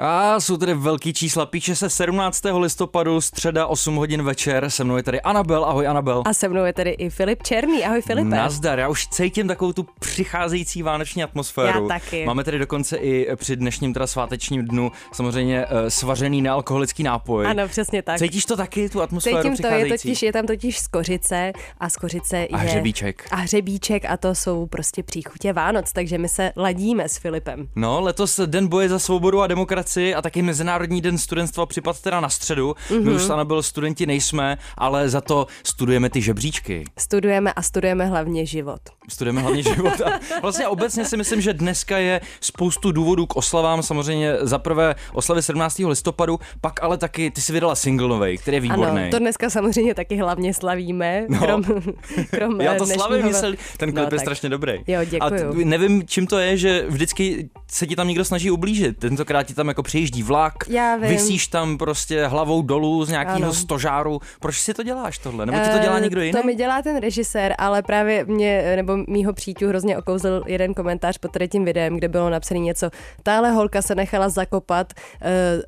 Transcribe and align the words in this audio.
A 0.00 0.40
jsou 0.40 0.56
tady 0.56 0.74
velký 0.74 1.12
čísla. 1.12 1.46
Píše 1.46 1.76
se 1.76 1.90
17. 1.90 2.42
listopadu, 2.58 3.20
středa 3.20 3.66
8 3.66 3.96
hodin 3.96 4.22
večer. 4.22 4.70
Se 4.70 4.84
mnou 4.84 4.96
je 4.96 5.02
tady 5.02 5.20
Anabel. 5.20 5.64
Ahoj 5.64 5.86
Anabel. 5.86 6.22
A 6.26 6.34
se 6.34 6.48
mnou 6.48 6.64
je 6.64 6.72
tady 6.72 6.90
i 6.90 7.10
Filip 7.10 7.42
Černý. 7.42 7.84
Ahoj 7.84 8.02
Filipe. 8.02 8.28
Nazdar. 8.28 8.78
Já 8.78 8.88
už 8.88 9.06
cítím 9.06 9.48
takovou 9.48 9.72
tu 9.72 9.86
přicházející 9.98 10.82
vánoční 10.82 11.22
atmosféru. 11.22 11.82
Já 11.82 11.88
taky. 11.88 12.24
Máme 12.24 12.44
tady 12.44 12.58
dokonce 12.58 12.96
i 12.96 13.36
při 13.36 13.56
dnešním 13.56 13.94
teda 13.94 14.06
svátečním 14.06 14.64
dnu 14.64 14.92
samozřejmě 15.12 15.66
uh, 15.66 15.72
svařený 15.88 16.42
nealkoholický 16.42 17.02
nápoj. 17.02 17.46
Ano, 17.46 17.68
přesně 17.68 18.02
tak. 18.02 18.18
Cítíš 18.18 18.44
to 18.44 18.56
taky, 18.56 18.88
tu 18.88 19.02
atmosféru 19.02 19.36
Cítím 19.36 19.56
to, 19.56 19.66
je, 19.66 19.86
totiž, 19.86 20.22
je 20.22 20.32
tam 20.32 20.46
totiž 20.46 20.78
skořice 20.78 21.52
a 21.80 21.90
skořice 21.90 22.46
a 22.52 22.62
je... 22.62 22.68
hřebíček. 22.68 23.28
A 23.30 23.36
hřebíček 23.36 24.04
a 24.04 24.16
to 24.16 24.34
jsou 24.34 24.66
prostě 24.66 25.02
příchutě 25.02 25.52
Vánoc, 25.52 25.92
takže 25.92 26.18
my 26.18 26.28
se 26.28 26.52
ladíme 26.56 27.08
s 27.08 27.16
Filipem. 27.16 27.68
No, 27.76 28.00
letos 28.00 28.40
Den 28.46 28.68
boje 28.68 28.88
za 28.88 28.98
svobodu 28.98 29.40
a 29.40 29.46
demokracii 29.46 29.87
a 29.96 30.22
taky 30.22 30.42
Mezinárodní 30.42 31.00
den 31.00 31.18
studentstva 31.18 31.66
připad 31.66 32.00
teda 32.00 32.20
na 32.20 32.28
středu. 32.28 32.70
Mm-hmm. 32.88 32.98
My 32.98 33.06
Mhm. 33.06 33.14
už 33.16 33.22
sana 33.22 33.44
byl 33.44 33.62
studenti 33.62 34.06
nejsme, 34.06 34.58
ale 34.78 35.08
za 35.08 35.20
to 35.20 35.46
studujeme 35.64 36.10
ty 36.10 36.22
žebříčky. 36.22 36.84
Studujeme 36.98 37.52
a 37.52 37.62
studujeme 37.62 38.06
hlavně 38.06 38.46
život. 38.46 38.80
Studujeme 39.08 39.40
hlavně 39.40 39.62
život. 39.62 40.00
A 40.00 40.20
vlastně 40.42 40.68
obecně 40.68 41.04
si 41.04 41.16
myslím, 41.16 41.40
že 41.40 41.52
dneska 41.54 41.98
je 41.98 42.20
spoustu 42.40 42.92
důvodů 42.92 43.26
k 43.26 43.36
oslavám. 43.36 43.82
Samozřejmě 43.82 44.36
za 44.40 44.58
prvé 44.58 44.94
oslavy 45.12 45.42
17. 45.42 45.78
listopadu, 45.78 46.40
pak 46.60 46.82
ale 46.82 46.98
taky 46.98 47.30
ty 47.30 47.40
si 47.40 47.52
vydala 47.52 47.74
single 47.74 48.08
novej, 48.08 48.38
který 48.38 48.56
je 48.56 48.60
výborný. 48.60 49.00
Ano, 49.02 49.10
to 49.10 49.18
dneska 49.18 49.50
samozřejmě 49.50 49.94
taky 49.94 50.16
hlavně 50.16 50.54
slavíme. 50.54 51.26
No. 51.28 51.38
Krom, 51.38 51.64
krom 52.30 52.60
Já 52.60 52.74
to 52.74 52.84
dnešního- 52.84 53.06
slavím, 53.32 53.56
ten 53.76 53.88
klip 53.92 53.96
No, 53.96 54.02
je 54.02 54.10
tak. 54.10 54.20
strašně 54.20 54.48
dobrý. 54.48 54.72
Jo, 54.86 55.00
A 55.00 55.04
děkuju. 55.04 55.52
t- 55.54 55.64
nevím, 55.64 56.02
čím 56.06 56.26
to 56.26 56.38
je, 56.38 56.56
že 56.56 56.84
vždycky 56.88 57.50
se 57.70 57.86
ti 57.86 57.96
tam 57.96 58.08
někdo 58.08 58.24
snaží 58.24 58.50
ublížit. 58.50 58.98
Tentokrát 58.98 59.42
ti 59.42 59.54
tam 59.54 59.68
jako 59.68 59.82
přijíždí 59.82 60.22
vlak, 60.22 60.54
Já 60.68 60.96
vím. 60.96 61.08
vysíš 61.10 61.46
tam 61.46 61.78
prostě 61.78 62.26
hlavou 62.26 62.62
dolů 62.62 63.04
z 63.04 63.08
nějakého 63.08 63.36
Ano. 63.42 63.52
stožáru. 63.54 64.20
Proč 64.40 64.56
si 64.60 64.74
to 64.74 64.82
děláš 64.82 65.18
tohle? 65.18 65.46
Nebo 65.46 65.58
ti 65.58 65.68
to 65.70 65.78
dělá 65.78 65.96
Eh, 65.96 66.00
někdo 66.00 66.20
jiný? 66.22 66.32
To 66.40 66.46
mi 66.46 66.54
dělá 66.54 66.82
ten 66.82 66.96
režisér, 66.96 67.54
ale 67.58 67.82
právě 67.82 68.24
mě, 68.24 68.72
nebo 68.76 68.96
mýho 69.08 69.32
příťu 69.32 69.68
hrozně 69.68 69.98
okouzl 69.98 70.42
jeden 70.46 70.74
komentář 70.74 71.18
pod 71.18 71.30
tím 71.52 71.64
videem, 71.64 71.96
kde 71.96 72.08
bylo 72.08 72.30
napsané 72.30 72.60
něco. 72.60 72.90
Tahle 73.22 73.50
holka 73.50 73.82
se 73.82 73.94
nechala 73.94 74.28
zakopat, 74.28 74.92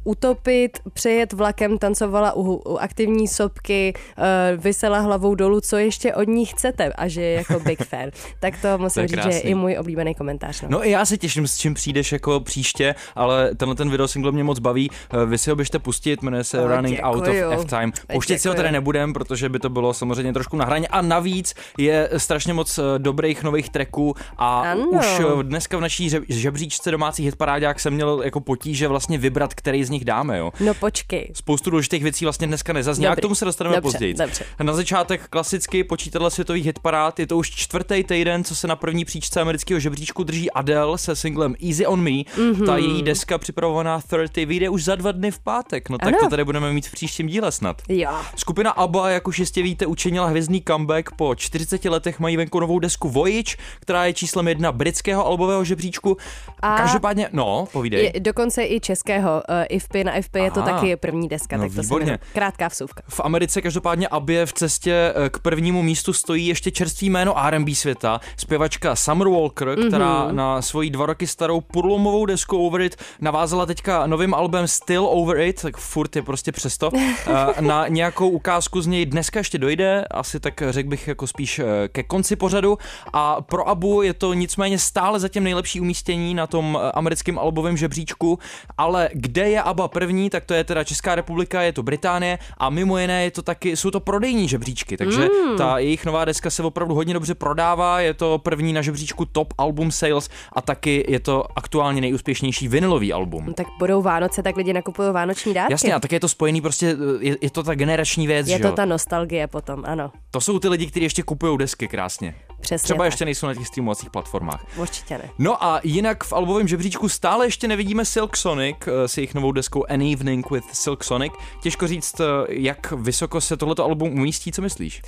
uh, 0.05 0.13
utopit, 0.13 0.79
přejet 0.93 1.33
vlakem, 1.33 1.79
tancovala 1.79 2.33
u, 2.37 2.43
u 2.55 2.77
aktivní 2.77 3.29
sopky, 3.29 3.93
uh, 4.19 4.25
vysela 4.63 4.99
hlavou 4.99 5.35
dolů, 5.35 5.61
co 5.61 5.77
ještě 5.77 6.15
od 6.15 6.29
ní 6.29 6.47
chcete 6.47 6.93
a 6.93 7.09
že 7.09 7.23
je 7.23 7.33
jako 7.33 7.61
big 7.61 7.85
fan. 7.89 8.11
tak 8.41 8.55
to 8.63 8.79
musím 8.79 9.03
je 9.03 9.09
říct, 9.09 9.17
že 9.17 9.29
je 9.29 9.33
krásný. 9.33 9.51
i 9.51 9.55
můj 9.55 9.77
oblíbený 9.81 10.15
komentář. 10.15 10.61
No. 10.63 10.69
No 10.71 10.87
i 10.87 10.91
já 10.91 11.05
se 11.05 11.19
těším, 11.19 11.47
s 11.47 11.57
čím 11.59 11.75
přijdeš 11.91 12.13
jako 12.13 12.41
příště, 12.41 12.95
ale 13.15 13.51
tenhle 13.55 13.75
ten 13.75 13.91
video 13.91 14.09
single 14.09 14.33
mě 14.33 14.45
moc 14.45 14.59
baví. 14.59 14.91
Eh, 15.23 15.27
Vy 15.27 15.39
si 15.39 15.51
ho 15.51 15.57
běžte 15.57 15.79
pustit, 15.79 16.23
jmenuje 16.23 16.45
se 16.45 16.61
O, 16.61 16.69
Running 16.69 17.01
Out 17.03 17.17
of 17.17 17.25
děkuju. 17.35 17.51
F-Time. 17.51 17.93
Pouštět 18.13 18.39
si 18.39 18.49
ho 18.49 18.55
Děkuju. 18.55 18.63
tady 18.63 18.73
nebudem, 18.73 19.13
protože 19.13 19.49
by 19.49 19.59
to 19.59 19.69
bylo 19.69 19.95
samozřejmě 19.95 20.33
trošku 20.33 20.57
na 20.57 20.65
hraně. 20.65 20.89
A 20.89 21.03
navíc 21.03 21.55
je 21.79 22.11
strašně 22.17 22.55
moc 22.55 22.79
eh, 22.79 22.83
dobrých 22.99 23.43
nových 23.43 23.69
tracků 23.71 24.15
a 24.39 24.61
Ano. 24.61 24.87
už 24.89 25.07
eh, 25.21 25.43
dneska 25.43 25.77
v 25.77 25.81
naší 25.81 26.11
žebříčce 26.29 26.91
domácí 26.91 27.25
hitparádák 27.25 27.81
jsem 27.81 27.95
měl 27.95 28.21
jako 28.25 28.41
potíže 28.41 28.89
vlastně 28.89 29.19
vybrat, 29.19 29.55
který 29.55 29.85
z 29.85 29.91
nich 29.91 30.05
dáme. 30.05 30.39
Jo. 30.39 30.53
no 30.61 30.75
počkej. 30.75 31.31
Spoustu 31.35 31.71
důležitých 31.71 32.03
věcí 32.03 32.25
vlastně 32.25 32.47
dneska 32.47 32.73
nezazní, 32.73 33.07
a 33.07 33.17
k 33.17 33.21
tomu 33.21 33.35
se 33.35 33.45
dostaneme 33.45 33.77
Dobře, 33.77 33.93
později. 33.93 34.15
dobře. 34.15 34.45
Na 34.63 34.73
začátek 34.73 35.29
klasicky 35.31 35.85
počítadla 35.85 36.31
světových 36.31 36.65
hitparád, 36.67 37.19
je 37.19 37.27
to 37.27 37.37
už 37.37 37.51
čtvrtý 37.51 38.05
týden, 38.05 38.45
co 38.45 38.55
se 38.57 38.67
na 38.67 38.77
první 38.77 39.05
příčce 39.05 39.41
amerického 39.41 39.81
žebříčku 39.81 40.25
drží 40.25 40.51
Adele 40.51 40.99
se 40.99 41.17
singlem 41.17 41.55
Easy 41.69 41.80
on 41.87 42.01
Me. 42.03 42.11
Mm-hmm. 42.11 42.67
Ta 42.67 42.77
její 42.77 43.03
deska 43.03 43.39
připravovaná 43.39 44.01
30 44.01 44.45
vyjde 44.45 44.69
už 44.69 44.85
za 44.85 44.95
dva 44.97 45.13
dny 45.13 45.31
v 45.31 45.39
pátek, 45.39 45.89
no 45.91 45.99
tak 45.99 46.09
Ano. 46.09 46.19
to 46.21 46.29
tady 46.31 46.45
budeme 46.45 46.73
mít 46.73 46.87
v 46.89 46.93
příštím 46.93 47.27
díle 47.27 47.53
snad. 47.53 47.83
Jo. 47.89 48.11
Skupina 48.37 48.71
ABBA, 48.71 49.11
jak 49.11 49.29
už 49.29 49.39
jistě 49.39 49.63
víte, 49.63 49.87
učinila 49.87 50.27
hvězdný 50.27 50.63
comeback. 50.69 51.11
Po 51.17 51.35
40 51.35 51.85
letech 51.85 52.21
mají 52.21 52.37
venku 52.37 52.61
novou 52.61 52.79
desku 52.79 53.09
Voyage, 53.09 53.57
která 53.81 54.05
je 54.07 54.13
číslem 54.13 54.49
jedna 54.49 54.73
britského 54.73 55.27
albového 55.27 55.65
žebříčku. 55.65 56.17
A- 56.63 56.77
Každopádně, 56.77 57.29
no, 57.33 57.69
povídej. 57.73 58.11
Je, 58.15 58.21
dokonce 58.21 58.65
i 58.65 58.81
českého 58.81 59.31
uh, 59.49 59.65
IFPy 59.69 60.05
na 60.05 60.13
FP 60.23 60.37
je 60.37 60.51
to 60.51 60.63
taky 60.63 60.97
první 60.97 61.29
deska, 61.29 61.57
No, 61.57 61.63
tak 61.63 61.75
to 61.75 61.83
výborně. 61.83 62.07
se. 62.13 62.19
Krátká 62.35 62.69
vsuvka. 62.69 63.03
V 63.09 63.21
Americe 63.25 63.63
každopádně 63.63 64.09
Abě 64.09 64.47
v 64.47 64.53
cestě 64.53 65.13
eh, 65.27 65.29
k 65.31 65.39
prvnímu 65.39 65.83
místu 65.83 66.13
stojí 66.13 66.47
ještě 66.47 66.71
čerstvý 66.71 67.11
jméno 67.11 67.39
R&B 67.47 67.75
světa, 67.75 68.21
zpěvačka 68.37 68.97
Summer 68.97 69.29
Walker, 69.29 69.69
mm-hmm. 69.69 69.89
která 69.89 70.33
na 70.33 70.63
svoji 70.63 70.91
dva 70.91 71.07
roky 71.07 71.27
starou 71.27 71.61
purlomovou 71.71 72.27
desku 72.27 72.67
Over 72.67 72.81
It 72.81 72.97
navázala 73.21 73.67
teďka 73.67 74.07
novým 74.07 74.35
albem 74.35 74.69
Still 74.69 75.07
Over 75.11 75.41
It, 75.41 75.63
tak 75.63 75.77
furt 75.77 76.17
je 76.17 76.23
prostě 76.23 76.53
přesto, 76.53 76.91
eh, 77.27 77.63
na 77.63 77.89
nějakou 77.89 78.29
ukázku 78.29 78.81
z 78.81 78.87
něj 78.87 79.07
dneska 79.07 79.41
ještě 79.41 79.59
dojde, 79.59 80.05
asi 80.11 80.41
tak 80.41 80.63
řekl 80.71 80.89
bych 80.89 81.09
jako 81.09 81.27
spíš 81.27 81.59
eh, 81.59 81.89
ke 81.89 82.03
konci 82.03 82.37
pořadu 82.37 82.79
a 83.13 83.41
pro 83.41 83.69
Abu 83.69 84.03
je 84.03 84.15
to 84.15 84.35
nicméně 84.35 84.79
stále 84.79 85.21
zatím 85.21 85.45
nejlepší 85.45 85.81
umístění 85.81 86.35
na 86.35 86.47
tom 86.47 86.79
eh, 86.81 86.93
americkém 86.93 87.39
albovém 87.39 87.77
žebříčku, 87.77 88.39
ale 88.79 89.09
kde 89.13 89.49
je 89.49 89.63
ABBA 89.63 89.89
první, 89.89 90.31
tak 90.31 90.45
to 90.45 90.55
je 90.55 90.65
teda 90.65 90.85
Česká 90.85 91.15
republika, 91.15 91.63
je 91.63 91.73
to 91.73 91.83
Británie 91.83 92.39
a 92.59 92.71
mimo 92.71 92.99
jiné 92.99 93.25
je 93.25 93.31
to 93.31 93.43
taky, 93.43 93.77
jsou 93.77 93.91
to 93.91 94.01
prodejní 94.01 94.49
žebříčky, 94.49 94.97
takže 94.97 95.29
mm. 95.47 95.57
ta 95.57 95.79
jejich 95.79 96.07
nová 96.07 96.25
deska 96.25 96.51
se 96.51 96.63
opravdu 96.63 96.95
hodně 96.95 97.15
dobře 97.15 97.35
prodává, 97.35 98.01
je 98.01 98.15
to 98.15 98.39
první 98.39 98.73
na 98.73 98.83
žebříčku 98.83 99.25
Top 99.25 99.55
Album 99.59 99.91
Sales 99.91 100.29
a 100.53 100.61
taky 100.63 101.05
je 101.09 101.21
to 101.21 101.45
aktuálně 101.61 102.01
nejúspěšnější 102.01 102.69
vinilový 102.69 103.13
album. 103.13 103.45
No, 103.47 103.53
tak 103.53 103.67
budou 103.79 104.03
Vánoce, 104.03 104.43
tak 104.43 104.57
lidi 104.57 104.73
nakupují 104.73 105.13
vánoční 105.13 105.55
dárky. 105.55 105.73
Jasně, 105.73 105.95
a 105.95 106.01
tak 106.01 106.13
je 106.13 106.21
to 106.21 106.29
spojený 106.29 106.61
prostě, 106.61 106.97
je, 107.21 107.37
je 107.41 107.51
to 107.51 107.63
ta 107.63 107.75
generační 107.75 108.27
věc, 108.27 108.49
Je 108.49 108.57
že 108.57 108.63
to 108.63 108.73
ta 108.73 108.85
nostalgie 108.85 109.47
potom, 109.47 109.83
ano. 109.87 110.13
To 110.31 110.41
jsou 110.41 110.59
ty 110.59 110.69
lidi, 110.69 110.87
kteří 110.87 111.05
ještě 111.05 111.23
kupují 111.23 111.59
desky 111.59 111.89
krásně. 111.89 112.35
Přesně 112.61 112.85
Třeba 112.85 113.05
tak. 113.05 113.07
ještě 113.07 113.25
nejsou 113.25 113.47
na 113.47 113.55
těch 113.55 113.67
streamovacích 113.67 114.11
platformách. 114.11 114.65
Určitě 114.77 115.19
ne. 115.19 115.31
No 115.39 115.65
a 115.65 115.81
jinak 115.85 116.25
v 116.25 116.33
albovém 116.33 116.69
žebříčku 116.69 117.09
stále 117.09 117.47
ještě 117.47 117.69
nevidíme 117.69 118.05
Silk 118.05 118.37
Sonic 118.37 118.77
eh, 118.87 119.09
s 119.09 119.17
jejich 119.17 119.35
novou 119.35 119.53
deskou 119.53 119.85
An 119.89 120.03
Evening 120.03 120.51
with 120.51 120.65
Silk 120.73 121.05
Sonic. 121.05 121.33
Těžko 121.63 121.87
říct, 121.87 122.21
eh, 122.21 122.25
jak 122.49 122.93
vysoko 122.93 123.41
se 123.41 123.57
tohleto 123.57 123.85
album 123.85 124.13
umístí, 124.13 124.53
co 124.53 124.63
myslíš? 124.63 125.03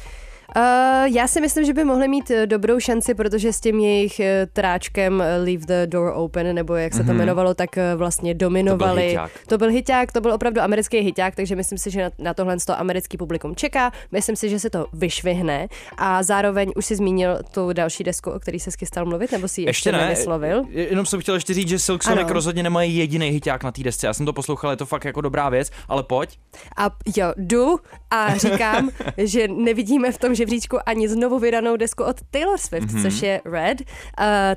Uh, 0.57 0.63
já 1.15 1.29
si 1.29 1.41
myslím, 1.41 1.65
že 1.65 1.75
by 1.75 1.85
mohli 1.85 2.09
mít 2.09 2.31
eh, 2.31 2.47
dobrou 2.47 2.81
šanci, 2.81 3.15
protože 3.15 3.53
s 3.53 3.61
tím 3.61 3.81
jejich 3.81 4.21
eh, 4.21 4.47
tráčkem 4.53 5.23
Leave 5.45 5.67
the 5.67 5.87
Door 5.87 6.13
Open, 6.17 6.55
nebo 6.55 6.75
jak 6.75 6.95
se 6.95 7.05
to 7.05 7.13
jmenovalo, 7.13 7.55
tak 7.55 7.71
vlastně 7.97 8.35
dominovali. 8.35 9.03
hyťák. 9.09 9.31
to 9.49 9.59
byl 9.59 9.69
hiťák, 9.69 10.13
to 10.13 10.21
byl 10.21 10.33
opravdu 10.33 10.61
americký 10.61 10.99
hiťák, 10.99 11.35
takže 11.35 11.57
myslím 11.57 11.79
si, 11.79 11.91
že 11.91 12.03
na, 12.03 12.11
na 12.19 12.35
tohle 12.35 12.57
to 12.67 12.81
americký 12.81 13.17
publikum 13.17 13.57
čeká. 13.57 13.93
Myslím 14.13 14.37
si, 14.37 14.49
že 14.49 14.59
se 14.59 14.71
to 14.71 14.87
vyšvihne 14.93 15.69
a 15.99 16.23
zároveň 16.23 16.73
už 16.77 16.87
si 16.87 16.97
zmínil 16.97 17.39
tu 17.51 17.73
další 17.73 18.05
desku, 18.05 18.31
o 18.31 18.39
který 18.39 18.61
se 18.61 18.71
skystal 18.71 19.05
mluvit, 19.07 19.33
nebo 19.33 19.49
si 19.49 19.61
ji 19.61 19.67
ještě, 19.67 19.93
ne, 19.93 19.99
nevyslovil. 19.99 20.65
je- 20.69 20.89
jenom 20.89 21.07
jsem 21.07 21.21
chtěl 21.21 21.35
ještě 21.35 21.55
říct, 21.55 21.69
že 21.69 21.79
Silk 21.79 22.03
Sonic 22.03 22.21
Ano. 22.25 22.33
rozhodně 22.33 22.63
nemají 22.63 22.97
jediný 22.97 23.29
hiťák 23.29 23.65
na 23.65 23.73
té 23.73 23.83
desce. 23.83 24.07
Já 24.07 24.15
jsem 24.15 24.27
to 24.27 24.33
poslouchal, 24.33 24.71
je 24.71 24.77
to 24.77 24.87
fakt 24.87 25.05
jako 25.05 25.21
dobrá 25.21 25.49
věc, 25.49 25.71
ale 25.89 26.03
pojď. 26.03 26.39
A 26.77 26.91
jo, 27.17 27.33
jdu 27.37 27.77
a 28.11 28.37
říkám, 28.37 28.91
že 29.17 29.49
nevidíme 29.49 30.13
v 30.13 30.19
tom 30.19 30.35
žebříčku 30.43 30.79
ani 30.87 31.09
znovu 31.09 31.39
vydanou 31.39 31.77
desku 31.77 32.05
od 32.05 32.17
Taylor 32.31 32.59
Swift, 32.59 32.87
Mhm. 32.87 32.97
mm-hmm. 32.99 33.03
což 33.03 33.23
je 33.23 33.41
Red, 33.45 33.81
uh, 33.81 33.87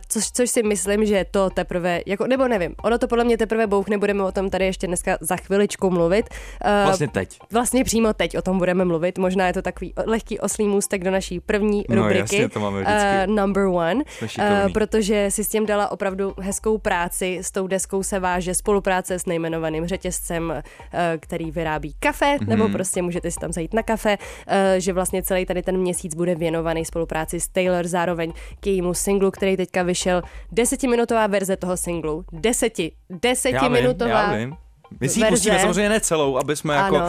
což, 0.09 0.31
což 0.31 0.49
si 0.49 0.63
myslím, 0.63 1.05
že 1.05 1.25
to 1.31 1.49
teprve, 1.49 2.01
jako, 2.05 2.27
nebo 2.27 2.47
nevím, 2.47 2.75
ono 2.83 2.97
to 2.97 3.07
podle 3.07 3.23
mě 3.23 3.37
teprve 3.37 3.67
bouchne, 3.67 3.97
budeme 3.97 4.23
o 4.23 4.31
tom 4.31 4.49
tady 4.49 4.65
ještě 4.65 4.87
dneska 4.87 5.17
za 5.21 5.35
chviličku 5.35 5.89
mluvit. 5.89 6.25
Uh, 6.65 6.85
Vlastně 6.85 7.07
teď. 7.07 7.39
Vlastně 7.51 7.83
přímo 7.83 8.13
teď 8.13 8.37
o 8.37 8.41
tom 8.41 8.57
budeme 8.57 8.85
mluvit, 8.85 9.17
možná 9.17 9.47
je 9.47 9.53
to 9.53 9.61
takový 9.61 9.93
lehký 10.05 10.39
oslý 10.39 10.67
můstek 10.67 11.03
do 11.03 11.11
naší 11.11 11.39
první 11.39 11.85
No, 11.89 11.95
rubriky. 11.95 12.19
jasně, 12.19 12.49
to 12.49 12.59
máme 12.59 12.81
vždycky. 12.81 13.29
Uh, 13.29 13.35
number 13.35 13.63
one, 13.65 14.03
šikovní. 14.25 14.73
protože 14.73 15.27
si 15.31 15.43
s 15.43 15.49
tím 15.49 15.65
dala 15.65 15.91
opravdu 15.91 16.33
hezkou 16.39 16.77
práci, 16.77 17.39
s 17.41 17.51
tou 17.51 17.67
deskou 17.67 18.03
se 18.03 18.19
váže 18.19 18.53
spolupráce 18.55 19.19
s 19.19 19.25
nejmenovaným 19.25 19.87
řetězcem, 19.87 20.51
eh, 20.93 21.17
který 21.19 21.51
vyrábí 21.51 21.95
kafe, 21.99 22.25
Mhm. 22.25 22.37
mm-hmm. 22.37 22.49
nebo 22.49 22.69
prostě 22.69 23.01
můžete 23.01 23.31
si 23.31 23.39
tam 23.39 23.51
zajít 23.53 23.73
na 23.73 23.83
kafe, 23.83 24.17
eh, 24.47 24.75
že 24.81 24.93
vlastně 24.93 25.23
celý 25.23 25.45
tady 25.45 25.61
ten 25.61 25.74
měsíc 25.77 26.15
bude 26.15 26.35
věnovaný 26.35 26.85
spolupráci 26.85 27.39
s 27.39 27.47
Taylor, 27.47 27.87
zároveň 27.87 28.33
k 28.59 28.67
jejímu 28.67 28.93
singlu, 28.93 29.31
který 29.31 29.57
teďka 29.57 29.83
vyšel, 29.83 30.21
desetiminutová 30.51 31.27
verze 31.27 31.57
toho 31.57 31.77
singlu, 31.77 32.25
deseti, 32.31 32.91
Já 33.09 33.13
vím, 33.13 33.19
desetiminutová. 33.21 34.09
já 34.09 34.37
vím. 34.37 34.55
My 34.99 35.09
si 35.09 35.19
ji 35.19 35.25
pustíme 35.25 35.59
samozřejmě 35.59 35.89
ne 35.89 35.99
celou, 35.99 36.37
aby 36.37 36.55
jsme 36.55 36.75
jako 36.75 36.95
uh, 36.95 37.01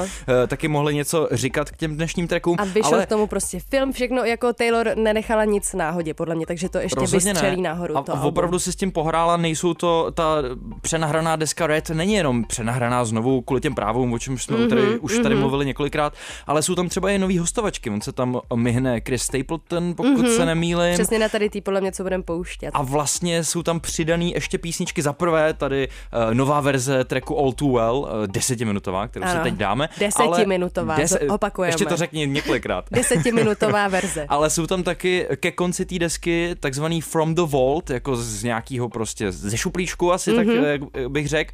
taky 0.47 0.69
mohli 0.69 0.95
něco 0.95 1.29
říkat 1.33 1.71
k 1.71 1.77
těm 1.77 1.97
dnešním 1.97 2.29
trackům. 2.29 2.57
A 2.59 2.65
vyšel 2.65 2.95
ale... 2.95 3.07
k 3.07 3.09
tomu 3.09 3.27
prostě 3.27 3.61
film, 3.61 3.93
všechno 3.93 4.25
jako 4.25 4.53
Taylor 4.53 4.91
nenechala 4.95 5.45
nic 5.45 5.75
náhodě, 5.75 6.15
podle 6.15 6.35
mě, 6.35 6.47
takže 6.47 6.69
to 6.69 6.79
ještě 6.79 7.01
Rozhodně 7.01 7.31
vystřelí 7.31 7.63
ne. 7.63 7.69
nahoru. 7.69 7.97
A, 7.97 8.03
to 8.03 8.17
a 8.17 8.23
opravdu 8.23 8.59
si 8.59 8.73
s 8.73 8.77
tím 8.77 8.93
pohrála, 8.93 9.37
nejsou 9.37 9.75
to, 9.75 10.11
ta 10.15 10.37
přenahraná 10.81 11.37
deska 11.37 11.67
Red 11.67 11.91
není 11.91 12.15
jenom 12.15 12.45
přenahraná 12.45 13.05
znovu 13.05 13.41
kvůli 13.41 13.61
těm 13.61 13.75
právům, 13.75 14.13
o 14.13 14.19
čem 14.19 14.39
jsme 14.39 14.57
mm-hmm, 14.57 14.69
tady, 14.69 14.99
už 14.99 15.13
mm-hmm. 15.13 15.23
tady 15.23 15.35
mhm. 15.35 15.43
mluvili 15.43 15.67
několikrát, 15.67 16.13
ale 16.47 16.63
jsou 16.63 16.75
tam 16.75 16.89
třeba 16.89 17.11
i 17.11 17.19
nový 17.19 17.39
hostovačky. 17.39 17.91
On 17.91 18.01
se 18.01 18.13
tam 18.13 18.41
myhne 18.55 19.01
Chris 19.01 19.23
Stapleton, 19.23 19.95
pokud 19.95 20.25
mm-hmm. 20.25 20.37
se 20.37 20.47
nemýlím. 20.47 20.95
Přesně 20.95 21.19
na 21.19 21.29
tady 21.29 21.51
tý 21.51 21.61
podle 21.61 21.81
mě, 21.81 21.93
co 21.93 22.03
budeme 22.03 22.23
pouštět. 22.23 22.71
A 22.75 22.83
vlastně 22.83 23.45
jsou 23.45 23.63
tam 23.63 23.81
přidaný 23.81 24.33
ještě 24.33 24.59
písničky. 24.59 25.03
Za 25.03 25.13
prvé 25.13 25.55
tady 25.55 25.89
uh, 25.89 26.35
nová 26.35 26.61
verze 26.61 27.05
tracku 27.05 27.39
All 27.39 27.53
Too 27.53 27.66
Well, 27.73 27.97
uh, 27.97 28.27
desetiminutová, 28.27 29.09
kterou 29.09 29.25
ano, 29.25 29.35
se 29.35 29.43
teď 29.43 29.55
dáme. 29.55 29.89
Desetiminutová, 29.99 30.97
des, 30.97 31.17
opakujeme. 31.29 31.69
Ještě 31.69 31.87
to 31.87 31.97
řekni 31.97 32.27
několikrát. 32.27 32.85
Desetiminutová 32.91 33.89
verze. 33.89 34.27
ale 34.29 34.51
jsou 34.51 34.67
tam 34.67 34.83
taky 34.83 35.27
ke 35.37 35.53
konci 35.53 35.87
té 35.87 35.99
desky 35.99 36.55
takzvaný 36.61 37.01
From 37.01 37.35
the 37.35 37.43
Vault, 37.43 37.91
jako 37.91 38.17
z 38.17 38.43
nějakého 38.43 38.89
prostě 38.89 39.33
ze 39.33 39.57
šuplíčku 39.57 40.13
asi, 40.13 40.33
mm-hmm. 40.33 40.37
tak 40.37 40.47
mhm. 40.47 40.65
jak 40.65 41.11
bych 41.11 41.29
řekl. 41.29 41.53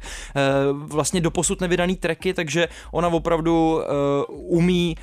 Uh, 0.71 0.79
vlastně 0.87 1.21
doposud 1.21 1.61
nevydaný 1.61 1.95
tracky, 1.95 2.33
takže 2.33 2.67
ona 2.91 3.07
opravdu 3.07 3.81
umí 4.27 4.95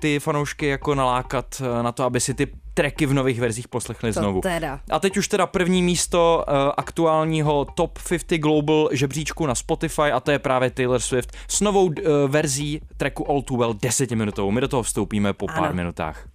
ty 0.00 0.20
fanoušky 0.20 0.66
jako 0.66 0.94
nalákat 0.94 1.62
na 1.82 1.92
to, 1.92 2.04
aby 2.04 2.20
si 2.20 2.34
ty 2.34 2.46
tracky 2.76 3.06
v 3.06 3.14
nových 3.14 3.40
verzích 3.40 3.68
poslechli 3.68 4.12
to 4.12 4.20
znovu. 4.20 4.40
Teda. 4.40 4.80
A 4.90 4.98
teď 4.98 5.16
už 5.16 5.28
teda 5.28 5.46
první 5.46 5.82
místo 5.82 6.44
uh, 6.48 6.54
aktuálního 6.76 7.64
Top 7.64 7.98
50 8.08 8.38
Global 8.38 8.88
žebříčku 8.92 9.46
na 9.46 9.54
Spotify 9.54 10.02
a 10.02 10.20
to 10.20 10.30
je 10.30 10.38
právě 10.38 10.70
Taylor 10.70 11.00
Swift 11.00 11.32
s 11.48 11.60
novou 11.60 11.84
uh, 11.84 11.92
verzí 12.28 12.80
tracku 12.96 13.30
All 13.30 13.42
Too 13.42 13.56
Well 13.56 13.74
10 13.82 14.10
minutovou. 14.10 14.50
My 14.50 14.60
do 14.60 14.68
toho 14.68 14.82
vstoupíme 14.82 15.32
po 15.32 15.46
ano. 15.50 15.62
pár 15.62 15.74
minutách. 15.74 16.28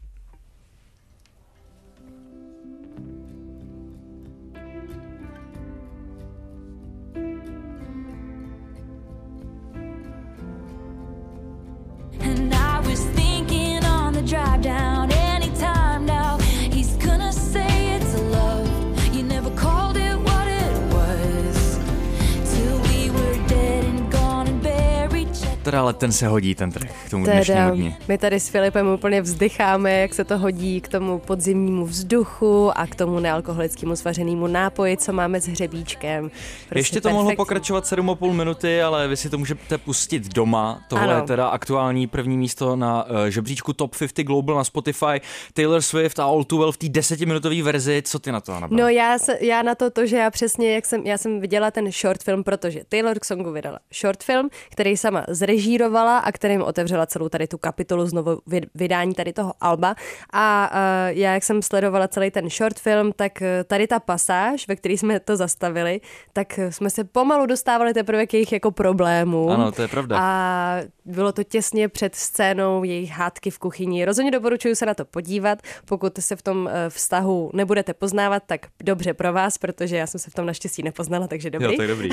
Teda 25.63 25.81
ale 25.81 25.93
ten 25.93 26.11
se 26.11 26.27
hodí, 26.27 26.55
ten 26.55 26.71
track, 26.71 26.91
k 27.07 27.09
tomu 27.09 27.25
dnešnímu 27.25 27.71
dní. 27.75 27.95
My 28.07 28.17
tady 28.17 28.39
s 28.39 28.49
Filipem 28.49 28.87
úplně 28.87 29.21
vzdycháme, 29.21 29.99
jak 29.99 30.13
se 30.13 30.23
to 30.23 30.37
hodí 30.37 30.81
k 30.81 30.87
tomu 30.87 31.19
podzimnímu 31.19 31.85
vzduchu 31.85 32.71
a 32.77 32.87
k 32.87 32.95
tomu 32.95 33.19
nealkoholickému 33.19 33.95
svařenému 33.95 34.47
nápoji, 34.47 34.97
co 34.97 35.13
máme 35.13 35.41
s 35.41 35.47
hřebíčkem. 35.47 36.29
Prostě 36.29 36.79
Ještě 36.79 36.95
to 36.95 37.01
perfektní. 37.01 37.17
mohlo 37.17 37.35
pokračovat 37.35 37.83
7,5 37.83 38.33
minuty, 38.33 38.81
ale 38.81 39.07
vy 39.07 39.17
si 39.17 39.29
to 39.29 39.37
můžete 39.37 39.77
pustit 39.77 40.33
doma. 40.33 40.81
Tohle 40.87 41.07
ano. 41.07 41.15
je 41.15 41.21
teda 41.21 41.47
aktuální 41.47 42.07
první 42.07 42.37
místo 42.37 42.75
na 42.75 43.03
uh, 43.03 43.25
žebříčku 43.25 43.73
Top 43.73 43.95
50 43.99 44.21
Global 44.21 44.55
na 44.55 44.63
Spotify. 44.63 45.21
Taylor 45.53 45.81
Swift 45.81 46.19
a 46.19 46.23
All 46.23 46.43
Too 46.43 46.59
Well 46.59 46.71
v 46.71 46.77
té 46.77 46.89
desetiminutové 46.89 47.63
verzi. 47.63 48.01
Co 48.05 48.19
ty 48.19 48.31
na 48.31 48.41
to, 48.41 48.53
Anabel? 48.53 48.77
No 48.77 48.87
já, 48.87 49.19
se, 49.19 49.37
já 49.41 49.61
na 49.61 49.75
to 49.75 49.89
to, 49.89 50.05
že 50.05 50.17
já 50.17 50.31
přesně, 50.31 50.73
jak 50.75 50.85
jsem, 50.85 51.01
já 51.05 51.17
jsem 51.17 51.39
viděla 51.39 51.71
ten 51.71 51.91
short 51.91 52.23
film, 52.23 52.43
protože 52.43 52.81
Taylor 52.89 53.19
k 53.19 53.25
songu 53.25 53.51
vydala 53.51 53.79
short 54.01 54.23
film, 54.23 54.49
který 54.69 54.97
sama 54.97 55.25
zre 55.27 55.50
režírovala 55.51 56.17
a 56.17 56.31
kterým 56.31 56.61
otevřela 56.61 57.05
celou 57.05 57.29
tady 57.29 57.47
tu 57.47 57.57
kapitolu 57.57 58.05
znovu 58.05 58.39
vydání 58.75 59.13
tady 59.13 59.33
toho 59.33 59.53
Alba. 59.61 59.95
A 60.33 60.71
uh, 60.71 61.17
já, 61.17 61.33
jak 61.33 61.43
jsem 61.43 61.61
sledovala 61.61 62.07
celý 62.07 62.31
ten 62.31 62.49
short 62.49 62.79
film, 62.79 63.11
tak 63.15 63.41
e, 63.41 63.63
tady 63.63 63.87
ta 63.87 63.99
pasáž, 63.99 64.67
ve 64.67 64.75
které 64.75 64.93
jsme 64.93 65.19
to 65.19 65.37
zastavili, 65.37 66.01
tak 66.33 66.59
jsme 66.69 66.89
se 66.89 67.03
pomalu 67.03 67.45
dostávali 67.45 67.93
teprve 67.93 68.27
k 68.27 68.33
jejich 68.33 68.51
jako 68.51 68.71
problémů. 68.71 69.49
Ano, 69.49 69.71
to 69.71 69.81
je 69.81 69.87
pravda. 69.87 70.17
A 70.19 70.77
bylo 71.05 71.31
to 71.31 71.43
těsně 71.43 71.89
před 71.89 72.15
scénou 72.15 72.83
jejich 72.83 73.09
hádky 73.09 73.49
v 73.49 73.59
kuchyni. 73.59 74.05
Rozhodně 74.05 74.31
doporučuji 74.31 74.75
se 74.75 74.85
na 74.85 74.93
to 74.93 75.05
podívat. 75.05 75.59
Pokud 75.85 76.13
se 76.19 76.35
v 76.35 76.41
tom 76.41 76.69
vztahu 76.89 77.51
nebudete 77.53 77.93
poznávat, 77.93 78.43
tak 78.45 78.67
dobře 78.83 79.13
pro 79.13 79.33
vás, 79.33 79.57
protože 79.57 79.97
já 79.97 80.07
jsem 80.07 80.19
se 80.19 80.31
v 80.31 80.33
tom 80.33 80.45
naštěstí 80.45 80.83
nepoznala, 80.83 81.27
takže 81.27 81.49
dobrý. 81.49 81.71
Jo, 81.71 81.77
tak 81.77 81.87
dobrý. 81.87 82.09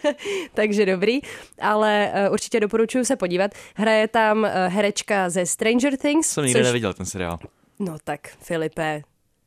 takže 0.54 0.86
dobrý, 0.86 1.20
ale 1.60 2.12
určitě 2.30 2.60
doporučuji 2.60 2.77
doporučuji 2.78 3.04
se 3.04 3.16
podívat. 3.16 3.50
Hraje 3.74 4.08
tam 4.08 4.38
uh, 4.38 4.48
herečka 4.68 5.30
ze 5.30 5.46
Stranger 5.46 5.96
Things. 5.96 6.28
Jsem 6.28 6.44
nikdy 6.44 6.60
což... 6.60 6.66
neviděl 6.66 6.94
ten 6.94 7.06
seriál. 7.06 7.38
No 7.78 7.96
tak, 8.04 8.20
Filipe, 8.40 9.02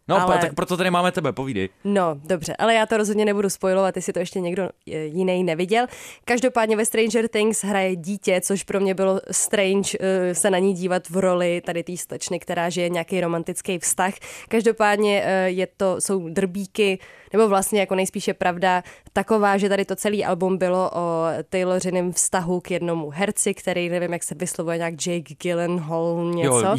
No, 0.07 0.22
ale... 0.22 0.38
tak 0.38 0.54
proto 0.54 0.78
tady 0.78 0.92
máme 0.92 1.12
tebe, 1.12 1.31
povídej. 1.31 1.69
No, 1.83 2.18
dobře, 2.24 2.56
ale 2.56 2.74
já 2.74 2.86
to 2.86 2.98
rozhodně 2.98 3.25
nebudu 3.25 3.50
spojovat, 3.50 3.95
jestli 3.95 4.13
to 4.13 4.19
ještě 4.19 4.39
někdo 4.39 4.69
eh, 4.92 4.98
jiný 4.98 5.44
neviděl. 5.44 5.86
Každopádně 6.25 6.78
ve 6.78 6.86
Stranger 6.86 7.28
Things 7.28 7.63
hraje 7.63 7.95
dítě, 7.95 8.42
což 8.42 8.63
pro 8.63 8.80
mě 8.80 8.94
bylo 8.94 9.22
strange 9.31 9.98
uh, 10.00 10.06
se 10.34 10.50
na 10.50 10.57
ní 10.57 10.74
dívat 10.74 11.10
v 11.10 11.18
roli 11.18 11.62
tady 11.66 11.84
té 11.84 11.98
slečny, 11.98 12.39
která 12.39 12.69
žije 12.69 12.89
nějaký 12.89 13.22
romantický 13.22 13.80
vztah. 13.80 14.13
Každopádně 14.50 15.24
je 15.45 15.68
to, 15.77 15.95
jsou 16.00 16.30
drbíky, 16.30 17.00
nebo 17.33 17.48
vlastně 17.48 17.80
jako 17.80 17.95
nejspíše 17.95 18.33
pravda 18.33 18.83
taková, 19.13 19.57
že 19.57 19.69
tady 19.69 19.86
to 19.86 19.95
celý 19.95 20.25
album 20.25 20.57
bylo 20.57 20.92
o 20.94 21.25
Tayloriném 21.50 22.12
vztahu 22.12 22.60
k 22.60 22.72
jednomu 22.72 23.10
herci, 23.10 23.54
který 23.54 23.89
nevím, 23.89 24.13
jak 24.13 24.24
se 24.24 24.36
vyslovuje, 24.36 24.78
nějak 24.78 25.07
Jake 25.07 25.36
Gyllenhaal 25.42 26.31
něco. 26.36 26.50
Jo, 26.50 26.75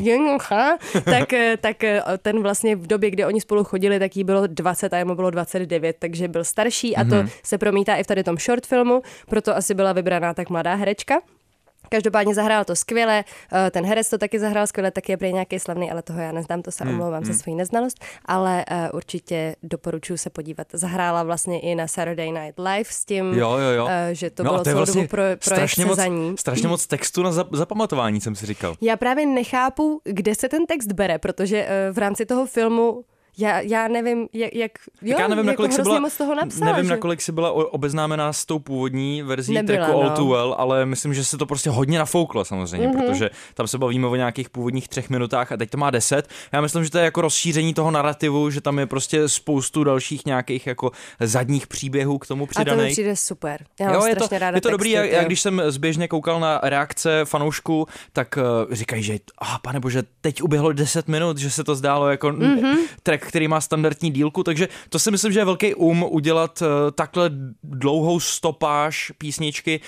Gyllenhaal. 0.00 0.76
tak, 1.04 1.28
tak 1.60 1.76
ten 2.18 2.42
vlastně 2.42 2.76
v 2.76 2.86
době, 2.86 3.10
kdy 3.10 3.24
oni 3.24 3.40
spolu 3.40 3.64
chodili, 3.64 3.98
tak 3.98 4.16
jí 4.16 4.24
bylo 4.24 4.46
20 4.46 4.92
a 4.92 4.98
jemu 4.98 5.14
bylo 5.14 5.30
29, 5.30 5.96
takže 5.98 6.28
byl 6.28 6.44
starší 6.44 6.96
a 6.96 7.04
to 7.04 7.10
mm-hmm. 7.10 7.30
se 7.42 7.58
promítá 7.58 7.96
i 7.96 8.04
v 8.04 8.06
tady 8.06 8.24
tom 8.24 8.36
short 8.36 8.66
filmu, 8.66 9.02
proto 9.28 9.56
asi 9.56 9.74
byla 9.74 9.92
vybraná 9.92 10.34
tak 10.34 10.50
mladá 10.50 10.74
herečka. 10.74 11.20
Každopádně 11.88 12.34
zahrál 12.34 12.64
to 12.64 12.76
skvěle, 12.76 13.24
eh, 13.52 13.70
ten 13.70 13.86
herec 13.86 14.10
to 14.10 14.18
taky 14.18 14.38
zahrál 14.38 14.66
skvěle, 14.66 14.90
taky 14.90 15.12
je 15.12 15.16
prý 15.16 15.32
nějaký 15.32 15.58
slavný, 15.58 15.90
ale 15.90 16.02
toho 16.02 16.20
já 16.20 16.32
neznám, 16.32 16.62
to 16.62 16.70
se 16.70 16.84
hmm, 16.84 16.94
omlouvám 16.94 17.22
hmm. 17.22 17.32
za 17.32 17.38
svoji 17.38 17.56
neznalost, 17.56 18.04
ale 18.24 18.64
uh, 18.70 18.76
určitě 18.96 19.56
doporučuji 19.62 20.18
se 20.18 20.30
podívat. 20.30 20.66
Zahrála 20.72 21.22
vlastně 21.22 21.60
i 21.60 21.74
na 21.74 21.86
Saturday 21.86 22.30
Night 22.32 22.58
Live 22.58 22.90
s 22.90 23.04
tím, 23.04 23.34
jo, 23.34 23.50
jo, 23.50 23.70
jo. 23.70 23.84
Uh, 23.84 23.90
že 24.12 24.30
to 24.30 24.42
no, 24.42 24.50
bylo 24.50 24.58
to 24.58 24.64
celou 24.64 24.76
vlastně 24.76 25.02
dobu 25.02 25.08
pro, 25.08 25.22
strašně 25.40 25.84
moc, 25.84 25.96
za 25.96 26.06
ní. 26.06 26.34
Strašně 26.38 26.68
moc 26.68 26.86
textu 26.86 27.22
na 27.22 27.32
zapamatování, 27.32 28.20
jsem 28.20 28.34
si 28.34 28.46
říkal. 28.46 28.74
Já 28.80 28.96
právě 28.96 29.26
nechápu, 29.26 30.00
kde 30.04 30.34
se 30.34 30.48
ten 30.48 30.66
text 30.66 30.92
bere, 30.92 31.18
protože 31.18 31.68
v 31.92 31.98
rámci 31.98 32.26
toho 32.26 32.46
filmu 32.46 33.04
já, 33.38 33.60
já 33.60 33.88
nevím, 33.88 34.28
jak, 34.32 34.54
jak 34.54 34.72
jo, 35.02 35.16
já 35.20 35.28
nevím, 35.28 35.48
jako 35.48 35.62
nakolik 35.62 35.82
byla, 35.82 36.00
moc 36.00 36.16
toho 36.16 36.34
napsal, 36.34 36.66
nevím, 36.68 36.84
že? 36.84 36.90
nakolik 36.90 37.20
jsi 37.20 37.32
byla 37.32 37.52
obeznámená 37.52 38.32
s 38.32 38.44
tou 38.44 38.58
původní 38.58 39.22
verzí 39.22 39.54
Nebyla, 39.54 39.78
tracku 39.78 39.92
no. 39.92 40.02
All 40.02 40.16
Too 40.16 40.28
Well, 40.28 40.54
ale 40.58 40.86
myslím, 40.86 41.14
že 41.14 41.24
se 41.24 41.38
to 41.38 41.46
prostě 41.46 41.70
hodně 41.70 41.98
nafouklo 41.98 42.44
samozřejmě, 42.44 42.88
mm-hmm. 42.88 43.06
protože 43.06 43.30
tam 43.54 43.66
se 43.66 43.78
bavíme 43.78 44.06
o 44.06 44.16
nějakých 44.16 44.50
původních 44.50 44.88
třech 44.88 45.10
minutách 45.10 45.52
a 45.52 45.56
teď 45.56 45.70
to 45.70 45.78
má 45.78 45.90
deset. 45.90 46.28
Já 46.52 46.60
myslím, 46.60 46.84
že 46.84 46.90
to 46.90 46.98
je 46.98 47.04
jako 47.04 47.20
rozšíření 47.20 47.74
toho 47.74 47.90
narrativu, 47.90 48.50
že 48.50 48.60
tam 48.60 48.78
je 48.78 48.86
prostě 48.86 49.28
spoustu 49.28 49.84
dalších 49.84 50.26
nějakých 50.26 50.66
jako 50.66 50.90
zadních 51.20 51.66
příběhů 51.66 52.18
k 52.18 52.26
tomu 52.26 52.46
přidaných. 52.46 52.72
A 52.72 52.82
to 52.82 52.86
mi 52.86 52.92
přijde 52.92 53.16
super. 53.16 53.64
Já 53.80 53.92
jo, 53.92 54.06
je 54.06 54.16
to, 54.16 54.28
ráda 54.30 54.56
je 54.56 54.60
to 54.60 54.70
dobrý, 54.70 54.90
já, 54.90 55.24
když 55.24 55.40
jsem 55.40 55.62
zběžně 55.66 56.08
koukal 56.08 56.40
na 56.40 56.60
reakce 56.62 57.24
fanoušků, 57.24 57.86
tak 58.12 58.38
uh, 58.68 58.74
říkají, 58.74 59.02
že 59.02 59.18
ah, 59.42 59.58
pane 59.62 59.80
bože, 59.80 60.02
teď 60.20 60.42
uběhlo 60.42 60.72
10 60.72 61.08
minut, 61.08 61.38
že 61.38 61.50
se 61.50 61.64
to 61.64 61.74
zdálo 61.74 62.10
jako 62.10 62.28
mm-hmm. 62.28 62.76
track, 63.02 63.25
který 63.26 63.48
má 63.48 63.60
standardní 63.60 64.10
dílku, 64.10 64.42
takže 64.42 64.68
to 64.88 64.98
si 64.98 65.10
myslím, 65.10 65.32
že 65.32 65.40
je 65.40 65.44
velký 65.44 65.74
um 65.74 66.02
udělat 66.02 66.62
uh, 66.62 66.68
takhle 66.94 67.30
dlouhou 67.62 68.20
stopáž 68.20 69.12
písničky 69.18 69.80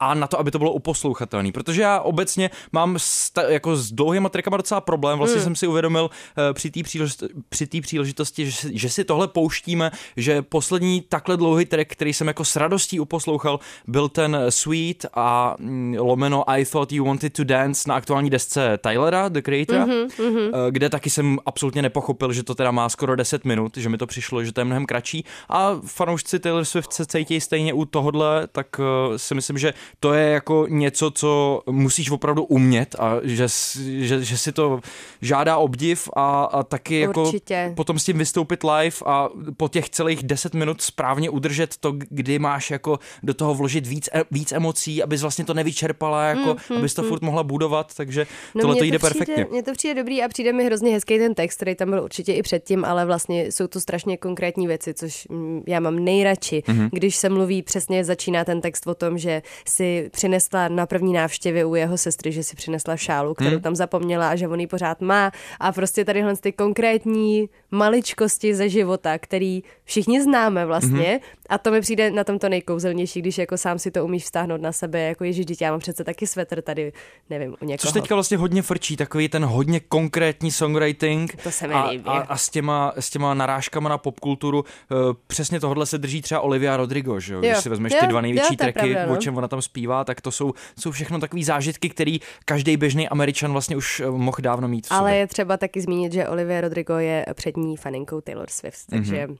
a 0.00 0.14
na 0.14 0.26
to, 0.26 0.38
aby 0.38 0.50
to 0.50 0.58
bylo 0.58 0.72
uposlouchatelné. 0.72 1.52
Protože 1.52 1.82
já 1.82 2.00
obecně 2.00 2.50
mám 2.72 2.94
sta, 2.98 3.42
jako 3.50 3.76
s 3.76 3.92
dlouhýma 3.92 4.28
trackama 4.28 4.56
docela 4.56 4.80
problém. 4.80 5.18
Vlastně 5.18 5.36
hmm. 5.36 5.44
jsem 5.44 5.56
si 5.56 5.66
uvědomil 5.66 6.04
uh, 6.04 6.42
při 6.52 6.70
té 6.70 6.82
příležitosti, 6.82 7.34
při 7.48 7.66
příležitosti 7.80 8.50
že, 8.50 8.68
že 8.72 8.90
si 8.90 9.04
tohle 9.04 9.28
pouštíme, 9.28 9.90
že 10.16 10.42
poslední 10.42 11.00
takhle 11.00 11.36
dlouhý 11.36 11.64
track, 11.64 11.88
který 11.92 12.12
jsem 12.12 12.26
jako 12.26 12.44
s 12.44 12.56
radostí 12.56 13.00
uposlouchal, 13.00 13.60
byl 13.86 14.08
ten 14.08 14.36
Sweet 14.48 15.06
a 15.14 15.56
mm, 15.58 15.96
lomeno 15.98 16.50
I 16.50 16.64
Thought 16.64 16.92
You 16.92 17.04
Wanted 17.04 17.32
to 17.32 17.44
Dance 17.44 17.88
na 17.88 17.94
aktuální 17.94 18.30
desce 18.30 18.78
Tylera, 18.78 19.28
The 19.28 19.40
Creatora, 19.40 19.86
mm-hmm, 19.86 20.06
mm-hmm. 20.06 20.46
Uh, 20.46 20.70
kde 20.70 20.88
taky 20.88 21.10
jsem 21.10 21.38
absolutně 21.46 21.82
nepochopil, 21.82 22.32
že 22.32 22.42
to 22.42 22.54
teda 22.54 22.70
má 22.70 22.88
skoro 22.88 23.16
10 23.16 23.44
minut, 23.44 23.76
že 23.76 23.88
mi 23.88 23.98
to 23.98 24.06
přišlo, 24.06 24.44
že 24.44 24.52
to 24.52 24.60
je 24.60 24.64
mnohem 24.64 24.86
kratší. 24.86 25.24
A 25.48 25.80
fanoušci 25.86 26.38
Taylor 26.38 26.64
Swift 26.64 26.92
se 26.92 27.06
cítí 27.06 27.40
stejně 27.40 27.72
u 27.72 27.84
tohohle, 27.84 28.46
tak 28.52 28.78
uh, 28.78 29.16
si 29.16 29.34
myslím, 29.34 29.58
že 29.58 29.74
to 30.00 30.14
je 30.14 30.28
jako 30.28 30.66
něco, 30.68 31.10
co 31.10 31.62
musíš 31.70 32.10
opravdu 32.10 32.44
umět 32.44 32.94
a 32.98 33.16
že, 33.22 33.46
že, 33.84 34.24
že 34.24 34.38
si 34.38 34.52
to 34.52 34.80
žádá 35.22 35.56
obdiv 35.56 36.08
a, 36.16 36.44
a 36.44 36.62
taky 36.62 37.00
jako 37.00 37.22
Určitě. 37.22 37.72
potom 37.76 37.98
s 37.98 38.04
tím 38.04 38.18
vystoupit 38.18 38.64
live 38.64 38.96
a 39.06 39.28
po 39.56 39.68
těch 39.68 39.90
celých 39.90 40.22
10 40.22 40.54
minut 40.54 40.82
správně 40.82 41.30
udržet 41.30 41.76
to, 41.80 41.92
kdy 41.92 42.38
máš 42.38 42.70
jako 42.70 42.98
do 43.22 43.34
toho 43.34 43.54
vložit 43.54 43.86
víc, 43.86 44.08
e, 44.14 44.24
víc 44.30 44.52
emocí, 44.52 45.02
abys 45.02 45.22
vlastně 45.22 45.44
to 45.44 45.54
nevyčerpala, 45.54 46.24
jako, 46.24 46.54
mm, 46.54 46.56
mm, 46.70 46.76
abys 46.76 46.94
to 46.94 47.02
mm. 47.02 47.08
furt 47.08 47.22
mohla 47.22 47.42
budovat, 47.42 47.94
takže 47.94 48.26
no 48.54 48.60
tohle 48.60 48.76
to 48.76 48.84
jde 48.84 48.98
přijde, 48.98 48.98
perfektně. 48.98 49.46
Mně 49.50 49.62
to 49.62 49.72
přijde 49.72 49.94
dobrý 49.94 50.22
a 50.22 50.28
přijde 50.28 50.52
mi 50.52 50.64
hrozně 50.64 50.92
hezký 50.92 51.18
ten 51.18 51.34
text, 51.34 51.56
který 51.56 51.74
tam 51.74 51.90
byl 51.90 52.02
určitě 52.02 52.32
i 52.32 52.42
předtím, 52.42 52.84
ale 52.84 53.06
vlastně 53.06 53.52
jsou 53.52 53.66
to 53.66 53.80
strašně 53.80 54.16
konkrétní 54.16 54.66
věci, 54.66 54.94
což 54.94 55.28
mm, 55.28 55.62
já 55.66 55.80
mám 55.80 56.04
nejradši, 56.04 56.62
mm-hmm. 56.66 56.88
když 56.92 57.16
se 57.16 57.28
mluví 57.28 57.62
přesně, 57.62 58.04
začíná 58.04 58.44
ten 58.44 58.60
text 58.60 58.86
o 58.86 58.94
tom, 58.94 59.18
že 59.18 59.42
si 59.76 60.10
přinesla 60.12 60.68
na 60.68 60.86
první 60.86 61.12
návštěvě 61.12 61.64
u 61.64 61.74
jeho 61.74 61.98
sestry, 61.98 62.32
že 62.32 62.42
si 62.42 62.56
přinesla 62.56 62.96
šálu, 62.96 63.34
kterou 63.34 63.56
mm. 63.56 63.62
tam 63.62 63.76
zapomněla 63.76 64.30
a 64.30 64.36
že 64.36 64.48
on 64.48 64.60
ji 64.60 64.66
pořád 64.66 65.00
má 65.00 65.32
a 65.60 65.72
prostě 65.72 66.04
tadyhle 66.04 66.36
ty 66.36 66.52
konkrétní 66.52 67.48
maličkosti 67.70 68.54
ze 68.54 68.68
života, 68.68 69.18
který 69.18 69.62
všichni 69.86 70.22
známe 70.22 70.66
vlastně 70.66 71.20
mm-hmm. 71.22 71.36
a 71.48 71.58
to 71.58 71.70
mi 71.70 71.80
přijde 71.80 72.10
na 72.10 72.24
tom 72.24 72.38
to 72.38 72.48
nejkouzelnější, 72.48 73.20
když 73.20 73.38
jako 73.38 73.56
sám 73.56 73.78
si 73.78 73.90
to 73.90 74.04
umíš 74.04 74.24
vztáhnout 74.24 74.60
na 74.60 74.72
sebe, 74.72 75.00
jako 75.00 75.24
ježíš, 75.24 75.46
dítě, 75.46 75.64
já 75.64 75.70
mám 75.70 75.80
přece 75.80 76.04
taky 76.04 76.26
svetr 76.26 76.62
tady, 76.62 76.92
nevím, 77.30 77.56
u 77.60 77.64
někoho. 77.64 77.78
Což 77.78 77.92
teďka 77.92 78.14
vlastně 78.14 78.36
hodně 78.36 78.62
frčí, 78.62 78.96
takový 78.96 79.28
ten 79.28 79.44
hodně 79.44 79.80
konkrétní 79.80 80.50
songwriting. 80.50 81.42
To 81.42 81.50
se 81.50 81.68
mi 81.68 81.74
a, 81.74 81.90
líbí. 81.90 82.04
A, 82.06 82.12
a 82.12 82.36
s, 82.36 82.48
těma, 82.48 82.92
s 82.96 83.10
těma 83.10 83.34
narážkama 83.34 83.88
na 83.88 83.98
popkulturu, 83.98 84.58
uh, 84.58 84.98
přesně 85.26 85.60
tohle 85.60 85.86
se 85.86 85.98
drží 85.98 86.22
třeba 86.22 86.40
Olivia 86.40 86.76
Rodrigo, 86.76 87.20
že 87.20 87.34
jo? 87.34 87.40
Když 87.40 87.58
si 87.58 87.68
vezmeš 87.68 87.92
jo, 87.92 87.98
ty 88.00 88.06
dva 88.06 88.20
největší 88.20 88.54
jo, 88.54 88.56
tracky, 88.56 88.80
pravda, 88.80 89.06
no. 89.06 89.12
o 89.12 89.16
čem 89.16 89.36
ona 89.36 89.48
tam 89.48 89.62
zpívá, 89.62 90.04
tak 90.04 90.20
to 90.20 90.30
jsou, 90.30 90.52
jsou 90.78 90.90
všechno 90.90 91.20
takové 91.20 91.44
zážitky, 91.44 91.88
který 91.88 92.20
každý 92.44 92.76
běžný 92.76 93.08
Američan 93.08 93.52
vlastně 93.52 93.76
už 93.76 94.00
uh, 94.00 94.18
mohl 94.18 94.36
dávno 94.40 94.68
mít. 94.68 94.86
Ale 94.90 95.16
je 95.16 95.26
třeba 95.26 95.56
taky 95.56 95.80
zmínit, 95.80 96.12
že 96.12 96.28
Olivia 96.28 96.60
Rodrigo 96.60 96.94
je 96.94 97.26
přední 97.34 97.76
faninkou 97.76 98.20
Taylor 98.20 98.50
Swift, 98.50 98.86
takže 98.90 99.26
mm-hmm. 99.26 99.36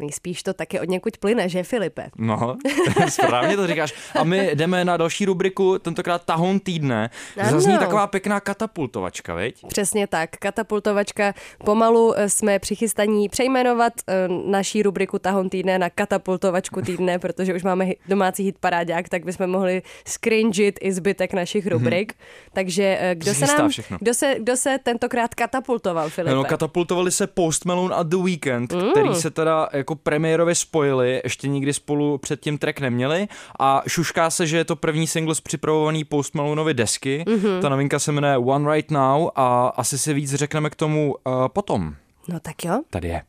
Nejspíš 0.00 0.42
to 0.42 0.54
taky 0.54 0.80
od 0.80 0.88
někud 0.88 1.16
plyne, 1.18 1.48
že 1.48 1.62
Filipe? 1.62 2.10
No, 2.18 2.56
správně 3.08 3.56
to 3.56 3.66
říkáš. 3.66 3.94
A 4.20 4.24
my 4.24 4.50
jdeme 4.54 4.84
na 4.84 4.96
další 4.96 5.24
rubriku, 5.24 5.78
tentokrát 5.78 6.24
tahon 6.24 6.60
týdne. 6.60 7.10
Ano. 7.40 7.50
Zazní 7.50 7.78
taková 7.78 8.06
pěkná 8.06 8.40
katapultovačka, 8.40 9.34
veď? 9.34 9.66
Přesně 9.68 10.06
tak, 10.06 10.30
katapultovačka. 10.36 11.34
Pomalu 11.64 12.14
eh, 12.18 12.28
jsme 12.30 12.58
přichystaní 12.58 13.28
přejmenovat 13.28 13.92
eh, 14.08 14.28
naší 14.46 14.82
rubriku 14.82 15.18
Tahon 15.18 15.48
týdne 15.48 15.78
na 15.78 15.90
katapultovačku 15.90 16.82
týdne, 16.82 17.18
protože 17.22 17.54
už 17.54 17.62
máme 17.62 17.86
domácí 18.08 18.42
hit 18.44 18.58
parádák, 18.60 19.08
tak 19.08 19.24
bychom 19.24 19.46
mohli 19.46 19.82
scringit 20.08 20.78
i 20.82 20.92
zbytek 20.92 21.32
našich 21.32 21.64
Mhm. 21.66 21.72
rubrik. 21.72 22.12
Mm-hmm. 22.12 22.50
Takže 22.52 22.98
eh, 23.00 23.14
kdo 23.14 23.34
se, 23.34 23.46
nám, 23.46 23.68
všechno. 23.68 23.98
kdo, 24.00 24.14
se, 24.14 24.34
kdo 24.38 24.56
se 24.56 24.78
tentokrát 24.82 25.34
katapultoval, 25.34 26.08
Filipe? 26.10 26.34
No, 26.34 26.44
katapultovali 26.44 27.10
se 27.10 27.26
Post 27.26 27.64
Malone 27.64 27.94
a 27.94 28.02
The 28.02 28.16
Weeknd, 28.16 28.72
mm. 28.72 28.90
který 28.90 29.14
se 29.14 29.30
teda 29.30 29.68
jako 29.72 29.89
premiérově 29.96 30.54
spojili, 30.54 31.20
ještě 31.24 31.48
nikdy 31.48 31.72
spolu 31.72 32.18
předtím 32.18 32.58
track 32.58 32.80
neměli 32.80 33.28
a 33.60 33.82
šušká 33.86 34.30
se, 34.30 34.46
že 34.46 34.56
je 34.56 34.64
to 34.64 34.76
první 34.76 35.06
single 35.06 35.34
z 35.34 35.40
připravovaný 35.40 36.04
Post 36.04 36.34
Maloneovy 36.34 36.74
desky. 36.74 37.24
Mm-hmm. 37.26 37.60
Ta 37.60 37.68
novinka 37.68 37.98
se 37.98 38.12
jmenuje 38.12 38.38
One 38.38 38.74
Right 38.74 38.90
Now 38.90 39.28
a 39.34 39.66
asi 39.68 39.98
si 39.98 40.14
víc 40.14 40.34
řekneme 40.34 40.70
k 40.70 40.74
tomu 40.74 41.14
uh, 41.14 41.48
potom. 41.48 41.94
No 42.28 42.40
tak 42.40 42.64
jo. 42.64 42.82
Tady 42.90 43.08
je. 43.08 43.22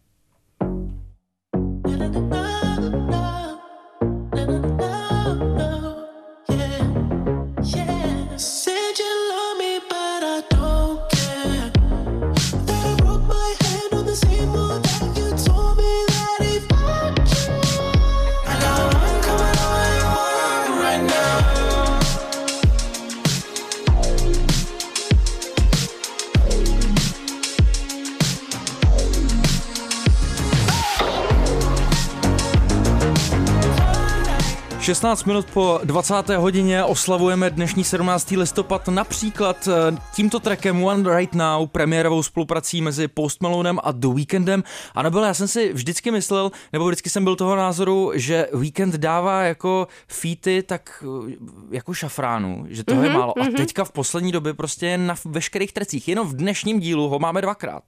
16 34.82 35.24
minut 35.24 35.46
po 35.54 35.80
20. 35.84 36.30
hodině 36.30 36.84
oslavujeme 36.84 37.50
dnešní 37.50 37.84
17. 37.84 38.32
listopad 38.32 38.88
například 38.88 39.68
eh, 39.68 39.98
tímto 40.16 40.40
trackem 40.40 40.84
One 40.84 41.18
Right 41.18 41.36
Now, 41.36 41.68
premiérovou 41.68 42.24
spoluprací 42.24 42.82
mezi 42.82 43.08
Post 43.08 43.42
Malonem 43.42 43.80
a 43.84 43.92
The 43.92 44.08
Weekendem. 44.08 44.64
A 44.96 45.04
nebyl, 45.04 45.24
já 45.24 45.34
jsem 45.34 45.48
si 45.48 45.74
vždycky 45.74 46.12
myslel, 46.12 46.52
nebo 46.74 46.88
vždycky 46.88 47.10
jsem 47.10 47.24
byl 47.24 47.36
toho 47.36 47.56
názoru, 47.56 48.12
že 48.16 48.48
Weekend 48.54 48.96
dává 48.96 49.42
jako 49.42 49.88
featy 50.08 50.64
tak 50.64 51.04
eh, 51.30 51.36
jako 51.72 51.94
šafránu, 51.94 52.66
že 52.70 52.84
toho 52.84 53.02
mm-hmm, 53.02 53.06
je 53.06 53.14
málo. 53.14 53.34
A 53.42 53.46
teďka 53.58 53.84
v 53.84 53.92
poslední 53.92 54.32
době 54.32 54.54
prostě 54.54 54.88
je 54.88 54.98
na 54.98 55.16
veškerých 55.26 55.74
trecích. 55.74 56.08
Jenom 56.08 56.28
v 56.28 56.36
dnešním 56.36 56.80
dílu 56.80 57.10
ho 57.10 57.20
máme 57.20 57.42
dvakrát. 57.42 57.84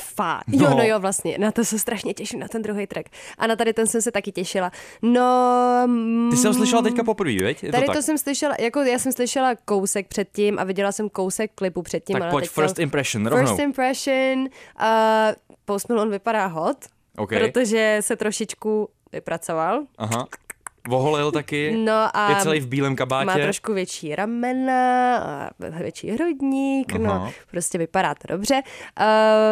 Fá. 0.00 0.40
No. 0.46 0.64
Jo, 0.64 0.74
no 0.76 0.82
jo, 0.84 1.00
vlastně. 1.00 1.38
Na 1.38 1.52
to 1.52 1.64
se 1.64 1.78
strašně 1.78 2.14
těším, 2.14 2.40
na 2.40 2.48
ten 2.48 2.62
druhý 2.62 2.86
track. 2.86 3.08
A 3.38 3.46
na 3.46 3.56
tady 3.56 3.72
ten 3.72 3.86
jsem 3.86 4.02
se 4.02 4.12
taky 4.12 4.32
těšila. 4.32 4.72
No... 5.02 5.86
Ty 6.30 6.36
jsi 6.36 6.46
ho 6.46 6.52
mm, 6.52 6.58
slyšela 6.58 6.82
teďka 6.82 7.04
poprvé, 7.04 7.36
veď? 7.42 7.62
Je 7.64 7.72
Tady 7.72 7.86
to 7.86 7.92
to, 7.92 7.98
tak? 7.98 8.04
jsem 8.04 8.18
slyšela, 8.18 8.54
jako 8.60 8.80
já 8.80 8.98
jsem 8.98 9.12
slyšela 9.12 9.54
kousek 9.64 10.08
předtím 10.08 10.58
a 10.58 10.64
viděla 10.64 10.92
jsem 10.92 11.08
kousek 11.08 11.50
klipu 11.54 11.82
předtím. 11.82 12.14
Tak 12.14 12.22
ale 12.22 12.30
pojď, 12.30 12.44
teďka- 12.44 12.60
first 12.62 12.78
impression, 12.78 13.26
rovnou. 13.26 13.46
First 13.46 13.60
impression. 13.60 14.38
Uh, 14.40 14.46
Post 15.64 15.88
Malone 15.88 16.10
vypadá 16.10 16.46
hot, 16.46 16.76
OK. 17.16 17.28
protože 17.28 17.98
se 18.00 18.16
trošičku 18.16 18.88
vypracoval. 19.12 19.82
Aha. 19.98 20.26
Voholil 20.88 21.32
taky. 21.32 21.76
No 21.76 22.16
a 22.16 22.30
je 22.30 22.36
celý 22.36 22.60
v 22.60 22.66
bílém 22.66 22.96
kabátě. 22.96 23.26
má 23.26 23.34
trošku 23.34 23.72
větší 23.72 24.14
ramena, 24.16 25.16
a 25.18 25.78
větší 25.80 26.10
hrudník, 26.10 26.94
Aha. 26.94 27.02
no, 27.04 27.32
prostě 27.50 27.78
vypadá 27.78 28.14
to 28.14 28.28
dobře. 28.28 28.62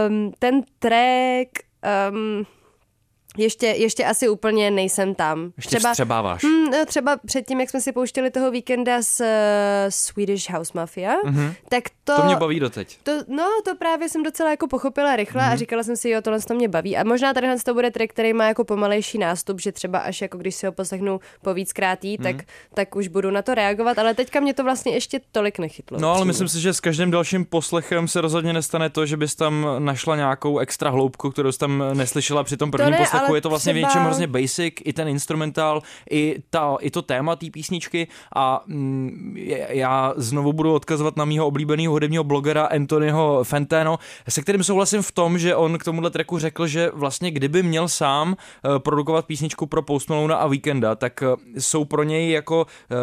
Um, 0.08 0.32
ten 0.38 0.62
track, 0.78 1.48
um, 2.10 2.46
ještě, 3.36 3.66
ještě 3.66 4.04
asi 4.04 4.28
úplně 4.28 4.70
nejsem 4.70 5.14
tam. 5.14 5.52
Ještě 5.56 5.78
vstřebáváš. 5.78 6.44
Hmm, 6.44 6.64
no, 6.70 6.86
třeba 6.86 7.16
předtím, 7.26 7.60
jak 7.60 7.70
jsme 7.70 7.80
si 7.80 7.92
pouštěli 7.92 8.30
toho 8.30 8.50
víkenda 8.50 9.02
s 9.02 9.20
uh, 9.20 9.26
Swedish 9.88 10.50
House 10.50 10.72
Mafia, 10.74 11.14
mm-hmm. 11.24 11.54
tak 11.68 11.82
to... 12.04 12.12
Mhm. 12.12 12.20
To 12.22 12.26
mě 12.26 12.36
baví 12.36 12.60
doteď. 12.60 12.98
To, 13.02 13.12
no, 13.28 13.44
to 13.64 13.76
právě 13.76 14.08
jsem 14.08 14.22
docela 14.22 14.50
jako 14.50 14.66
pochopila 14.68 15.16
rychle 15.16 15.42
Mhm. 15.42 15.50
mm-hmm. 15.50 15.54
a 15.54 15.56
říkala 15.56 15.82
jsem 15.82 15.96
si, 15.96 16.08
jo, 16.10 16.22
tohle 16.22 16.40
to 16.40 16.54
mě 16.54 16.68
baví. 16.68 16.96
A 16.96 17.04
možná 17.04 17.34
tady 17.34 17.46
to 17.64 17.74
bude 17.74 17.90
track, 17.90 18.10
který 18.12 18.32
má 18.32 18.48
jako 18.48 18.64
pomalejší 18.64 19.18
nástup, 19.18 19.60
že 19.60 19.72
třeba 19.72 19.98
až 19.98 20.20
jako 20.20 20.38
když 20.38 20.54
si 20.54 20.66
ho 20.66 20.72
poslechnu 20.72 21.20
po 21.42 21.54
víckrátí, 21.54 22.16
Mhm. 22.20 22.26
mm-hmm. 22.28 22.36
tak, 22.36 22.46
tak 22.74 22.96
už 22.96 23.08
budu 23.08 23.30
na 23.30 23.42
to 23.42 23.54
reagovat, 23.54 23.98
ale 23.98 24.14
teďka 24.14 24.40
mě 24.40 24.54
to 24.54 24.64
vlastně 24.64 24.92
ještě 24.92 25.20
tolik 25.32 25.58
nechytlo. 25.58 25.98
No 26.00 26.08
ale 26.08 26.16
upřímně. 26.16 26.28
myslím 26.28 26.48
si, 26.48 26.60
že 26.60 26.72
s 26.74 26.80
každým 26.80 27.10
dalším 27.10 27.44
poslechem 27.44 28.08
se 28.08 28.20
rozhodně 28.20 28.52
nestane 28.52 28.90
to, 28.90 29.06
že 29.06 29.16
bys 29.16 29.34
tam 29.34 29.66
našla 29.78 30.16
nějakou 30.16 30.58
extra 30.58 30.90
hloubku, 30.90 31.30
kterou 31.30 31.52
jsi 31.52 31.58
tam 31.58 31.82
neslyšela 31.94 32.44
při 32.44 32.56
tom 32.56 32.70
prvním 32.70 32.90
ne, 32.92 32.98
poslechu. 32.98 33.25
Ale 33.28 33.36
Je 33.38 33.40
to 33.40 33.48
vlastně 33.50 33.72
třeba- 33.72 33.88
v 33.88 33.90
něčem 33.90 34.02
hrozně 34.02 34.26
basic, 34.26 34.74
i 34.84 34.92
ten 34.92 35.08
instrumentál, 35.08 35.82
i, 36.10 36.36
ta, 36.50 36.76
i 36.80 36.90
to 36.90 37.02
téma 37.02 37.36
té 37.36 37.46
písničky 37.50 38.08
a 38.36 38.62
mm, 38.66 39.34
já 39.68 40.14
znovu 40.16 40.52
budu 40.52 40.74
odkazovat 40.74 41.16
na 41.16 41.24
mýho 41.24 41.46
oblíbeného 41.46 41.92
hudebního 41.92 42.24
blogera 42.24 42.64
Anthonyho 42.66 43.44
Fentano, 43.44 43.98
se 44.28 44.42
kterým 44.42 44.64
souhlasím 44.64 45.02
v 45.02 45.12
tom, 45.12 45.38
že 45.38 45.56
on 45.56 45.78
k 45.78 45.84
tomuhle 45.84 46.10
tracku 46.10 46.38
řekl, 46.38 46.66
že 46.66 46.90
vlastně 46.94 47.30
kdyby 47.30 47.62
měl 47.62 47.88
sám 47.88 48.36
eh, 48.36 48.78
produkovat 48.78 49.26
písničku 49.26 49.66
pro 49.66 49.82
Post 49.82 50.08
Malone 50.10 50.34
a 50.34 50.46
Weekenda, 50.46 50.94
tak 50.94 51.22
eh, 51.22 51.60
jsou 51.60 51.84
pro 51.84 52.02
něj 52.02 52.30
jako 52.30 52.66
eh, 52.90 52.94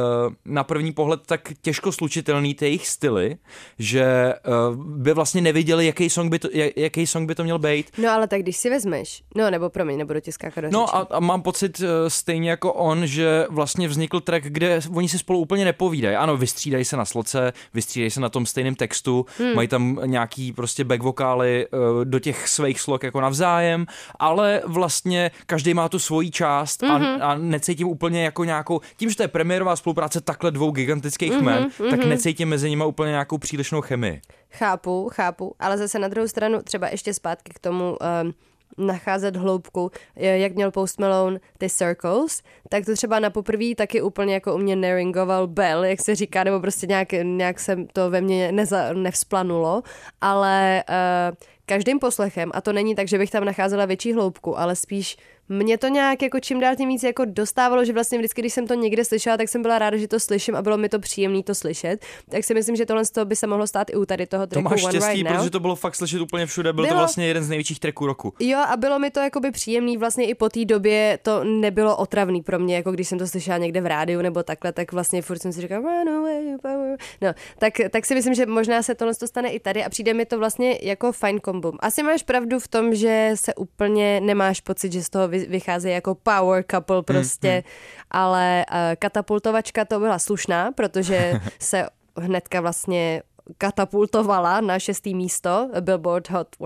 na 0.45 0.63
první 0.63 0.91
pohled 0.91 1.19
tak 1.25 1.41
těžko 1.61 1.91
slučitelný 1.91 2.53
ty 2.55 2.65
jejich 2.65 2.87
styly, 2.87 3.37
že 3.79 4.33
by 4.75 5.13
vlastně 5.13 5.41
nevěděli, 5.41 5.85
jaký 5.85 6.09
song 6.09 6.31
by 6.31 6.39
to, 6.39 6.47
jak- 6.53 6.77
jaký 6.77 7.07
song 7.07 7.27
by 7.27 7.35
to 7.35 7.43
měl 7.43 7.59
být. 7.59 7.91
No 7.97 8.09
ale 8.11 8.27
tak 8.27 8.41
když 8.41 8.57
si 8.57 8.69
vezmeš, 8.69 9.23
no 9.35 9.51
nebo 9.51 9.69
promiň, 9.69 10.05
nebudu 10.13 10.25
ti 10.25 10.31
skákat 10.31 10.63
do 10.63 10.67
řeči. 10.67 10.73
No 10.73 10.95
a, 10.95 11.07
a 11.11 11.19
mám 11.19 11.41
pocit 11.41 11.81
eh, 11.81 12.09
stejně 12.09 12.49
jako 12.49 12.73
on, 12.73 13.07
že 13.07 13.45
vlastně 13.49 13.87
vznikl 13.87 14.19
track, 14.19 14.43
kde 14.43 14.79
oni 14.95 15.09
si 15.09 15.19
spolu 15.19 15.39
úplně 15.39 15.65
nepovídají. 15.65 16.15
Ano, 16.15 16.37
vystřídají 16.37 16.85
se 16.85 16.97
na 16.97 17.05
sloce, 17.05 17.53
vystřídají 17.73 18.11
se 18.11 18.19
na 18.19 18.29
tom 18.29 18.45
stejném 18.45 18.75
textu, 18.75 19.25
hmm. 19.37 19.55
mají 19.55 19.67
tam 19.67 19.99
nějaký 20.05 20.53
prostě 20.53 20.83
back 20.83 21.03
vokály 21.03 21.67
eh, 21.67 22.05
do 22.05 22.19
těch 22.19 22.47
svých 22.47 22.79
slok 22.79 23.03
jako 23.03 23.21
navzájem, 23.21 23.85
ale 24.19 24.61
vlastně 24.65 25.31
každý 25.45 25.73
má 25.73 25.89
tu 25.89 25.99
svoji 25.99 26.31
část 26.31 26.83
mm-hmm. 26.83 27.21
a, 27.21 27.31
a 27.31 27.35
necítím 27.35 27.87
úplně 27.87 28.23
jako 28.23 28.43
nějakou, 28.43 28.81
tím, 28.97 29.09
že 29.09 29.15
to 29.15 29.23
je 29.23 29.27
premiérová 29.27 29.75
spolupráce 29.75 30.21
takhle 30.21 30.51
dvou 30.51 30.71
gigantických 30.71 31.31
mm-hmm, 31.31 31.41
men, 31.41 31.89
tak 31.89 32.05
necítím 32.05 32.49
mezi 32.49 32.69
nimi 32.69 32.83
úplně 32.85 33.09
nějakou 33.09 33.37
přílišnou 33.37 33.81
chemii. 33.81 34.21
Chápu, 34.49 35.09
chápu, 35.13 35.55
ale 35.59 35.77
zase 35.77 35.99
na 35.99 36.07
druhou 36.07 36.27
stranu 36.27 36.61
třeba 36.63 36.87
ještě 36.87 37.13
zpátky 37.13 37.51
k 37.55 37.59
tomu 37.59 37.97
um, 38.23 38.33
nacházet 38.77 39.35
hloubku, 39.35 39.91
jak 40.15 40.55
měl 40.55 40.71
Post 40.71 40.99
Malone 40.99 41.39
ty 41.57 41.69
Circles, 41.69 42.41
tak 42.69 42.85
to 42.85 42.93
třeba 42.93 43.19
na 43.19 43.29
poprví 43.29 43.75
taky 43.75 44.01
úplně 44.01 44.33
jako 44.33 44.55
u 44.55 44.57
mě 44.57 44.75
neringoval 44.75 45.47
bell, 45.47 45.85
jak 45.85 46.01
se 46.01 46.15
říká, 46.15 46.43
nebo 46.43 46.59
prostě 46.59 46.87
nějak, 46.87 47.07
nějak 47.23 47.59
jsem 47.59 47.87
to 47.87 48.09
ve 48.09 48.21
mně 48.21 48.51
neza, 48.51 48.93
nevzplanulo, 48.93 49.83
ale 50.21 50.83
uh, 50.89 51.35
každým 51.65 51.99
poslechem, 51.99 52.51
a 52.53 52.61
to 52.61 52.73
není 52.73 52.95
tak, 52.95 53.07
že 53.07 53.17
bych 53.17 53.31
tam 53.31 53.45
nacházela 53.45 53.85
větší 53.85 54.13
hloubku, 54.13 54.59
ale 54.59 54.75
spíš 54.75 55.17
mě 55.49 55.77
to 55.77 55.87
nějak 55.87 56.21
jako 56.21 56.39
čím 56.39 56.59
dál 56.59 56.75
tím 56.75 56.89
víc 56.89 57.03
jako 57.03 57.25
dostávalo, 57.25 57.85
že 57.85 57.93
vlastně 57.93 58.17
vždycky, 58.17 58.41
když 58.41 58.53
jsem 58.53 58.67
to 58.67 58.73
někde 58.73 59.05
slyšela, 59.05 59.37
tak 59.37 59.49
jsem 59.49 59.61
byla 59.61 59.79
ráda, 59.79 59.97
že 59.97 60.07
to 60.07 60.19
slyším 60.19 60.55
a 60.55 60.61
bylo 60.61 60.77
mi 60.77 60.89
to 60.89 60.99
příjemné 60.99 61.43
to 61.43 61.55
slyšet. 61.55 62.05
Tak 62.29 62.43
si 62.43 62.53
myslím, 62.53 62.75
že 62.75 62.85
tohle 62.85 63.05
z 63.05 63.11
toho 63.11 63.25
by 63.25 63.35
se 63.35 63.47
mohlo 63.47 63.67
stát 63.67 63.89
i 63.89 63.95
u 63.95 64.05
tady 64.05 64.25
toho 64.25 64.47
To 64.47 64.49
tracku 64.49 64.69
máš 64.69 64.83
One 64.83 64.91
štěstí, 64.91 65.13
Right 65.13 65.27
protože 65.37 65.49
to 65.49 65.59
bylo 65.59 65.75
fakt 65.75 65.95
slyšet 65.95 66.21
úplně 66.21 66.45
všude. 66.45 66.73
Byl 66.73 66.83
to 66.83 66.87
Bylo. 66.87 66.99
vlastně 66.99 67.27
jeden 67.27 67.43
z 67.43 67.49
největších 67.49 67.79
tracků 67.79 68.05
roku. 68.05 68.33
Jo, 68.39 68.59
a 68.59 68.77
bylo 68.77 68.99
mi 68.99 69.11
to 69.11 69.19
jakoby 69.19 69.51
příjemný, 69.51 69.97
vlastně 69.97 70.25
i 70.27 70.35
po 70.35 70.49
té 70.49 70.65
době 70.65 71.19
to 71.21 71.43
nebylo 71.43 71.97
otravný 71.97 72.41
pro 72.41 72.59
mě, 72.59 72.75
jako 72.75 72.91
když 72.91 73.07
jsem 73.07 73.19
to 73.19 73.27
slyšela 73.27 73.57
někde 73.57 73.81
v 73.81 73.85
rádiu 73.85 74.21
nebo 74.21 74.43
takhle, 74.43 74.71
tak 74.71 74.91
vlastně 74.91 75.21
furt 75.21 75.39
jsem 75.39 75.53
si 75.53 75.61
říkala, 75.61 75.81
away, 76.17 76.57
power. 76.61 76.97
No, 77.21 77.33
tak, 77.59 77.73
tak 77.89 78.05
si 78.05 78.15
myslím, 78.15 78.33
že 78.33 78.45
možná 78.45 78.83
se 78.83 78.95
tohle 78.95 79.15
to 79.15 79.27
stane 79.27 79.49
i 79.49 79.59
tady 79.59 79.83
a 79.83 79.89
přijde 79.89 80.13
mi 80.13 80.25
to 80.25 80.39
vlastně 80.39 80.79
jako 80.81 81.11
fajn 81.11 81.39
kombum. 81.39 81.77
Asi 81.79 82.03
máš 82.03 82.23
pravdu 82.23 82.59
v 82.59 82.67
tom, 82.67 82.95
že 82.95 83.31
se 83.35 83.55
úplně 83.55 84.21
nemáš 84.21 84.61
pocit, 84.61 84.93
že 84.93 85.03
z 85.03 85.09
toho 85.09 85.27
vy- 85.33 85.45
vychází 85.49 85.89
jako 85.89 86.15
power 86.15 86.63
couple 86.71 87.03
prostě, 87.03 87.63
ale 88.11 88.65
uh, 88.71 88.77
katapultovačka 88.99 89.85
to 89.85 89.99
byla 89.99 90.19
slušná, 90.19 90.71
protože 90.71 91.33
se 91.59 91.87
hnedka 92.17 92.61
vlastně 92.61 93.23
katapultovala 93.57 94.61
na 94.61 94.79
šestý 94.79 95.15
místo 95.15 95.69
Billboard 95.79 96.29
Hot 96.29 96.47
100, 96.55 96.65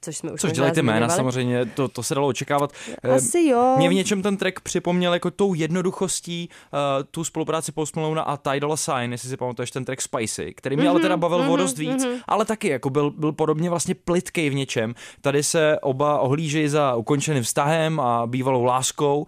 což 0.00 0.16
jsme 0.16 0.32
už 0.32 0.40
Což 0.40 0.52
dělají 0.52 0.72
ty 0.72 0.82
jména 0.82 1.08
samozřejmě, 1.08 1.66
to, 1.66 1.88
to 1.88 2.02
se 2.02 2.14
dalo 2.14 2.26
očekávat. 2.26 2.72
Eh, 3.02 3.10
Asi 3.10 3.46
jo. 3.48 3.74
Mě 3.76 3.88
v 3.88 3.94
něčem 3.94 4.22
ten 4.22 4.36
track 4.36 4.60
připomněl 4.60 5.14
jako 5.14 5.30
tou 5.30 5.54
jednoduchostí 5.54 6.48
uh, 6.72 6.78
tu 7.10 7.24
spolupráci 7.24 7.72
Post 7.72 7.96
Malone 7.96 8.22
a 8.22 8.38
Dolla 8.58 8.76
Sign, 8.76 9.12
jestli 9.12 9.28
si 9.28 9.36
pamatuješ 9.36 9.70
ten 9.70 9.84
track 9.84 10.00
Spicy, 10.00 10.54
který 10.54 10.76
mě 10.76 10.88
ale 10.88 11.00
teda 11.00 11.16
bavil 11.16 11.52
o 11.52 11.56
dost 11.56 11.78
víc, 11.78 12.06
ale 12.28 12.44
taky 12.44 12.68
jako 12.68 12.90
byl, 12.90 13.10
byl 13.10 13.32
podobně 13.32 13.70
vlastně 13.70 13.94
plitkej 13.94 14.50
v 14.50 14.54
něčem. 14.54 14.94
Tady 15.20 15.42
se 15.42 15.78
oba 15.80 16.20
ohlížejí 16.20 16.68
za 16.68 16.94
ukončeným 16.94 17.42
vztahem 17.42 18.00
a 18.00 18.26
bývalou 18.26 18.64
láskou. 18.64 19.20
Uh, 19.20 19.24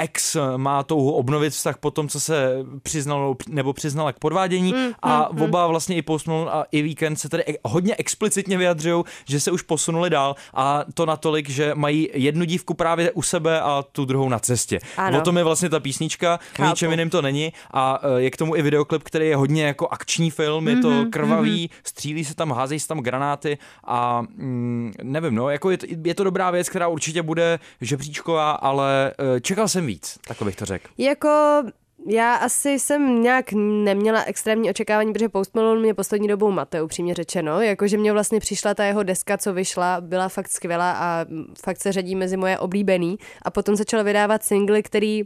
ex 0.00 0.36
má 0.56 0.82
touhu 0.82 1.12
obnovit 1.12 1.52
vztah 1.52 1.76
po 1.78 1.90
tom, 1.90 2.08
co 2.08 2.20
se 2.20 2.56
přiznal 2.82 3.34
nebo 3.48 3.72
přiznala 3.72 4.12
k 4.12 4.18
podvádění 4.18 4.72
Mm, 4.72 4.92
a 5.02 5.28
oba 5.28 5.66
vlastně 5.66 5.96
i 5.96 6.02
Post 6.02 6.26
Malone 6.26 6.50
a 6.50 6.64
i 6.72 6.82
Weekend 6.82 7.20
se 7.20 7.28
tady 7.28 7.44
e- 7.48 7.58
hodně 7.64 7.94
explicitně 7.98 8.58
vyjadřují, 8.58 9.04
že 9.24 9.40
se 9.40 9.50
už 9.50 9.62
posunuli 9.62 10.10
dál 10.10 10.34
a 10.54 10.84
to 10.94 11.06
natolik, 11.06 11.48
že 11.50 11.72
mají 11.74 12.08
jednu 12.12 12.44
dívku 12.44 12.74
právě 12.74 13.12
u 13.12 13.22
sebe 13.22 13.60
a 13.60 13.84
tu 13.92 14.04
druhou 14.04 14.28
na 14.28 14.38
cestě. 14.38 14.78
Ano. 14.96 15.18
O 15.18 15.20
tom 15.22 15.38
je 15.38 15.44
vlastně 15.44 15.68
ta 15.68 15.80
písnička, 15.80 16.38
Chápu. 16.56 16.70
ničem 16.70 16.90
jiném 16.90 17.10
to 17.10 17.22
není 17.22 17.52
a 17.74 18.00
e, 18.18 18.20
je 18.22 18.30
k 18.30 18.36
tomu 18.36 18.56
i 18.56 18.62
videoklip, 18.62 19.02
který 19.02 19.26
je 19.28 19.36
hodně 19.36 19.64
jako 19.64 19.88
akční 19.88 20.30
film, 20.30 20.68
je 20.68 20.74
Mhm, 20.74 20.82
to 20.82 21.04
krvavý, 21.10 21.70
střílí 21.84 22.24
se 22.24 22.34
tam, 22.34 22.52
házejí 22.52 22.80
se 22.80 22.88
tam 22.88 22.98
granáty 23.00 23.58
a 23.84 24.22
mm, 24.36 24.92
nevím, 25.02 25.34
no, 25.34 25.50
jako 25.50 25.70
je, 25.70 25.78
to- 25.78 25.86
je 26.04 26.14
to 26.14 26.24
dobrá 26.24 26.50
věc, 26.50 26.68
která 26.68 26.88
určitě 26.88 27.22
bude 27.22 27.58
žebříčková, 27.80 28.50
ale 28.50 29.12
e, 29.36 29.40
čekal 29.40 29.68
jsem 29.68 29.86
víc, 29.90 30.18
takhle 30.28 30.44
bych 30.44 30.56
to 30.56 30.64
řekl. 30.64 30.90
Jako 30.98 31.62
já 32.06 32.34
asi 32.34 32.78
jsem 32.78 33.22
nějak 33.22 33.52
neměla 33.84 34.22
extrémní 34.22 34.70
očekávání, 34.70 35.12
protože 35.12 35.28
Post 35.28 35.54
Malone 35.54 35.80
mě 35.80 35.94
poslední 35.94 36.28
dobou 36.28 36.50
mate, 36.50 36.82
upřímně 36.82 37.14
řečeno. 37.14 37.60
Jakože 37.60 37.98
mě 37.98 38.12
vlastně 38.12 38.40
přišla 38.40 38.74
ta 38.74 38.84
jeho 38.84 39.02
deska, 39.02 39.38
co 39.38 39.52
vyšla, 39.52 40.00
byla 40.00 40.28
fakt 40.28 40.48
skvělá 40.48 40.92
a 40.92 41.26
fakt 41.64 41.80
se 41.80 41.92
řadí 41.92 42.14
mezi 42.14 42.36
moje 42.36 42.58
oblíbený. 42.58 43.18
A 43.42 43.50
potom 43.50 43.76
začal 43.76 44.04
vydávat 44.04 44.44
singly, 44.44 44.82
který 44.82 45.22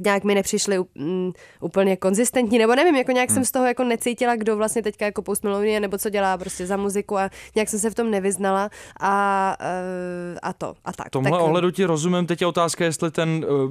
nějak 0.00 0.24
mi 0.24 0.34
nepřišly 0.34 0.78
um, 0.78 1.32
úplně 1.60 1.96
konzistentní, 1.96 2.58
nebo 2.58 2.74
nevím, 2.74 2.96
jako 2.96 3.12
nějak 3.12 3.28
hmm. 3.28 3.34
jsem 3.34 3.44
z 3.44 3.50
toho 3.50 3.66
jako 3.66 3.84
necítila, 3.84 4.36
kdo 4.36 4.56
vlastně 4.56 4.82
teďka 4.82 5.04
jako 5.04 5.22
Post 5.22 5.44
Malone 5.44 5.66
je, 5.68 5.80
nebo 5.80 5.98
co 5.98 6.10
dělá 6.10 6.38
prostě 6.38 6.66
za 6.66 6.76
muziku 6.76 7.18
a 7.18 7.30
nějak 7.54 7.68
jsem 7.68 7.78
se 7.80 7.90
v 7.90 7.94
tom 7.94 8.10
nevyznala 8.10 8.70
a, 9.00 9.56
uh, 9.60 10.38
a 10.42 10.52
to, 10.52 10.74
a 10.84 10.92
tak. 10.92 11.06
V 11.06 11.10
tomhle 11.10 11.30
tak, 11.38 11.40
ohledu 11.40 11.70
ti 11.70 11.84
rozumím, 11.84 12.26
teď 12.26 12.40
je 12.40 12.46
otázka, 12.46 12.84
jestli 12.84 13.10
ten 13.10 13.46
uh, 13.48 13.70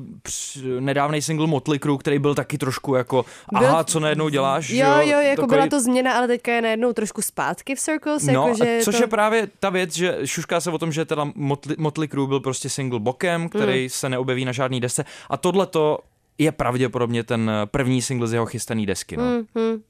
nedávný 0.79 1.21
single 1.21 1.47
Motley 1.47 1.79
Crue, 1.79 1.97
který 1.97 2.19
byl 2.19 2.35
taky 2.35 2.57
trošku 2.57 2.95
jako, 2.95 3.25
Byl- 3.59 3.67
aha, 3.67 3.83
co 3.83 3.99
najednou 3.99 4.29
děláš, 4.29 4.65
že 4.65 4.77
Jo, 4.77 4.89
jo, 5.01 5.19
jako 5.19 5.41
Takový- 5.41 5.55
byla 5.57 5.67
to 5.67 5.81
změna, 5.81 6.13
ale 6.17 6.27
teďka 6.27 6.51
je 6.51 6.61
najednou 6.61 6.93
trošku 6.93 7.21
zpátky 7.21 7.75
v 7.75 7.79
Circles, 7.79 8.23
No, 8.23 8.31
jako, 8.47 8.57
že 8.57 8.79
což 8.83 8.95
to... 8.97 9.03
je 9.03 9.07
právě 9.07 9.47
ta 9.59 9.69
věc, 9.69 9.93
že 9.95 10.17
šušká 10.25 10.61
se 10.61 10.71
o 10.71 10.77
tom, 10.77 10.91
že 10.91 11.05
teda 11.05 11.27
Motley, 11.35 11.75
Motley 11.79 12.07
Crue 12.07 12.27
byl 12.27 12.39
prostě 12.39 12.69
single 12.69 12.99
bokem, 12.99 13.49
který 13.49 13.79
Hmm. 13.79 13.89
se 13.89 14.09
neobjeví 14.09 14.45
na 14.45 14.51
žádný 14.51 14.79
desce 14.79 15.05
a 15.29 15.37
tohle 15.37 15.65
to 15.65 15.99
je 16.37 16.51
pravděpodobně 16.51 17.23
ten 17.23 17.51
první 17.65 18.01
single 18.01 18.27
z 18.27 18.33
jeho 18.33 18.45
chystaný 18.45 18.85
desky, 18.85 19.17
no. 19.17 19.23
Hmm, 19.23 19.45
hmm. 19.55 19.81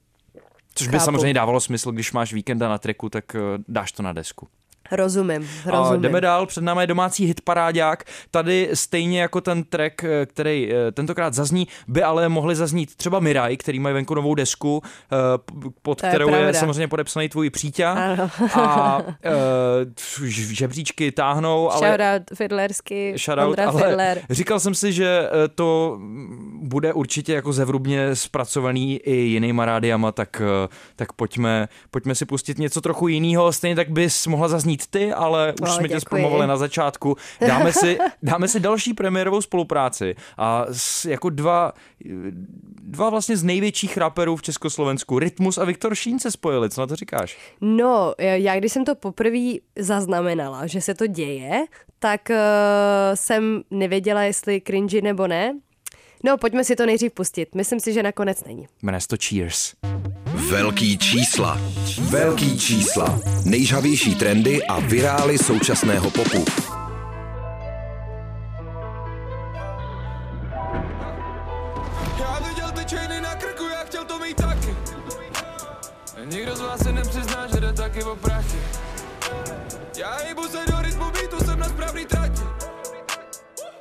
Což 0.74 0.88
by 0.88 0.92
chápu. 0.92 1.04
samozřejmě 1.04 1.34
dávalo 1.34 1.60
smysl, 1.60 1.92
když 1.92 2.12
máš 2.12 2.32
víkenda 2.32 2.68
na 2.68 2.78
treku, 2.78 3.08
tak 3.08 3.34
eh, 3.34 3.38
dáš 3.68 3.92
to 3.92 4.02
na 4.02 4.12
desku. 4.12 4.48
Rozumím, 4.92 5.48
A 5.66 5.70
rozumím. 5.70 6.02
jdeme 6.02 6.20
dál, 6.20 6.46
před 6.46 6.64
námi 6.64 6.82
je 6.82 6.86
domácí 6.86 7.26
hitparáďák. 7.26 8.04
Tady 8.30 8.70
stejně 8.74 9.20
jako 9.20 9.40
ten 9.40 9.64
track, 9.64 10.04
eh, 10.04 10.26
který 10.26 10.72
eh, 10.72 10.92
tentokrát 10.92 11.34
zazní, 11.34 11.68
by 11.88 12.02
ale 12.02 12.28
mohli 12.28 12.56
zaznít 12.56 12.94
třeba 12.96 13.20
Miraj, 13.20 13.56
který 13.56 13.78
mají 13.78 13.94
venku 13.94 14.14
novou 14.14 14.34
desku, 14.34 14.82
eh, 14.84 15.16
pod 15.82 16.00
To 16.00 16.06
je 16.06 16.10
kterou 16.10 16.28
je, 16.28 16.34
pravda. 16.34 16.52
samozřejmě 16.60 16.88
podepsaný 16.88 17.28
tvůj 17.28 17.50
příťa. 17.50 18.16
A 18.54 19.02
žebříčky 20.28 21.12
táhnou, 21.12 21.72
ale... 21.72 21.88
Shoutout 21.88 22.38
Fiddlersky, 22.38 23.14
Shoutout, 23.18 23.44
Ondra 23.48 23.68
ale 23.68 23.82
Fiddler. 23.82 24.22
říkal 24.30 24.60
jsem 24.60 24.74
si, 24.74 24.92
že 24.92 25.28
to 25.54 25.98
bude 26.62 26.92
určitě 26.92 27.32
jako 27.32 27.52
zevrubně 27.52 28.16
zpracovaný 28.16 28.96
i 28.96 29.14
jinýma 29.14 29.64
rádiama, 29.64 30.12
tak, 30.12 30.42
tak 30.96 31.12
pojďme, 31.12 31.68
pojďme 31.90 32.14
si 32.14 32.24
pustit 32.24 32.58
něco 32.58 32.80
trochu 32.80 33.08
jiného. 33.08 33.52
Stejně 33.52 33.76
tak 33.76 33.90
bys 33.90 34.26
mohla 34.26 34.48
zaznít 34.48 34.75
ty, 34.90 35.12
ale 35.12 35.54
už 35.62 35.68
O, 35.68 35.72
jsme 35.72 35.82
tě 35.82 35.88
děkuji. 35.88 36.00
zpromovali 36.00 36.46
na 36.46 36.56
začátku. 36.56 37.16
Dáme 37.48 37.72
si, 37.72 37.98
dáme 38.22 38.48
si 38.48 38.60
další 38.60 38.94
premiérovou 38.94 39.40
spolupráci 39.42 40.14
a 40.36 40.64
s, 40.72 41.04
jako 41.04 41.30
dva, 41.30 41.72
dva 42.82 43.10
vlastně 43.10 43.36
z 43.36 43.42
největších 43.42 43.96
raperů 43.96 44.36
v 44.36 44.42
Československu, 44.42 45.18
Rytmus 45.18 45.58
a 45.58 45.64
Viktor 45.64 45.94
Šín 45.94 46.18
se 46.18 46.30
spojili. 46.30 46.70
Co 46.70 46.80
na 46.80 46.86
to 46.86 46.96
říkáš? 46.96 47.38
No, 47.60 48.14
já 48.18 48.56
když 48.58 48.72
jsem 48.72 48.84
to 48.84 48.94
poprvé 48.94 49.52
zaznamenala, 49.78 50.66
že 50.66 50.80
se 50.80 50.94
to 50.94 51.06
děje, 51.06 51.64
tak 51.98 52.20
uh, 52.30 52.36
jsem 53.14 53.62
nevěděla, 53.70 54.22
jestli 54.22 54.62
cringy 54.66 55.02
nebo 55.02 55.26
ne. 55.26 55.54
No, 56.24 56.38
pojďme 56.38 56.64
si 56.64 56.76
to 56.76 56.86
nejdřív 56.86 57.12
pustit. 57.12 57.54
Myslím 57.54 57.80
si, 57.80 57.92
že 57.92 58.02
nakonec 58.02 58.44
není. 58.44 58.66
Jmenuje 58.82 59.00
to 59.08 59.16
Cheers. 59.24 59.74
Velký 60.36 60.98
čísla. 60.98 61.58
Velký 62.00 62.58
čísla. 62.58 63.20
Nejžavější 63.44 64.14
trendy 64.14 64.64
a 64.66 64.80
virály 64.80 65.38
současného 65.38 66.10
popu. 66.10 66.44
Já 72.20 72.38
viděl 72.48 72.70
ty 72.72 72.96
chainy 72.96 73.20
na 73.20 73.34
krku, 73.34 73.64
já 73.64 73.84
chtěl 73.84 74.04
to 74.04 74.18
mít 74.18 74.36
taky 74.36 74.76
Nikdo 76.24 76.56
z 76.56 76.60
vás 76.60 76.82
se 76.82 76.92
nepřizná, 76.92 77.46
že 77.46 77.60
jde 77.60 77.72
taky 77.72 78.04
o 78.04 78.16
prachy 78.16 78.58
Já 79.96 80.16
se 80.48 80.70
do 80.70 80.82
rytmu 80.82 81.04
jsem 81.44 81.58
na 81.58 81.68
správný 81.68 82.06
trati 82.06 82.42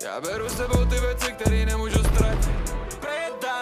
Já 0.05 0.21
beru 0.21 0.49
s 0.49 0.57
sebou 0.57 0.85
ty 0.85 0.99
věci, 0.99 1.31
které 1.31 1.65
nemůžu 1.65 2.04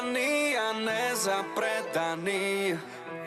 Predaný 0.04 0.58
a 0.60 0.74
nezapredaný 0.84 2.76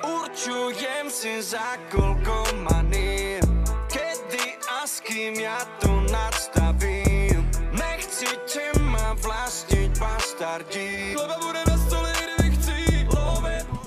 Určujem 0.05 1.09
si 1.09 1.41
za 1.41 1.81
koľko 1.89 2.69
maní 2.69 3.41
Kedy 3.89 4.61
a 4.69 4.85
s 4.85 5.01
kým 5.01 5.41
ja 5.41 5.57
to 5.81 6.05
nadstavím 6.13 7.49
Nechcete 7.73 8.77
ma 8.93 9.17
vlastniť 9.25 9.91
bastardí 9.97 11.17
Chleba 11.17 11.37
bude 11.41 11.63
na 11.65 11.77
stole, 11.81 12.13
chci 12.61 13.09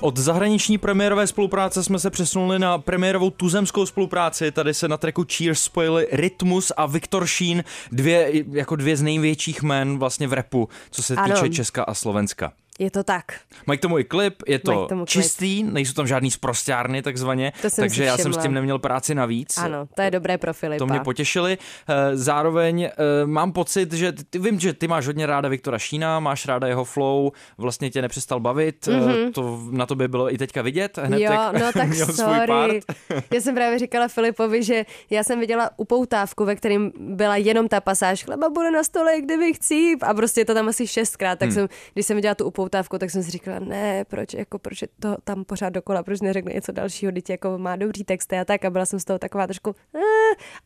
Od 0.02 0.18
zahraniční 0.18 0.78
premiérové 0.78 1.28
spolupráce 1.28 1.84
jsme 1.84 2.00
se 2.00 2.10
přesunuli 2.10 2.60
na 2.60 2.78
premiérovou 2.78 3.30
tuzemskou 3.30 3.86
spolupráci. 3.86 4.52
Tady 4.52 4.74
se 4.74 4.88
na 4.88 4.98
tracku 4.98 5.26
Cheers 5.30 5.62
spojili 5.62 6.08
Rytmus 6.12 6.72
a 6.78 6.86
Viktor 6.86 7.28
Šín, 7.28 7.64
dvě, 7.92 8.32
jako 8.52 8.76
dvě 8.76 8.98
z 8.98 9.02
největších 9.02 9.62
jmén 9.64 10.00
vlastně 10.00 10.28
v 10.28 10.34
repu, 10.34 10.70
co 10.92 11.04
se 11.04 11.16
Ano. 11.16 11.36
týče 11.36 11.50
Česka 11.50 11.84
a 11.84 11.94
Slovenska. 11.94 12.52
Je 12.80 12.92
to 12.92 13.04
tak. 13.04 13.24
Mají 13.68 13.80
k 13.80 13.82
tomu 13.82 14.00
i 14.00 14.04
klip, 14.04 14.44
je 14.48 14.60
to 14.60 14.86
tomu 14.88 15.02
klip. 15.06 15.10
čistý, 15.10 15.64
nejsou 15.64 15.94
tam 15.94 16.08
žádný 16.08 16.32
sprosťárny 16.32 17.02
takzvaně, 17.02 17.54
To 17.62 17.70
jsem 17.70 17.82
takže 17.84 18.04
já 18.04 18.18
jsem 18.18 18.34
s 18.34 18.38
tím 18.38 18.54
neměl 18.54 18.80
práci 18.80 19.16
navíc. 19.16 19.58
Ano, 19.58 19.88
to 19.96 20.02
je 20.02 20.12
dobré 20.12 20.38
pro 20.38 20.54
Filipa. 20.54 20.78
To 20.80 20.86
mě 20.88 21.00
potěšili. 21.00 21.58
Eh, 21.90 22.18
Zároveň 22.18 22.84
eh, 22.84 22.92
mám 23.26 23.52
pocit, 23.52 23.94
že 23.94 24.12
ty, 24.12 24.40
vím, 24.40 24.60
že 24.60 24.74
ty 24.74 24.88
máš 24.88 25.08
hodně 25.08 25.26
ráda 25.26 25.50
Viktora 25.50 25.80
Šína, 25.80 26.20
máš 26.20 26.46
ráda 26.46 26.68
jeho 26.68 26.84
flow, 26.86 27.32
vlastně 27.58 27.90
tě 27.90 28.02
nepřestal 28.02 28.40
bavit, 28.40 28.88
mm-hmm. 28.88 29.32
to 29.32 29.60
na 29.72 29.86
to 29.86 29.96
by 29.96 30.08
bylo 30.08 30.34
i 30.34 30.38
teďka 30.38 30.62
vidět. 30.62 30.98
Hned. 30.98 31.20
Jo, 31.22 31.32
jak 31.32 31.54
no 31.54 31.72
tak 31.74 31.88
měl 31.90 32.06
svůj 32.06 32.26
part. 32.48 32.50
sorry. 32.50 32.80
Já 33.34 33.42
jsem 33.42 33.56
právě 33.56 33.80
říkala 33.80 34.08
Filipovi, 34.08 34.64
že 34.64 34.86
já 35.10 35.24
jsem 35.24 35.40
viděla 35.40 35.70
upoutávku, 35.78 36.46
ve 36.46 36.56
kterém 36.56 36.92
byla 37.00 37.36
jenom 37.36 37.68
ta 37.68 37.82
pasáž 37.82 38.24
chleba 38.24 38.50
bude 38.50 38.72
na 38.72 38.84
stole, 38.84 39.22
kdyby 39.22 39.54
chci. 39.54 39.94
A 40.02 40.14
prostě 40.14 40.42
je 40.42 40.46
to 40.46 40.54
tam 40.54 40.68
asi 40.70 40.88
šestkrát. 40.88 41.40
Tak 41.40 41.50
Hmm. 41.50 41.54
jsem, 41.56 41.68
když 41.94 42.06
jsem 42.06 42.16
viděla 42.16 42.36
tu 42.36 42.46
upoutávku, 42.46 42.69
tak 42.98 43.12
jsem 43.12 43.24
si 43.24 43.32
říkala, 43.32 43.60
ne, 43.60 44.06
proč, 44.06 44.34
jako, 44.34 44.60
proč 44.60 44.82
je 44.82 44.88
to 45.00 45.16
tam 45.24 45.46
pořád 45.46 45.70
dokola, 45.70 46.04
proč 46.04 46.22
neřekne 46.22 46.54
něco 46.54 46.72
dalšího, 46.72 47.12
teď 47.12 47.30
jako 47.30 47.58
má 47.58 47.76
dobrý 47.76 48.04
texty 48.04 48.38
a 48.38 48.46
tak. 48.46 48.66
A 48.66 48.70
byla 48.70 48.86
jsem 48.86 49.00
z 49.00 49.06
toho 49.06 49.20
taková 49.20 49.48
trošku, 49.48 49.76
eh. 49.96 50.00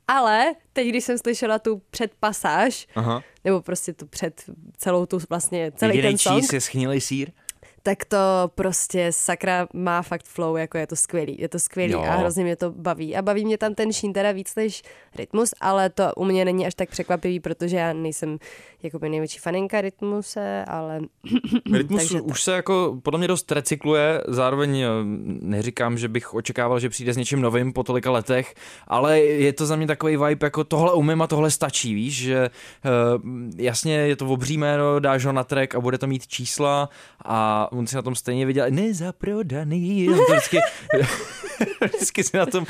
ale 0.07 0.53
teď, 0.73 0.87
když 0.87 1.03
jsem 1.03 1.17
slyšela 1.17 1.59
tu 1.59 1.81
předpasáž, 1.89 2.87
Aha. 2.95 3.23
nebo 3.43 3.61
prostě 3.61 3.93
tu 3.93 4.07
před 4.07 4.43
celou 4.77 5.05
tu 5.05 5.19
vlastně, 5.29 5.71
celý 5.75 5.95
Jediný 5.95 6.13
ten 6.13 6.17
song, 6.17 6.53
je 6.53 6.61
schnilý 6.61 7.01
sír. 7.01 7.31
Tak 7.83 8.05
to 8.05 8.17
prostě 8.55 9.07
sakra 9.11 9.67
má 9.73 10.01
fakt 10.01 10.25
flow, 10.25 10.55
jako 10.55 10.77
je 10.77 10.87
to 10.87 10.95
skvělý. 10.95 11.35
Je 11.39 11.49
to 11.49 11.59
skvělý 11.59 11.93
Jo. 11.93 12.01
a 12.01 12.15
hrozně 12.15 12.43
mě 12.43 12.55
to 12.55 12.71
baví. 12.71 13.15
A 13.15 13.21
baví 13.21 13.45
mě 13.45 13.57
tam 13.57 13.75
ten 13.75 13.93
šín 13.93 14.13
teda 14.13 14.31
víc 14.31 14.55
než 14.55 14.83
rytmus, 15.15 15.53
ale 15.61 15.89
to 15.89 16.03
u 16.15 16.25
mě 16.25 16.45
není 16.45 16.67
až 16.67 16.75
tak 16.75 16.89
překvapivý, 16.89 17.39
protože 17.39 17.77
já 17.77 17.93
nejsem 17.93 18.37
jakoby 18.83 19.09
největší 19.09 19.39
faninka 19.39 19.81
rytmuse, 19.81 20.65
ale 20.67 20.99
Rytmus 21.73 22.01
Takže 22.01 22.15
tak. 22.15 22.27
už 22.27 22.43
se 22.43 22.51
jako 22.51 22.99
podle 23.03 23.17
mě 23.17 23.27
dost 23.27 23.51
recykluje, 23.51 24.21
zároveň 24.27 24.79
eh, 24.79 24.87
neříkám, 25.41 25.97
že 25.97 26.07
bych 26.07 26.33
očekával, 26.33 26.79
že 26.79 26.89
přijde 26.89 27.13
s 27.13 27.17
něčím 27.17 27.41
novým 27.41 27.73
po 27.73 27.83
tolika 27.83 28.11
letech, 28.11 28.55
ale 28.87 29.19
je 29.19 29.53
to 29.53 29.65
za 29.65 29.75
mě 29.75 29.87
takový 29.87 30.17
vibe 30.17 30.45
jako 30.47 30.63
tohle 30.63 30.93
umím 30.93 31.21
a 31.21 31.27
tohle 31.27 31.51
stačí, 31.51 31.93
víš, 31.93 32.17
že 32.17 32.49
uh, 32.85 32.91
jasně 33.57 33.93
je 33.95 34.15
to 34.15 34.27
obří 34.27 34.57
jméno, 34.57 34.99
dáš 34.99 35.25
ho 35.25 35.31
na 35.31 35.43
track 35.43 35.75
a 35.75 35.79
bude 35.79 35.97
to 35.97 36.07
mít 36.07 36.27
čísla 36.27 36.89
a 37.25 37.69
on 37.73 37.87
si 37.87 37.95
na 37.95 38.01
tom 38.01 38.15
stejně 38.15 38.45
viděl, 38.45 38.65
nezaprodaný, 38.69 40.09
on 40.13 40.17
to 40.17 40.33
vždycky, 40.33 40.59
vždycky 41.95 42.23
si 42.23 42.37
na 42.37 42.45
tom 42.45 42.65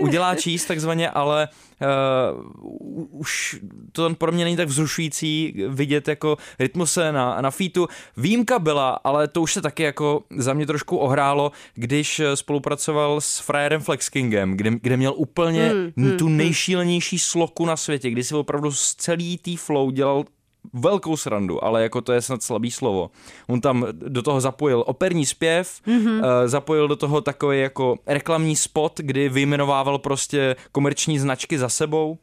udělá 0.00 0.34
číst 0.34 0.66
takzvaně, 0.66 1.10
ale 1.10 1.48
uh, 1.80 3.08
už 3.10 3.60
to 3.92 4.14
pro 4.14 4.32
mě 4.32 4.44
není 4.44 4.56
tak 4.56 4.68
vzrušující 4.68 5.54
vidět 5.68 6.08
jako 6.08 6.36
rytmuse 6.58 7.12
na, 7.12 7.40
na 7.40 7.50
featu. 7.50 7.88
Výjimka 8.16 8.58
byla, 8.58 8.90
ale 9.04 9.28
to 9.28 9.42
už 9.42 9.52
se 9.52 9.62
taky 9.62 9.82
jako 9.82 10.22
za 10.36 10.52
mě 10.52 10.66
trošku 10.66 10.96
ohrálo, 10.96 11.52
když 11.74 12.20
eh, 12.20 12.36
spolupracoval 12.36 13.20
s 13.20 13.38
frajerem 13.38 13.80
Flex 13.80 14.08
Kingem, 14.08 14.56
kde, 14.56 14.70
kde 14.70 14.96
měl 14.96 15.14
úplně 15.16 15.72
mm, 15.96 16.16
tu 16.16 16.28
nejšílenější 16.28 17.18
sloku 17.18 17.66
na 17.66 17.76
světě, 17.76 18.10
kdy 18.10 18.24
si 18.24 18.34
opravdu 18.34 18.72
z 18.72 18.94
celý 18.94 19.38
tý 19.38 19.56
flow 19.56 19.90
dělal 19.90 20.24
velkou 20.72 21.16
srandu, 21.16 21.64
ale 21.64 21.82
jako 21.82 22.00
to 22.00 22.12
je 22.12 22.22
snad 22.22 22.42
slabý 22.42 22.70
slovo. 22.70 23.10
On 23.48 23.60
tam 23.60 23.86
do 23.92 24.22
toho 24.22 24.40
zapojil 24.40 24.84
operní 24.86 25.26
zpěv, 25.26 25.80
mm-hmm. 25.86 26.46
zapojil 26.46 26.88
do 26.88 26.96
toho 26.96 27.20
takový 27.20 27.60
jako 27.60 27.96
reklamní 28.06 28.56
spot, 28.56 29.00
kdy 29.00 29.28
vyjmenovával 29.28 29.98
prostě 29.98 30.56
komerční 30.72 31.18
značky 31.18 31.58
za 31.58 31.68
sebou. 31.68 32.18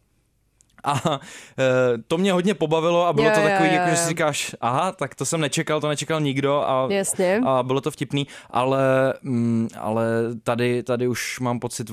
A 0.84 1.20
e, 1.60 1.98
to 2.08 2.18
mě 2.18 2.34
hodně 2.34 2.54
pobavilo 2.54 3.06
a 3.08 3.14
bylo 3.14 3.28
Jo, 3.28 3.34
to 3.36 3.40
jo, 3.42 3.48
takový, 3.50 3.70
jo, 3.70 3.76
jako, 3.76 3.86
že 3.90 3.92
jo. 3.96 3.98
si 4.02 4.10
říkáš, 4.10 4.56
aha, 4.62 4.92
tak 4.92 5.16
to 5.16 5.26
jsem 5.26 5.42
nečekal, 5.42 5.82
to 5.82 5.88
nečekal 5.88 6.22
nikdo 6.22 6.70
a, 6.70 6.88
Jasně. 6.90 7.42
a 7.46 7.64
bylo 7.64 7.82
to 7.82 7.92
vtipný, 7.92 8.28
ale, 8.50 9.14
mm, 9.22 9.68
ale 9.80 10.06
tady, 10.44 10.84
tady 10.84 11.08
už 11.08 11.40
mám 11.40 11.60
pocit, 11.60 11.92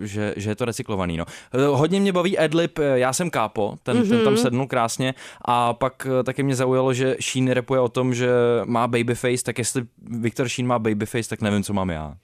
že, 0.00 0.34
že 0.36 0.50
je 0.50 0.54
to 0.56 0.64
recyklovaný. 0.64 1.16
No. 1.16 1.24
E, 1.54 1.66
Hodně 1.66 2.00
mě 2.00 2.12
baví 2.12 2.38
Adlib, 2.38 2.78
e, 2.78 2.98
já 2.98 3.12
jsem 3.12 3.30
Kápo, 3.30 3.74
ten, 3.82 3.96
mm-hmm. 3.96 4.08
ten 4.08 4.16
Mhm. 4.16 4.24
tam 4.24 4.36
sednul 4.36 4.66
krásně 4.66 5.14
a 5.44 5.72
pak 5.72 6.06
taky 6.24 6.42
mě 6.42 6.54
zaujalo, 6.56 6.94
že 6.94 7.16
Sheen 7.22 7.50
repuje 7.50 7.80
o 7.80 7.88
tom, 7.88 8.14
že 8.14 8.28
má 8.64 8.86
babyface, 8.86 9.44
tak 9.44 9.58
jestli 9.58 9.82
Viktor 10.20 10.48
Sheen 10.48 10.66
má 10.66 10.78
babyface, 10.78 11.28
tak 11.28 11.40
nevím, 11.40 11.62
co 11.62 11.72
mám 11.72 11.90
já. 11.90 12.14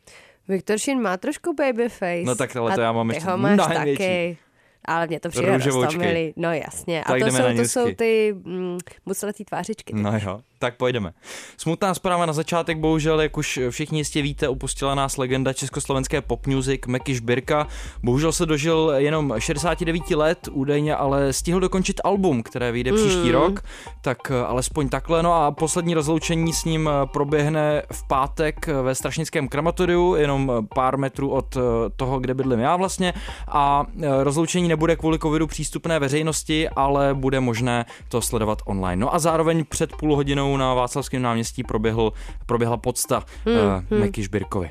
Viktor 0.49 0.79
Šin 0.79 1.01
má 1.03 1.16
trošku 1.16 1.55
babyface. 1.55 2.23
No 2.25 2.35
tak 2.35 2.57
ale 2.57 2.75
to 2.75 2.81
já 2.81 2.92
mám 2.92 3.11
ještě 3.11 3.31
ho 3.31 3.38
máš 3.38 3.55
mnohem 3.55 3.77
taky. 3.77 3.97
větší. 3.97 4.38
Ale 4.87 5.07
mě 5.07 5.20
to 5.20 5.29
přijde 5.29 5.57
Růžovoučky. 5.57 6.35
No 6.37 6.53
jasně. 6.53 7.05
Tak 7.07 7.22
a 7.22 7.27
to 7.27 7.33
jsou, 7.33 7.57
to 7.57 7.62
jsou 7.62 7.94
ty 7.94 8.35
mm, 8.44 8.79
musletý 9.07 9.44
tvářičky. 9.44 9.92
No 9.96 10.18
jo, 10.22 10.40
tak 10.59 10.77
pojdeme. 10.77 11.12
Smutná 11.57 11.95
zpráva 11.95 12.27
na 12.27 12.33
začátek, 12.33 12.79
bohužel, 12.79 13.21
jak 13.21 13.37
už 13.37 13.61
všichni 13.71 14.01
jistě 14.01 14.23
víte, 14.23 14.49
opustila 14.49 14.95
nás 14.95 15.16
legenda 15.16 15.53
československé 15.53 16.21
pop 16.21 16.47
music 16.47 16.81
Meky 16.87 17.14
Žbirka. 17.14 17.66
Bohužel 18.03 18.33
se 18.33 18.47
dožil 18.47 18.92
jenom 18.97 19.35
69 19.38 20.11
let, 20.11 20.49
údajně 20.53 20.97
ale 20.97 21.33
stihl 21.33 21.61
dokončit 21.61 22.01
album, 22.05 22.42
které 22.42 22.73
vyjde 22.73 22.92
příští 22.92 23.31
rok, 23.33 23.64
tak 24.01 24.19
eh, 24.31 24.40
alespoň 24.40 24.88
takhle. 24.88 25.23
No 25.23 25.35
a 25.35 25.51
poslední 25.51 25.95
rozloučení 25.95 26.53
s 26.53 26.64
ním 26.64 26.88
eh, 26.88 27.07
proběhne 27.07 27.83
v 27.92 28.09
pátek 28.09 28.66
ve 28.66 28.95
Strašnickém 28.95 29.49
krematoriu, 29.49 30.14
jenom 30.14 30.53
eh, 30.59 30.66
pár 30.75 30.99
metrů 30.99 31.31
od 31.31 31.57
eh, 31.57 31.61
toho, 31.97 32.21
kde 32.21 32.35
bydlím 32.35 32.61
já 32.61 32.77
vlastně. 32.77 33.14
A 33.49 33.87
eh, 34.03 34.25
rozloučení 34.25 34.69
nebude 34.69 34.97
kvůli 34.97 35.19
covidu 35.19 35.47
přístupné 35.47 35.99
veřejnosti, 35.99 36.69
ale 36.69 37.14
bude 37.14 37.40
možné 37.40 37.85
to 38.09 38.21
sledovat 38.21 38.59
online. 38.64 39.01
No 39.01 39.14
a 39.14 39.19
zároveň 39.19 39.64
před 39.64 39.97
půl 39.97 40.16
hodinou 40.16 40.45
na 40.56 40.74
Václavském 40.74 41.22
náměstí 41.22 41.62
proběhl, 41.62 42.12
proběhla 42.46 42.76
podsta 42.76 43.22
hmm, 43.46 43.56
uh, 43.92 43.98
Meky 43.98 44.22
Žbirkovi. 44.22 44.70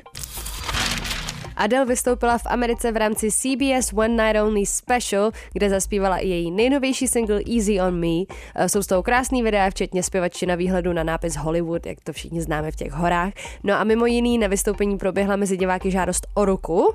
Adele 1.56 1.84
vystoupila 1.84 2.38
v 2.38 2.46
Americe 2.46 2.92
v 2.92 2.96
rámci 2.96 3.30
CBS 3.30 3.92
One 3.92 4.08
Night 4.08 4.42
Only 4.42 4.66
Special, 4.66 5.30
kde 5.52 5.70
zaspívala 5.70 6.18
i 6.18 6.28
její 6.28 6.50
nejnovější 6.50 7.08
single 7.08 7.40
Easy 7.56 7.80
on 7.80 8.00
Me. 8.00 8.24
Eh, 8.54 8.68
Jsou 8.68 8.82
z 8.82 8.86
toho 8.86 9.02
krásný 9.02 9.42
videa, 9.42 9.70
včetně 9.70 10.02
zpěvačky 10.02 10.46
na 10.46 10.54
výhledu 10.54 10.92
na 10.92 11.02
nápis 11.02 11.36
Hollywood, 11.36 11.86
jak 11.86 12.00
to 12.00 12.12
všichni 12.12 12.42
známe 12.42 12.70
v 12.70 12.76
těch 12.76 12.92
horách. 12.92 13.32
No 13.64 13.74
a 13.74 13.84
mimo 13.84 14.06
jiný 14.06 14.38
na 14.38 14.46
vystoupení 14.46 14.98
proběhla 14.98 15.36
mezi 15.36 15.56
diváky 15.56 15.90
žádost 15.90 16.26
o 16.34 16.44
ruku, 16.44 16.94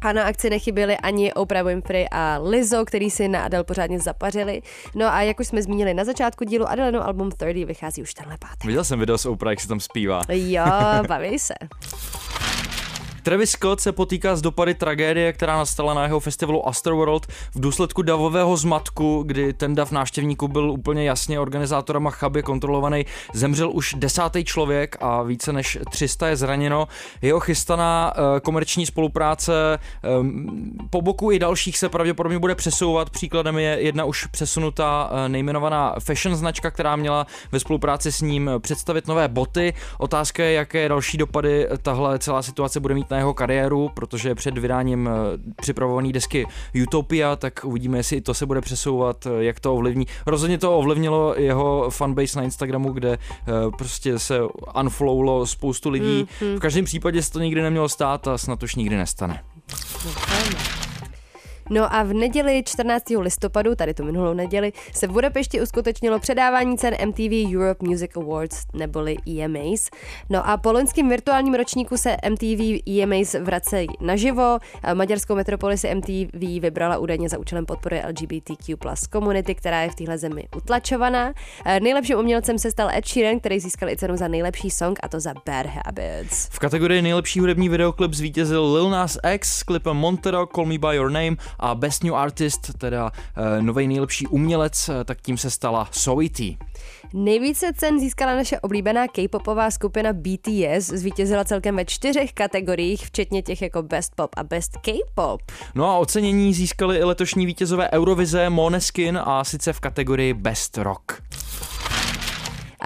a 0.00 0.12
na 0.12 0.24
akci 0.24 0.50
nechyběly 0.50 0.96
ani 0.96 1.32
Oprah 1.32 1.64
Winfrey 1.64 2.06
a 2.10 2.38
Lizzo, 2.38 2.84
který 2.84 3.10
si 3.10 3.28
na 3.28 3.44
Adele 3.44 3.64
pořádně 3.64 4.00
zapařili. 4.00 4.62
No 4.94 5.06
a 5.06 5.22
jak 5.22 5.40
už 5.40 5.46
jsme 5.46 5.62
zmínili 5.62 5.94
na 5.94 6.04
začátku 6.04 6.44
dílu, 6.44 6.68
Adelino 6.68 7.06
album 7.06 7.30
30 7.30 7.52
vychází 7.52 8.02
už 8.02 8.14
tenhle 8.14 8.36
pátek. 8.38 8.64
Viděl 8.64 8.84
jsem 8.84 8.98
video 8.98 9.18
s 9.18 9.26
Oprah, 9.26 9.52
jak 9.52 9.60
se 9.60 9.68
tam 9.68 9.80
zpívá. 9.80 10.20
Jo, 10.28 10.64
baví 11.08 11.38
se. 11.38 11.54
Travis 13.26 13.50
Scott 13.50 13.80
se 13.80 13.92
potýká 13.92 14.36
s 14.36 14.42
dopady 14.42 14.74
tragédie, 14.74 15.32
která 15.32 15.56
nastala 15.56 15.94
na 15.94 16.02
jeho 16.02 16.20
festivalu 16.20 16.68
Astroworld 16.68 17.26
v 17.26 17.60
důsledku 17.60 18.02
davového 18.02 18.56
zmatku, 18.56 19.22
kdy 19.26 19.52
ten 19.52 19.74
dav 19.74 19.92
návštěvníků 19.92 20.48
byl 20.48 20.70
úplně 20.70 21.04
jasně 21.04 21.40
organizátorama 21.40 22.10
chabě 22.10 22.42
kontrolovaný. 22.42 23.06
Zemřel 23.34 23.70
už 23.70 23.94
desátý 23.98 24.44
člověk 24.44 24.96
a 25.00 25.22
více 25.22 25.52
než 25.52 25.78
300 25.90 26.28
je 26.28 26.36
zraněno. 26.36 26.88
Jeho 27.22 27.40
chystaná 27.40 28.12
eh, 28.16 28.40
komerční 28.40 28.86
spolupráce 28.86 29.78
ehm, 30.02 30.70
po 30.90 31.02
boku 31.02 31.32
i 31.32 31.38
dalších 31.38 31.78
se 31.78 31.88
pravděpodobně 31.88 32.38
bude 32.38 32.54
přesouvat. 32.54 33.10
Příkladem 33.10 33.58
je 33.58 33.78
jedna 33.80 34.04
už 34.04 34.26
přesunutá 34.26 35.10
eh, 35.12 35.28
nejmenovaná 35.28 35.94
fashion 36.04 36.36
značka, 36.36 36.70
která 36.70 36.96
měla 36.96 37.26
ve 37.52 37.60
spolupráci 37.60 38.12
s 38.12 38.20
ním 38.20 38.50
představit 38.58 39.06
nové 39.06 39.28
boty. 39.28 39.74
Otázka 39.98 40.44
je, 40.44 40.52
jaké 40.52 40.88
další 40.88 41.18
dopady 41.18 41.68
tahle 41.82 42.18
celá 42.18 42.42
situace 42.42 42.80
bude 42.80 42.94
mít 42.94 43.10
na 43.10 43.15
jeho 43.16 43.34
kariéru, 43.34 43.90
protože 43.94 44.34
před 44.34 44.58
vydáním 44.58 45.08
eh, 45.08 45.52
připravované 45.60 46.12
desky 46.12 46.46
Utopia, 46.82 47.36
tak 47.36 47.64
uvidíme, 47.64 47.98
jestli 47.98 48.20
to 48.20 48.34
se 48.34 48.46
bude 48.46 48.60
přesouvat, 48.60 49.26
eh, 49.26 49.44
jak 49.44 49.60
to 49.60 49.74
ovlivní. 49.74 50.06
Rozhodně 50.26 50.58
to 50.58 50.78
ovlivnilo 50.78 51.34
jeho 51.38 51.90
fanbase 51.90 52.38
na 52.38 52.44
Instagramu, 52.44 52.92
kde 52.92 53.12
eh, 53.12 53.52
prostě 53.78 54.18
se 54.18 54.40
unfollowlo 54.80 55.46
spoustu 55.46 55.90
lidí. 55.90 56.28
V 56.40 56.58
každém 56.58 56.84
případě 56.84 57.22
se 57.22 57.32
to 57.32 57.40
nikdy 57.40 57.62
nemělo 57.62 57.88
stát 57.88 58.28
a 58.28 58.38
snad 58.38 58.62
už 58.62 58.74
nikdy 58.74 58.96
nestane. 58.96 59.42
No 61.70 61.94
a 61.94 62.02
v 62.02 62.12
neděli 62.12 62.62
14. 62.66 63.04
listopadu, 63.20 63.74
tady 63.74 63.94
tu 63.94 64.04
minulou 64.04 64.34
neděli, 64.34 64.72
se 64.92 65.06
v 65.06 65.10
Budapešti 65.10 65.62
uskutečnilo 65.62 66.18
předávání 66.18 66.78
cen 66.78 66.94
MTV 67.06 67.54
Europe 67.54 67.86
Music 67.86 68.10
Awards 68.16 68.66
neboli 68.74 69.16
EMAs. 69.38 69.90
No 70.30 70.48
a 70.48 70.56
po 70.56 70.72
loňském 70.72 71.08
virtuálním 71.08 71.54
ročníku 71.54 71.96
se 71.96 72.16
MTV 72.30 72.88
EMAs 72.88 73.34
vracejí 73.34 73.88
naživo. 74.00 74.58
Maďarskou 74.94 75.34
metropoli 75.34 75.78
si 75.78 75.94
MTV 75.94 76.60
vybrala 76.60 76.98
údajně 76.98 77.28
za 77.28 77.38
účelem 77.38 77.66
podpory 77.66 78.02
LGBTQ 78.08 78.76
plus 78.76 79.06
komunity, 79.06 79.54
která 79.54 79.82
je 79.82 79.90
v 79.90 79.94
téhle 79.94 80.18
zemi 80.18 80.48
utlačovaná. 80.56 81.32
Nejlepším 81.80 82.18
umělcem 82.18 82.58
se 82.58 82.70
stal 82.70 82.90
Ed 82.90 83.06
Sheeran, 83.06 83.40
který 83.40 83.60
získal 83.60 83.88
i 83.88 83.96
cenu 83.96 84.16
za 84.16 84.28
nejlepší 84.28 84.70
song 84.70 84.98
a 85.02 85.08
to 85.08 85.20
za 85.20 85.34
Bad 85.46 85.66
Habits. 85.66 86.48
V 86.48 86.58
kategorii 86.58 87.02
nejlepší 87.02 87.40
hudební 87.40 87.68
videoklip 87.68 88.14
zvítězil 88.14 88.74
Lil 88.74 88.90
Nas 88.90 89.18
X 89.32 89.58
s 89.58 89.62
klipem 89.62 89.96
Montero 89.96 90.46
Call 90.46 90.66
Me 90.66 90.78
By 90.78 90.96
Your 90.96 91.10
Name 91.10 91.36
a 91.58 91.74
Best 91.74 92.04
New 92.04 92.14
Artist, 92.14 92.78
teda 92.78 93.04
uh, 93.04 93.62
nový 93.62 93.88
nejlepší 93.88 94.26
umělec, 94.26 94.88
eh, 94.88 95.04
tak 95.04 95.20
tím 95.20 95.38
se 95.38 95.50
stala 95.50 95.88
Soity. 95.90 96.56
Nejvíce 97.12 97.72
cen 97.76 98.00
získala 98.00 98.34
naše 98.34 98.60
oblíbená 98.60 99.08
K-popová 99.08 99.70
skupina 99.70 100.12
BTS, 100.12 100.86
zvítězila 100.86 101.44
celkem 101.44 101.76
ve 101.76 101.84
čtyřech 101.84 102.32
kategoriích, 102.32 103.06
včetně 103.06 103.42
těch 103.42 103.62
jako 103.62 103.82
Best 103.82 104.14
Pop 104.14 104.30
a 104.36 104.44
Best 104.44 104.76
K-pop. 104.76 105.42
No 105.74 105.86
a 105.90 105.98
ocenění 105.98 106.54
získali 106.54 106.96
i 106.98 107.04
letošní 107.04 107.46
vítězové 107.46 107.90
Eurovize 107.90 108.50
Måneskin 108.50 109.18
a 109.24 109.44
sice 109.44 109.72
v 109.72 109.80
kategorii 109.80 110.34
Best 110.34 110.78
Rock. 110.78 111.22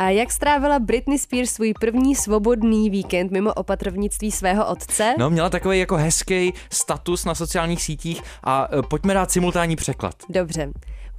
A 0.00 0.10
jak 0.10 0.32
strávila 0.32 0.78
Britney 0.78 1.18
Spears 1.18 1.52
svůj 1.52 1.74
první 1.80 2.14
svobodný 2.14 2.90
víkend 2.90 3.30
mimo 3.30 3.54
opatrovnictví 3.54 4.30
svého 4.30 4.68
otce? 4.68 5.14
No, 5.18 5.30
měla 5.30 5.50
takový 5.50 5.78
jako 5.78 5.96
hezký 5.96 6.52
status 6.70 7.24
na 7.24 7.34
sociálních 7.34 7.82
sítích 7.82 8.22
a 8.44 8.68
e, 8.78 8.82
pojďme 8.82 9.14
dát 9.14 9.30
simultánní 9.30 9.76
překlad. 9.76 10.14
Dobře. 10.28 10.72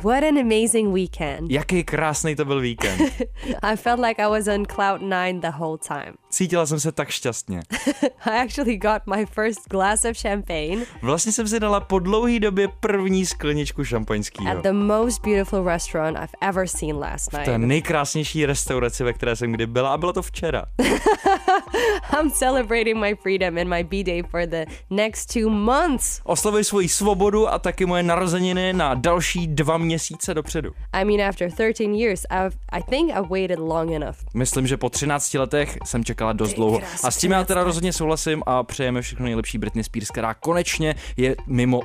What 0.03 0.23
an 0.23 0.37
amazing 0.37 0.93
weekend. 0.93 1.51
Jaký 1.51 1.83
krásný 1.83 2.35
to 2.35 2.45
byl 2.45 2.59
víkend. 2.59 3.01
I 3.61 3.75
felt 3.75 3.99
like 3.99 4.23
I 4.23 4.29
was 4.29 4.47
on 4.47 4.65
cloud 4.65 5.01
nine 5.01 5.39
the 5.39 5.51
whole 5.57 5.77
time. 5.87 6.13
Cítila 6.31 6.65
jsem 6.65 6.79
se 6.79 6.91
tak 6.91 7.09
šťastně. 7.09 7.61
I 8.25 8.39
actually 8.45 8.77
got 8.77 9.01
my 9.15 9.25
first 9.25 9.59
glass 9.69 10.05
of 10.05 10.17
champagne 10.21 10.85
Vlastně 11.01 11.31
jsem 11.31 11.47
si 11.47 11.59
dala 11.59 11.79
po 11.79 11.99
dlouhé 11.99 12.39
době 12.39 12.67
první 12.79 13.25
skleničku 13.25 13.83
šampaňského. 13.83 14.49
at 14.57 14.63
the 14.63 14.71
most 14.73 15.21
beautiful 15.21 15.63
restaurant 15.65 16.17
I've 16.17 16.49
ever 16.49 16.67
seen 16.67 16.97
last 16.97 17.31
To 17.31 17.37
je 17.37 17.57
night. 17.57 17.67
nejkrásnější 17.67 18.45
restauraci, 18.45 19.03
ve 19.03 19.13
které 19.13 19.35
jsem 19.35 19.51
kdy 19.51 19.67
byla 19.67 19.93
a 19.93 19.97
bylo 19.97 20.13
to 20.13 20.21
včera. 20.21 20.65
I'm 22.19 22.31
celebrating 22.31 22.97
my 22.97 23.15
freedom 23.15 23.57
and 23.57 23.69
my 23.69 23.83
B-day 23.83 24.23
for 24.23 24.45
the 24.45 24.65
next 24.89 25.33
two 25.33 25.49
months. 25.49 26.21
Oslavuji 26.23 26.63
svoji 26.63 26.89
svobodu 26.89 27.47
a 27.49 27.59
taky 27.59 27.85
moje 27.85 28.03
narozeniny 28.03 28.73
na 28.73 28.93
další 28.93 29.47
dva 29.47 29.77
měsíce 29.77 30.33
dopředu. 30.33 30.71
I 30.93 31.05
mean, 31.05 31.29
after 31.29 31.51
13 31.51 31.79
years, 31.79 32.23
I've, 32.31 32.55
I 32.71 32.83
think 32.89 33.09
I've 33.11 33.29
waited 33.29 33.59
long 33.59 33.91
enough. 33.91 34.15
Myslím, 34.33 34.67
že 34.67 34.77
po 34.77 34.89
13 34.89 35.33
letech 35.33 35.77
jsem 35.85 36.03
čekala 36.21 36.33
dost 36.33 36.53
dlouho. 36.53 36.81
A 37.03 37.11
s 37.11 37.17
tím 37.17 37.31
já 37.31 37.37
teda 37.37 37.45
13 37.45 37.57
let. 37.59 37.63
rozhodně 37.63 37.93
souhlasím 37.93 38.43
a 38.45 38.63
přejeme 38.63 39.01
všechno 39.01 39.25
nejlepší 39.25 39.57
Britney 39.57 39.83
Spears, 39.83 40.09
která 40.09 40.33
konečně 40.33 40.95
je 41.17 41.35
mimo 41.47 41.79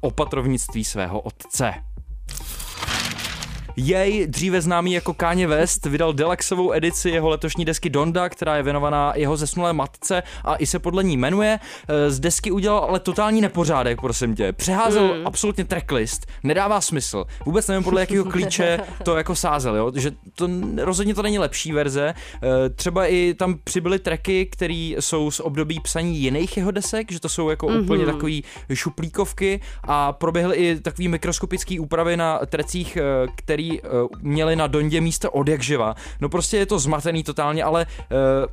opatrovnictví 0.00 0.84
svého 0.84 1.20
otce. 1.20 1.74
Jej, 3.76 4.26
dříve 4.26 4.60
známý 4.60 4.92
jako 4.92 5.14
Kanye 5.14 5.46
West, 5.46 5.86
vydal 5.86 6.12
deluxovou 6.12 6.72
edici 6.72 7.10
jeho 7.10 7.28
letošní 7.28 7.64
desky 7.64 7.90
Donda, 7.90 8.28
která 8.28 8.56
je 8.56 8.62
věnovaná 8.62 9.12
jeho 9.16 9.36
zesnulé 9.36 9.72
matce 9.72 10.22
a 10.44 10.56
i 10.56 10.66
se 10.66 10.78
podle 10.78 11.04
ní 11.04 11.16
jmenuje. 11.16 11.58
E, 11.88 12.10
Z 12.10 12.20
desky 12.20 12.50
udělal 12.50 12.78
ale 12.78 13.00
totální 13.00 13.40
nepořádek, 13.40 14.00
prosím 14.00 14.34
tě. 14.34 14.52
Přeházel 14.52 15.00
Hmm. 15.14 15.26
absolutně 15.26 15.64
tracklist, 15.64 16.26
nedává 16.42 16.80
smysl. 16.80 17.24
Vůbec 17.46 17.68
nevím, 17.68 17.84
podle 17.84 18.00
jakého 18.00 18.24
klíče 18.24 18.78
to 19.04 19.16
jako 19.16 19.34
sázel, 19.34 19.76
jo? 19.76 19.92
že 19.96 20.10
to 20.34 20.48
rozhodně 20.76 21.14
to 21.14 21.22
není 21.22 21.38
lepší 21.38 21.72
verze. 21.72 22.14
E, 22.42 22.68
Třeba 22.70 23.06
i 23.06 23.34
tam 23.34 23.58
přibyly 23.64 23.98
tracky, 23.98 24.46
které 24.46 24.94
jsou 25.00 25.30
z 25.30 25.40
období 25.40 25.80
psaní 25.80 26.18
jiných 26.18 26.56
jeho 26.56 26.70
desek, 26.70 27.12
že 27.12 27.20
to 27.20 27.28
jsou 27.28 27.50
jako 27.50 27.66
mm-hmm. 27.66 27.82
úplně 27.82 28.06
takový 28.06 28.44
šuplíkovky 28.74 29.60
a 29.84 30.12
proběhly 30.12 30.56
i 30.56 30.80
takový 30.80 31.08
mikroskopický 31.08 31.80
úpravy 31.80 32.16
na 32.16 32.40
trecích, 32.46 32.96
e, 32.96 33.02
který 33.60 33.80
e, 33.80 33.82
měli 34.20 34.56
na 34.56 34.66
Dondě 34.66 35.00
místo 35.00 35.30
od 35.30 35.48
jak 35.48 35.62
živa. 35.62 35.94
No 36.20 36.28
prostě 36.28 36.56
je 36.56 36.66
to 36.66 36.78
zmatený 36.78 37.24
totálně, 37.24 37.64
ale 37.64 37.82
e, 37.82 37.86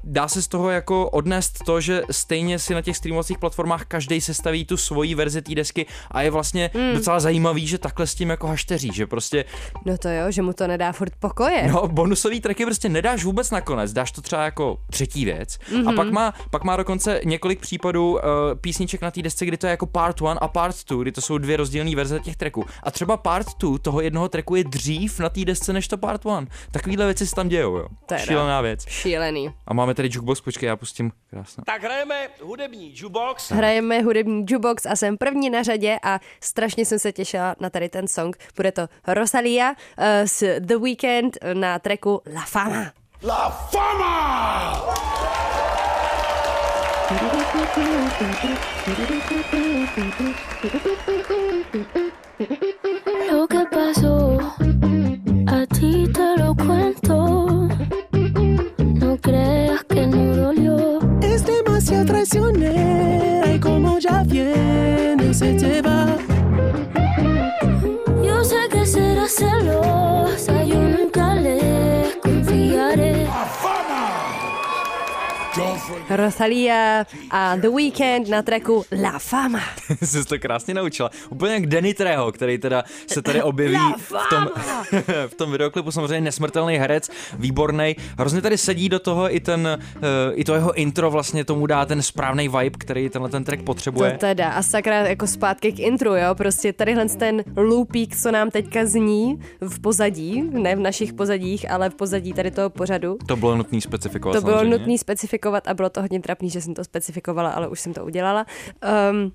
dá 0.03 0.27
se 0.27 0.41
z 0.41 0.47
toho 0.47 0.69
jako 0.69 1.09
odnést 1.09 1.63
to, 1.65 1.81
že 1.81 2.01
stejně 2.11 2.59
si 2.59 2.73
na 2.73 2.81
těch 2.81 2.97
streamovacích 2.97 3.37
platformách 3.37 3.85
každý 3.85 4.21
sestaví 4.21 4.65
tu 4.65 4.77
svoji 4.77 5.15
verzi 5.15 5.41
té 5.41 5.55
desky 5.55 5.85
a 6.11 6.21
je 6.21 6.31
vlastně 6.31 6.71
mm. 6.73 6.93
docela 6.93 7.19
zajímavý, 7.19 7.67
že 7.67 7.77
takhle 7.77 8.07
s 8.07 8.15
tím 8.15 8.29
jako 8.29 8.47
hašteří, 8.47 8.89
že 8.93 9.07
prostě 9.07 9.45
No 9.85 9.97
to 9.97 10.09
jo, 10.09 10.31
že 10.31 10.41
mu 10.41 10.53
to 10.53 10.67
nedá 10.67 10.91
furt 10.91 11.13
pokoje. 11.19 11.67
No, 11.71 11.87
bonusový 11.87 12.41
tracky 12.41 12.65
prostě 12.65 12.89
nedáš 12.89 13.23
vůbec 13.23 13.51
nakonec, 13.51 13.93
dáš 13.93 14.11
to 14.11 14.21
třeba 14.21 14.43
jako 14.43 14.77
třetí 14.89 15.25
věc. 15.25 15.57
Mm-hmm. 15.57 15.77
Mhm. 15.77 15.87
A 15.87 15.93
pak 15.93 16.11
má, 16.11 16.33
pak 16.49 16.63
má 16.63 16.77
dokonce 16.77 17.21
několik 17.25 17.59
případů 17.59 18.13
uh, 18.13 18.19
písniček 18.61 19.01
na 19.01 19.11
té 19.11 19.21
desce, 19.21 19.45
kdy 19.45 19.57
to 19.57 19.67
je 19.67 19.71
jako 19.71 19.85
part 19.85 20.21
one 20.21 20.39
a 20.39 20.47
part 20.47 20.83
two, 20.83 21.01
kdy 21.01 21.11
to 21.11 21.21
jsou 21.21 21.37
dvě 21.37 21.57
rozdílné 21.57 21.95
verze 21.95 22.19
těch 22.19 22.35
tracků. 22.35 22.65
A 22.83 22.91
třeba 22.91 23.17
part 23.17 23.53
two 23.53 23.77
toho 23.77 24.01
jednoho 24.01 24.29
tracku 24.29 24.55
je 24.55 24.63
dřív 24.63 24.96
na 25.19 25.29
té 25.29 25.45
desce 25.45 25.73
než 25.73 25.87
to 25.87 25.97
part 25.97 26.25
one. 26.25 26.47
Takovýhle 26.71 27.05
věci 27.05 27.27
se 27.27 27.35
tam 27.35 27.47
dějou, 27.47 27.75
jo. 27.77 27.87
Teda. 28.05 28.21
Šílená 28.21 28.61
věc. 28.61 28.85
Šílený. 28.87 29.53
A 29.67 29.73
máme 29.73 29.93
tady 29.93 30.09
jukebox, 30.11 30.41
počkej, 30.41 30.67
já 30.67 30.75
pustím 30.75 31.11
krásně. 31.29 31.63
Tak 31.65 31.83
hrajeme 31.83 32.27
hudební 32.43 32.93
jukebox. 32.95 33.51
Hrajeme 33.51 34.01
hudební 34.01 34.45
jukebox 34.49 34.85
a 34.85 34.95
jsem 34.95 35.17
první 35.17 35.49
na 35.49 35.63
řadě 35.63 35.97
a 36.03 36.19
strašně 36.41 36.85
jsem 36.85 36.99
se 36.99 37.11
těšila 37.11 37.55
na 37.59 37.69
tady 37.69 37.89
ten 37.89 38.07
song. 38.07 38.37
Bude 38.55 38.71
to 38.71 38.87
Rosalia 39.07 39.69
uh, 39.69 39.75
s 40.25 40.59
The 40.59 40.77
Weeknd 40.77 41.37
na 41.53 41.79
tracku 41.79 42.21
La 42.35 42.45
Fama. 42.45 42.91
La 43.23 43.49
Fama! 43.49 45.27
Lo 47.09 47.23
que 52.87 53.06
Rosalia 76.17 77.05
a 77.31 77.55
The 77.55 77.69
Weeknd 77.69 78.29
na 78.29 78.41
tracku 78.41 78.85
La 79.03 79.19
Fama. 79.19 79.61
Jsi 80.01 80.25
to 80.25 80.39
krásně 80.39 80.73
naučila. 80.73 81.09
Úplně 81.29 81.53
jak 81.53 81.65
Danny 81.65 81.93
Treho, 81.93 82.31
který 82.31 82.57
teda 82.57 82.83
se 83.07 83.21
tady 83.21 83.41
objeví 83.41 83.93
v 83.97 84.13
tom, 84.29 84.49
v 85.27 85.35
tom 85.35 85.51
videoklipu, 85.51 85.91
samozřejmě 85.91 86.21
nesmrtelný 86.21 86.77
herec, 86.77 87.09
výborný. 87.33 87.95
Hrozně 88.17 88.41
tady 88.41 88.57
sedí 88.57 88.89
do 88.89 88.99
toho 88.99 89.35
i 89.35 89.39
ten, 89.39 89.67
eh, 89.95 90.33
i 90.33 90.43
to 90.43 90.53
jeho 90.53 90.73
intro 90.73 91.11
vlastně 91.11 91.45
tomu 91.45 91.67
dá 91.67 91.85
ten 91.85 92.01
správný 92.01 92.47
vibe, 92.47 92.77
který 92.77 93.09
tenhle 93.09 93.29
ten 93.29 93.43
track 93.43 93.63
potřebuje. 93.63 94.11
To 94.11 94.17
teda 94.17 94.49
a 94.49 94.63
sakra 94.63 95.07
jako 95.07 95.27
zpátky 95.27 95.71
k 95.71 95.79
intru, 95.79 96.15
jo, 96.15 96.35
prostě 96.35 96.73
tadyhle 96.73 97.05
ten 97.05 97.43
loopík, 97.57 98.15
co 98.15 98.31
nám 98.31 98.51
teďka 98.51 98.85
zní 98.85 99.39
v 99.61 99.79
pozadí, 99.79 100.41
ne 100.41 100.75
v 100.75 100.79
našich 100.79 101.13
pozadích, 101.13 101.71
ale 101.71 101.89
v 101.89 101.95
pozadí 101.95 102.33
tady 102.33 102.51
toho 102.51 102.69
pořadu. 102.69 103.17
To 103.27 103.35
bylo 103.35 103.55
nutné 103.55 103.81
specifikovat 103.81 104.35
To 104.35 104.41
bylo 104.41 104.63
nutné 104.63 104.97
specifikovat 104.97 105.67
a 105.67 105.73
bylo 105.73 105.89
to 105.89 106.01
hodně 106.07 106.19
trapný, 106.19 106.49
že 106.49 106.61
jsem 106.61 106.73
to 106.73 106.83
specifikovala, 106.83 107.49
ale 107.49 107.67
už 107.67 107.79
jsem 107.79 107.93
to 107.93 108.05
udělala. 108.05 108.45
Um, 109.11 109.31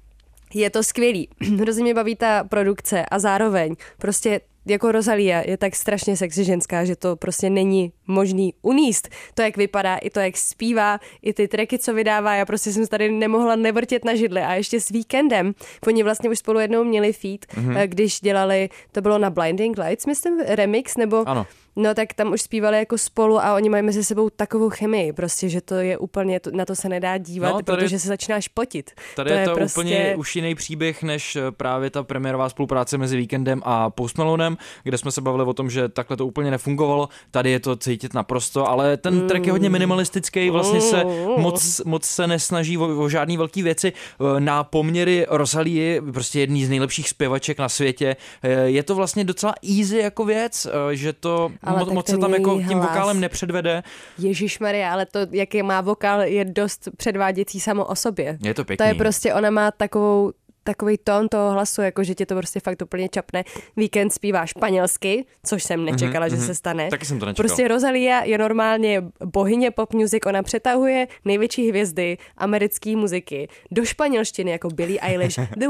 je 0.55 0.71
to 0.71 0.83
skvělý. 0.83 1.29
Hrozně 1.61 1.83
mě 1.83 1.95
baví 1.95 2.17
ta 2.17 2.45
produkce 2.45 3.07
a 3.07 3.19
zároveň 3.19 3.77
prostě 3.99 4.41
jako 4.67 4.93
Rosalia 4.93 5.43
je 5.47 5.57
tak 5.57 5.77
strašně 5.77 6.17
sexy 6.17 6.45
ženská, 6.45 6.85
že 6.85 6.97
to 6.97 7.17
prostě 7.17 7.51
není 7.51 7.93
možný 8.07 8.55
uníst. 8.63 9.09
To, 9.35 9.43
jak 9.43 9.57
vypadá, 9.57 9.97
i 9.97 10.11
to, 10.11 10.21
jak 10.21 10.37
zpívá, 10.37 11.01
i 11.23 11.33
ty 11.33 11.49
tracky, 11.49 11.79
co 11.79 11.95
vydává, 11.95 12.35
já 12.35 12.45
prostě 12.47 12.73
jsem 12.73 12.85
se 12.85 12.91
tady 12.91 13.11
nemohla 13.11 13.57
nevrtět 13.57 14.05
na 14.05 14.15
židli 14.15 14.41
a 14.41 14.55
ještě 14.55 14.81
s 14.81 14.89
víkendem. 14.89 15.55
Oni 15.87 16.03
vlastně 16.03 16.31
už 16.31 16.39
spolu 16.39 16.59
jednou 16.59 16.85
měli 16.85 17.13
feat, 17.13 17.41
mm-hmm. 17.41 17.89
když 17.89 18.21
dělali, 18.21 18.69
to 18.93 19.01
bylo 19.01 19.19
na 19.19 19.31
Blinding 19.31 19.79
Lights, 19.79 20.07
myslím, 20.07 20.41
remix, 20.47 20.97
nebo 20.97 21.29
Ano. 21.29 21.47
No 21.77 21.95
tak 21.95 22.13
tam 22.15 22.33
už 22.33 22.43
zpívali 22.43 22.79
jako 22.79 22.99
spolu 22.99 23.39
a 23.41 23.55
oni 23.55 23.69
mají 23.69 23.83
mezi 23.83 24.05
sebou 24.05 24.31
takovou 24.31 24.71
chemii, 24.71 25.13
prostě, 25.13 25.49
že 25.49 25.61
to 25.61 25.75
je 25.75 25.99
úplně, 25.99 26.41
to, 26.41 26.51
na 26.51 26.65
to 26.65 26.77
se 26.77 26.89
nedá 26.89 27.19
dívat, 27.19 27.53
No, 27.53 27.63
tady- 27.63 27.79
protože 27.83 27.99
se 27.99 28.09
začínáš 28.09 28.49
potit. 28.49 28.91
Tady 29.17 29.31
to 29.31 29.37
je 29.37 29.45
to 29.49 29.55
prostě... 29.55 29.81
úplně 29.81 30.15
už 30.17 30.37
jiný 30.37 30.55
příběh, 30.55 31.03
než 31.03 31.37
eh, 31.37 31.41
právě 31.51 31.91
ta 31.91 32.03
premiérová 32.03 32.49
spolupráce 32.49 32.99
mezi 32.99 33.17
Víkendem 33.17 33.63
a 33.65 33.91
Post 33.91 34.19
Malonem, 34.19 34.57
kde 34.83 34.99
jsme 34.99 35.11
se 35.13 35.21
bavili 35.21 35.45
o 35.45 35.53
tom, 35.55 35.71
že 35.71 35.89
takhle 35.89 36.17
to 36.17 36.27
úplně 36.27 36.51
nefungovalo. 36.51 37.09
Tady 37.31 37.51
je 37.51 37.61
to 37.61 37.77
cítit 37.77 38.15
naprosto, 38.15 38.69
ale 38.69 38.97
ten 38.97 39.27
track 39.29 39.47
je 39.47 39.53
hodně 39.53 39.71
minimalistický, 39.71 40.51
vlastně 40.51 40.81
se 40.81 41.05
moc, 41.37 41.81
moc 41.85 42.05
se 42.05 42.27
nesnaží 42.27 42.79
o, 42.79 42.99
o 43.03 43.09
žádný 43.09 43.37
velký 43.37 43.63
věci. 43.63 43.93
Eh, 44.37 44.41
Na 44.41 44.65
poměry 44.65 45.27
Rosalie, 45.31 46.03
prostě 46.03 46.41
jedný 46.41 46.65
z 46.65 46.69
nejlepších 46.71 47.09
zpěvaček 47.09 47.59
na 47.59 47.69
světě, 47.69 48.17
eh, 48.43 48.51
je 48.65 48.83
to 48.83 48.95
vlastně 48.95 49.25
docela 49.25 49.55
easy 49.79 49.97
jako 49.99 50.25
věc, 50.25 50.67
že 50.93 51.13
to 51.13 51.53
Ale 51.63 51.79
moc, 51.79 51.89
tak 51.89 51.95
moc 51.95 52.07
se 52.07 52.19
tam 52.19 52.35
jako 52.35 52.55
její 52.55 52.69
tím 52.69 52.79
hlas. 52.79 52.89
vokálem 52.91 53.21
nepředvede. 53.21 53.83
Ježíš 54.19 54.59
Maria, 54.59 54.93
ale 54.93 55.07
to, 55.07 55.19
jaký 55.31 55.63
má 55.63 55.81
vokál, 55.81 56.21
je 56.21 56.45
dost 56.45 56.89
předváděcí 56.97 57.61
samo 57.61 57.85
o 57.85 57.95
sobě. 57.97 58.39
Je 58.43 58.55
to 58.55 58.63
To 58.63 58.67
pěkný. 58.67 58.87
je 58.89 58.95
prostě, 58.95 59.35
ona 59.35 59.51
má 59.51 59.71
takovou 59.71 60.33
takový 60.65 60.99
tón 60.99 61.29
toho 61.29 61.51
hlasu, 61.51 61.83
jako 61.83 62.05
že 62.05 62.15
tě 62.15 62.27
to 62.27 62.35
prostě 62.35 62.61
fakt 62.61 62.83
úplně 62.83 63.09
čapne. 63.09 63.45
Víkend 63.77 64.11
zpívá 64.11 64.47
španělsky, 64.47 65.25
což 65.47 65.63
jsem 65.65 65.85
nečekala, 65.85 66.29
že 66.29 66.37
se 66.37 66.55
stane. 66.55 66.89
Taky 66.89 67.07
jsem 67.07 67.19
to 67.19 67.27
nečekal. 67.27 67.43
Prostě 67.49 67.69
Rosalia 67.69 68.25
je 68.25 68.39
normálně 68.39 69.03
bohyně 69.25 69.71
pop 69.71 69.93
music, 69.93 70.23
ona 70.27 70.43
přetahuje 70.43 71.09
největší 71.25 71.69
hvězdy 71.69 72.19
americké 72.37 72.97
muziky 72.97 73.49
do 73.71 73.85
španělštiny, 73.85 74.51
jako 74.51 74.69
Billie 74.69 75.01
Eilish, 75.01 75.39
The 75.57 75.67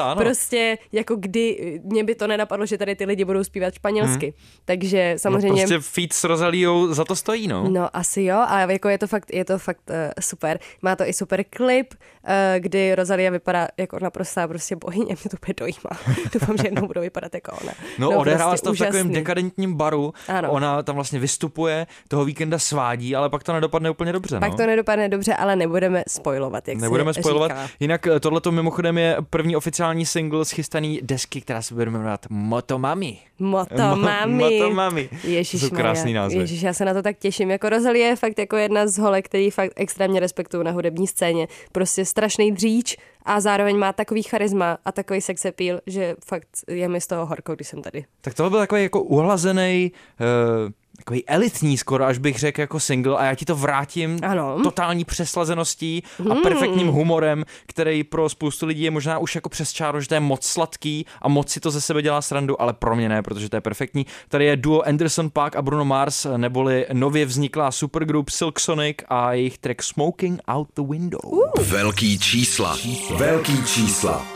ano. 0.00 0.16
prostě 0.16 0.78
jako 0.92 1.16
kdy, 1.16 1.80
mě 1.84 2.04
by 2.04 2.14
to 2.14 2.26
nenapadlo, 2.26 2.66
že 2.66 2.78
tady 2.78 2.96
ty 2.96 3.04
lidi 3.04 3.24
budou 3.24 3.44
zpívat 3.44 3.74
španělsky. 3.74 4.34
Takže 4.64 5.12
No, 5.12 5.18
samozřejmě... 5.18 5.62
prostě 5.62 5.78
feat 5.80 6.12
s 6.12 6.24
Rozaliou 6.24 6.94
za 6.94 7.04
to 7.04 7.16
stojí, 7.16 7.48
no. 7.48 7.68
No 7.68 7.96
asi 7.96 8.22
jo, 8.22 8.36
a 8.46 8.60
jako 8.60 8.88
je 8.88 8.98
to 8.98 9.06
fakt, 9.06 9.34
je 9.34 9.44
to 9.44 9.58
fakt 9.58 9.90
uh, 9.90 9.96
super. 10.20 10.58
Má 10.82 10.96
to 10.96 11.04
i 11.08 11.12
super 11.12 11.44
klip, 11.44 11.94
uh, 11.94 12.30
kdy 12.58 12.94
Rosalia 12.94 13.30
vypadá 13.30 13.68
jako 13.76 13.98
naprostá 14.12 14.48
prostě 14.48 14.76
bohyně, 14.76 15.04
mě 15.04 15.30
to 15.30 15.36
úplně 15.36 15.54
dojímá. 15.56 15.90
Doufám, 16.32 16.56
že 16.56 16.66
jednou 16.66 16.86
budou 16.86 17.00
vypadat 17.00 17.34
jako 17.34 17.52
ona. 17.62 17.72
No, 17.98 18.10
odehrává 18.18 18.50
prostě 18.50 18.64
se 18.64 18.70
to 18.70 18.74
v 18.74 18.78
takovém 18.78 19.06
úžasný. 19.06 19.14
dekadentním 19.14 19.74
baru. 19.74 20.14
Ano. 20.28 20.50
Ona 20.50 20.82
tam 20.82 20.94
vlastně 20.94 21.18
vystupuje, 21.18 21.86
toho 22.08 22.24
víkenda 22.24 22.58
svádí, 22.58 23.16
ale 23.16 23.30
pak 23.30 23.42
to 23.42 23.52
nedopadne 23.52 23.90
úplně 23.90 24.12
dobře. 24.12 24.40
Pak 24.40 24.50
no. 24.50 24.56
to 24.56 24.66
nedopadne 24.66 25.08
dobře, 25.08 25.34
ale 25.34 25.56
nebudeme 25.56 26.04
spoilovat, 26.08 26.68
jak 26.68 26.78
Nebudeme 26.78 27.14
spojovat. 27.14 27.50
říká. 27.50 27.68
Jinak 27.80 28.06
tohle 28.20 28.40
mimochodem 28.50 28.98
je 28.98 29.16
první 29.30 29.56
oficiální 29.56 30.06
single 30.06 30.44
z 30.44 30.50
chystaný 30.50 31.00
desky, 31.02 31.40
která 31.40 31.62
se 31.62 31.74
bude 31.74 31.90
jmenovat 31.90 32.26
Motomami. 32.30 33.18
Motomami. 33.42 34.60
Motomami. 34.60 35.08
Ježíš 35.24 35.60
To 35.60 35.66
jsou 35.66 35.74
krásný 35.74 36.12
názvy. 36.12 36.38
Ježíš, 36.38 36.62
já 36.62 36.72
se 36.72 36.84
na 36.84 36.94
to 36.94 37.02
tak 37.02 37.18
těším. 37.18 37.50
Jako 37.50 37.68
Rosalie 37.68 38.06
je 38.06 38.16
fakt 38.16 38.38
jako 38.38 38.56
jedna 38.56 38.86
z 38.86 38.98
holek, 38.98 39.24
který 39.24 39.50
fakt 39.50 39.72
extrémně 39.76 40.20
respektuju 40.20 40.62
na 40.62 40.70
hudební 40.70 41.06
scéně. 41.06 41.48
Prostě 41.72 42.04
strašný 42.04 42.52
dříč 42.52 42.96
a 43.24 43.40
zároveň 43.40 43.78
má 43.78 43.92
takový 43.92 44.22
charisma 44.22 44.78
a 44.84 44.92
takový 44.92 45.20
sex 45.20 45.44
appeal, 45.44 45.80
že 45.86 46.14
fakt 46.24 46.48
je 46.68 46.88
mi 46.88 47.00
z 47.00 47.06
toho 47.06 47.26
horko, 47.26 47.54
když 47.54 47.68
jsem 47.68 47.82
tady. 47.82 48.04
Tak 48.20 48.34
tohle 48.34 48.50
byl 48.50 48.58
takový 48.58 48.82
jako 48.82 49.02
uhlazený, 49.02 49.92
uh, 50.20 50.72
takový 50.96 51.28
elitní 51.28 51.78
skoro, 51.78 52.04
až 52.04 52.18
bych 52.18 52.38
řekl 52.38 52.60
jako 52.60 52.80
single 52.80 53.18
a 53.18 53.24
já 53.24 53.34
ti 53.34 53.44
to 53.44 53.56
vrátím 53.56 54.18
Ano. 54.22 54.54
Hmm. 54.54 54.64
totální 54.64 55.04
přeslazeností 55.04 56.02
a 56.30 56.34
perfektním 56.34 56.88
humorem, 56.88 57.44
který 57.66 58.04
pro 58.04 58.28
spoustu 58.28 58.66
lidí 58.66 58.82
je 58.82 58.90
možná 58.90 59.18
už 59.18 59.34
jako 59.34 59.48
přes 59.48 59.72
čáru, 59.72 60.00
že 60.00 60.08
to 60.08 60.14
je 60.14 60.20
moc 60.20 60.46
sladký 60.46 61.06
a 61.22 61.28
moc 61.28 61.50
si 61.50 61.60
to 61.60 61.70
ze 61.70 61.80
sebe 61.80 62.02
dělá 62.02 62.22
srandu, 62.22 62.62
ale 62.62 62.72
pro 62.72 62.96
mě 62.96 63.08
ne, 63.08 63.22
protože 63.22 63.48
to 63.48 63.56
je 63.56 63.60
perfektní. 63.60 64.06
Tady 64.28 64.44
je 64.44 64.56
duo 64.56 64.82
Anderson 64.82 65.30
Paak 65.30 65.56
a 65.56 65.62
Bruno 65.62 65.84
Mars, 65.84 66.26
neboli 66.36 66.86
nově 66.92 67.26
vzniklá 67.26 67.70
supergroup 67.70 68.30
Silk 68.30 68.60
Sonic 68.60 68.96
a 69.08 69.32
jejich 69.32 69.58
track 69.58 69.82
Smoking 69.82 70.40
Out 70.48 70.68
the 70.76 70.82
Window. 70.92 71.20
Velký 71.60 72.18
čísla. 72.18 72.76
Velký 73.16 73.64
čísla. 73.64 74.26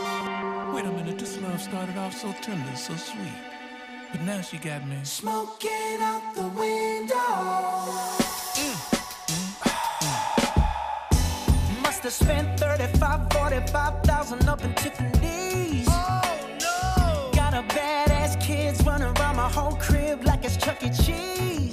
Wait 0.73 0.85
a 0.85 0.91
minute, 0.91 1.13
this 1.13 1.37
love 1.41 1.59
started 1.59 1.97
off 2.07 2.13
so 2.21 2.33
tender, 2.45 2.75
so 2.75 2.99
sweet. 2.99 3.46
But 4.17 4.25
now 4.25 4.41
she 4.41 4.57
got 4.57 4.87
me. 4.87 4.97
Smoking 5.03 6.01
out 6.01 6.33
the 6.33 6.47
window. 6.47 7.15
Mm, 8.55 8.73
mm, 9.27 9.53
mm. 11.11 11.81
Must 11.83 12.03
have 12.03 12.13
spent 12.13 12.59
35, 12.59 13.31
45,000 13.31 14.49
up 14.49 14.63
in 14.63 14.73
Tiffany's. 14.73 15.87
Oh 15.89 16.21
no! 16.59 17.29
Got 17.33 17.53
a 17.53 17.61
badass 17.75 18.41
kids 18.41 18.83
running 18.83 19.15
around 19.19 19.35
my 19.35 19.49
whole 19.49 19.75
crib 19.75 20.23
like 20.25 20.43
it's 20.45 20.57
Chuck 20.57 20.81
E. 20.81 20.89
Cheese. 20.89 21.66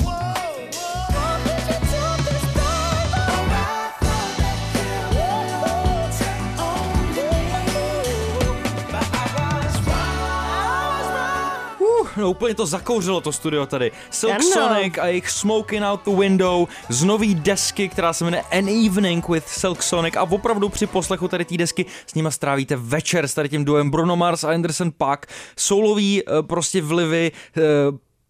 No 12.17 12.31
úplně 12.31 12.55
to 12.55 12.67
zakouřilo 12.67 13.21
to 13.21 13.33
studio 13.33 13.67
tady. 13.67 13.93
Silk 14.11 14.33
Ano. 14.33 14.51
Sonic 14.53 14.99
a 14.99 15.07
jejich 15.07 15.31
Smoking 15.31 15.83
Out 15.83 16.05
the 16.05 16.17
Window 16.17 16.67
z 16.89 17.05
nový 17.05 17.35
desky, 17.35 17.89
která 17.89 18.13
se 18.13 18.25
jmenuje 18.25 18.43
An 18.43 18.69
Evening 18.69 19.29
with 19.29 19.49
Silk 19.49 19.83
Sonic 19.83 20.17
a 20.17 20.23
opravdu 20.23 20.69
při 20.69 20.87
poslechu 20.87 21.29
tady 21.29 21.45
té 21.45 21.57
desky 21.57 21.87
s 22.07 22.15
nima 22.15 22.31
strávíte 22.31 22.77
večer 22.77 23.29
s 23.29 23.35
tady 23.35 23.49
tím 23.49 23.65
duem 23.65 23.91
Bruno 23.91 24.17
Mars 24.17 24.45
a 24.45 24.51
Anderson 24.51 24.93
Paak. 24.99 25.27
Soulový 25.57 26.23
eh, 26.23 26.43
prostě 26.43 26.83
vlivy, 26.83 27.33
eh, 27.57 27.61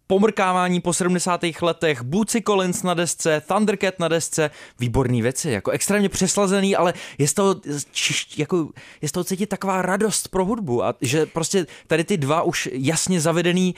pomrkávání 0.07 0.81
po 0.81 0.93
70. 0.93 1.41
letech, 1.61 2.01
Bootsy 2.01 2.41
Collins 2.41 2.83
na 2.83 2.93
desce, 2.93 3.41
Thundercat 3.47 3.99
na 3.99 4.07
desce, 4.07 4.49
výborný 4.79 5.21
věci, 5.21 5.49
jako 5.51 5.71
extrémně 5.71 6.09
přeslazený, 6.09 6.75
ale 6.75 6.93
je 7.17 7.27
z 7.27 7.33
toho, 7.33 7.53
čiš- 7.93 8.39
jako, 8.39 8.69
je 9.01 9.09
z 9.09 9.11
toho 9.11 9.23
cítit 9.23 9.45
taková 9.45 9.81
radost 9.81 10.27
pro 10.27 10.45
hudbu 10.45 10.83
a 10.83 10.93
že 11.01 11.25
prostě 11.25 11.65
tady 11.87 12.03
ty 12.03 12.17
dva 12.17 12.41
už 12.41 12.69
jasně 12.71 13.21
zavedený 13.21 13.75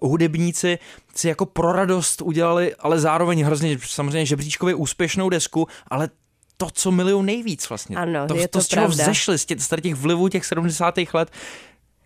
uh, 0.00 0.10
hudebníci 0.10 0.78
si 1.14 1.28
jako 1.28 1.46
pro 1.46 1.72
radost 1.72 2.22
udělali, 2.22 2.74
ale 2.74 3.00
zároveň 3.00 3.42
hrozně 3.42 3.78
samozřejmě 3.86 4.26
žebříčkově 4.26 4.74
úspěšnou 4.74 5.28
desku, 5.28 5.68
ale 5.88 6.08
to, 6.56 6.70
co 6.72 6.90
milují 6.90 7.24
nejvíc 7.26 7.68
vlastně. 7.68 7.96
Ano, 7.96 8.26
to, 8.26 8.34
je 8.34 8.48
to, 8.48 8.58
to 8.58 8.64
z 8.64 8.68
čeho 8.68 8.86
pravda. 8.86 9.04
vzešli, 9.04 9.38
z, 9.38 9.44
tě, 9.44 9.58
z 9.58 9.68
těch 9.82 9.94
vlivů 9.94 10.28
těch 10.28 10.44
70. 10.44 10.94
let, 11.14 11.30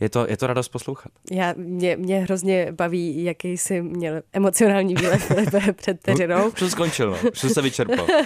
je 0.00 0.08
to, 0.08 0.26
je 0.28 0.36
to 0.36 0.46
radost 0.46 0.68
poslouchat. 0.68 1.12
Já, 1.30 1.54
mě, 1.56 1.96
mě 1.96 2.20
hrozně 2.20 2.72
baví, 2.72 3.24
jaký 3.24 3.58
jsi 3.58 3.82
měl 3.82 4.22
emocionální 4.32 4.94
výlet 4.94 5.18
Filipe, 5.18 5.72
před 5.76 5.98
vteřinou. 5.98 6.48
Už 6.48 6.58
jsem 6.58 6.70
skončil, 6.70 7.10
no. 7.10 7.30
už 7.30 7.38
se 7.38 7.62
vyčerpal. 7.62 8.06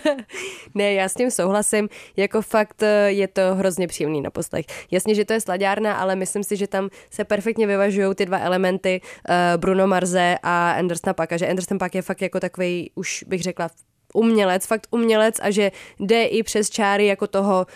Ne, 0.75 0.93
já 0.93 1.09
s 1.09 1.15
tím 1.15 1.31
souhlasím, 1.31 1.89
jako 2.17 2.43
fakt 2.43 2.83
eh, 2.83 3.11
je 3.11 3.29
to 3.29 3.55
hrozně 3.55 3.89
příjemný 3.89 4.21
na 4.21 4.31
poslech. 4.31 4.65
Jasně, 4.91 5.15
že 5.15 5.25
to 5.25 5.33
je 5.33 5.41
sladárna, 5.41 5.95
ale 5.95 6.17
myslím 6.17 6.45
si, 6.45 6.57
že 6.57 6.67
tam 6.67 6.89
se 7.11 7.25
perfektně 7.25 7.67
vyvažují 7.67 8.15
ty 8.15 8.27
dva 8.27 8.39
elementy 8.39 9.01
uh, 9.01 9.35
Bruno 9.61 9.87
Marze 9.87 10.37
a 10.43 10.73
Andersona 10.73 11.15
Paka, 11.15 11.37
že 11.37 11.49
Anderson 11.49 11.79
Pak 11.79 11.95
je 11.95 12.03
fakt 12.03 12.23
jako 12.23 12.41
takový, 12.41 12.91
už 12.95 13.25
bych 13.29 13.43
řekla, 13.43 13.69
umělec, 14.13 14.67
fakt 14.67 14.87
umělec 14.91 15.37
a 15.43 15.51
že 15.51 15.73
jde 16.01 16.25
i 16.25 16.43
přes 16.43 16.71
čáry 16.71 17.07
jako 17.07 17.27
toho, 17.27 17.67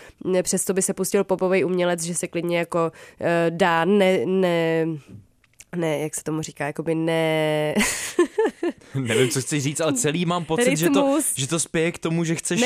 přes 0.43 0.65
to 0.65 0.73
by 0.73 0.81
se 0.81 0.93
pustil 0.93 1.23
popový 1.23 1.63
umělec, 1.63 2.03
že 2.03 2.15
se 2.15 2.27
klidně 2.27 2.57
jako 2.57 2.91
uh, 3.19 3.27
dá 3.49 3.85
ne, 3.85 4.25
ne, 4.25 4.85
ne, 5.75 5.99
jak 5.99 6.15
se 6.15 6.23
tomu 6.23 6.41
říká, 6.41 6.65
jakoby 6.65 6.95
ne... 6.95 7.73
Nevím, 8.95 9.29
co 9.29 9.41
chci 9.41 9.59
říct, 9.59 9.81
ale 9.81 9.93
celý 9.93 10.25
mám 10.25 10.45
pocit, 10.45 10.77
že 10.77 10.89
to, 10.89 11.19
že 11.35 11.47
to 11.47 11.59
spěje 11.59 11.91
k 11.91 11.99
tomu, 11.99 12.23
že 12.23 12.35
chceš 12.35 12.61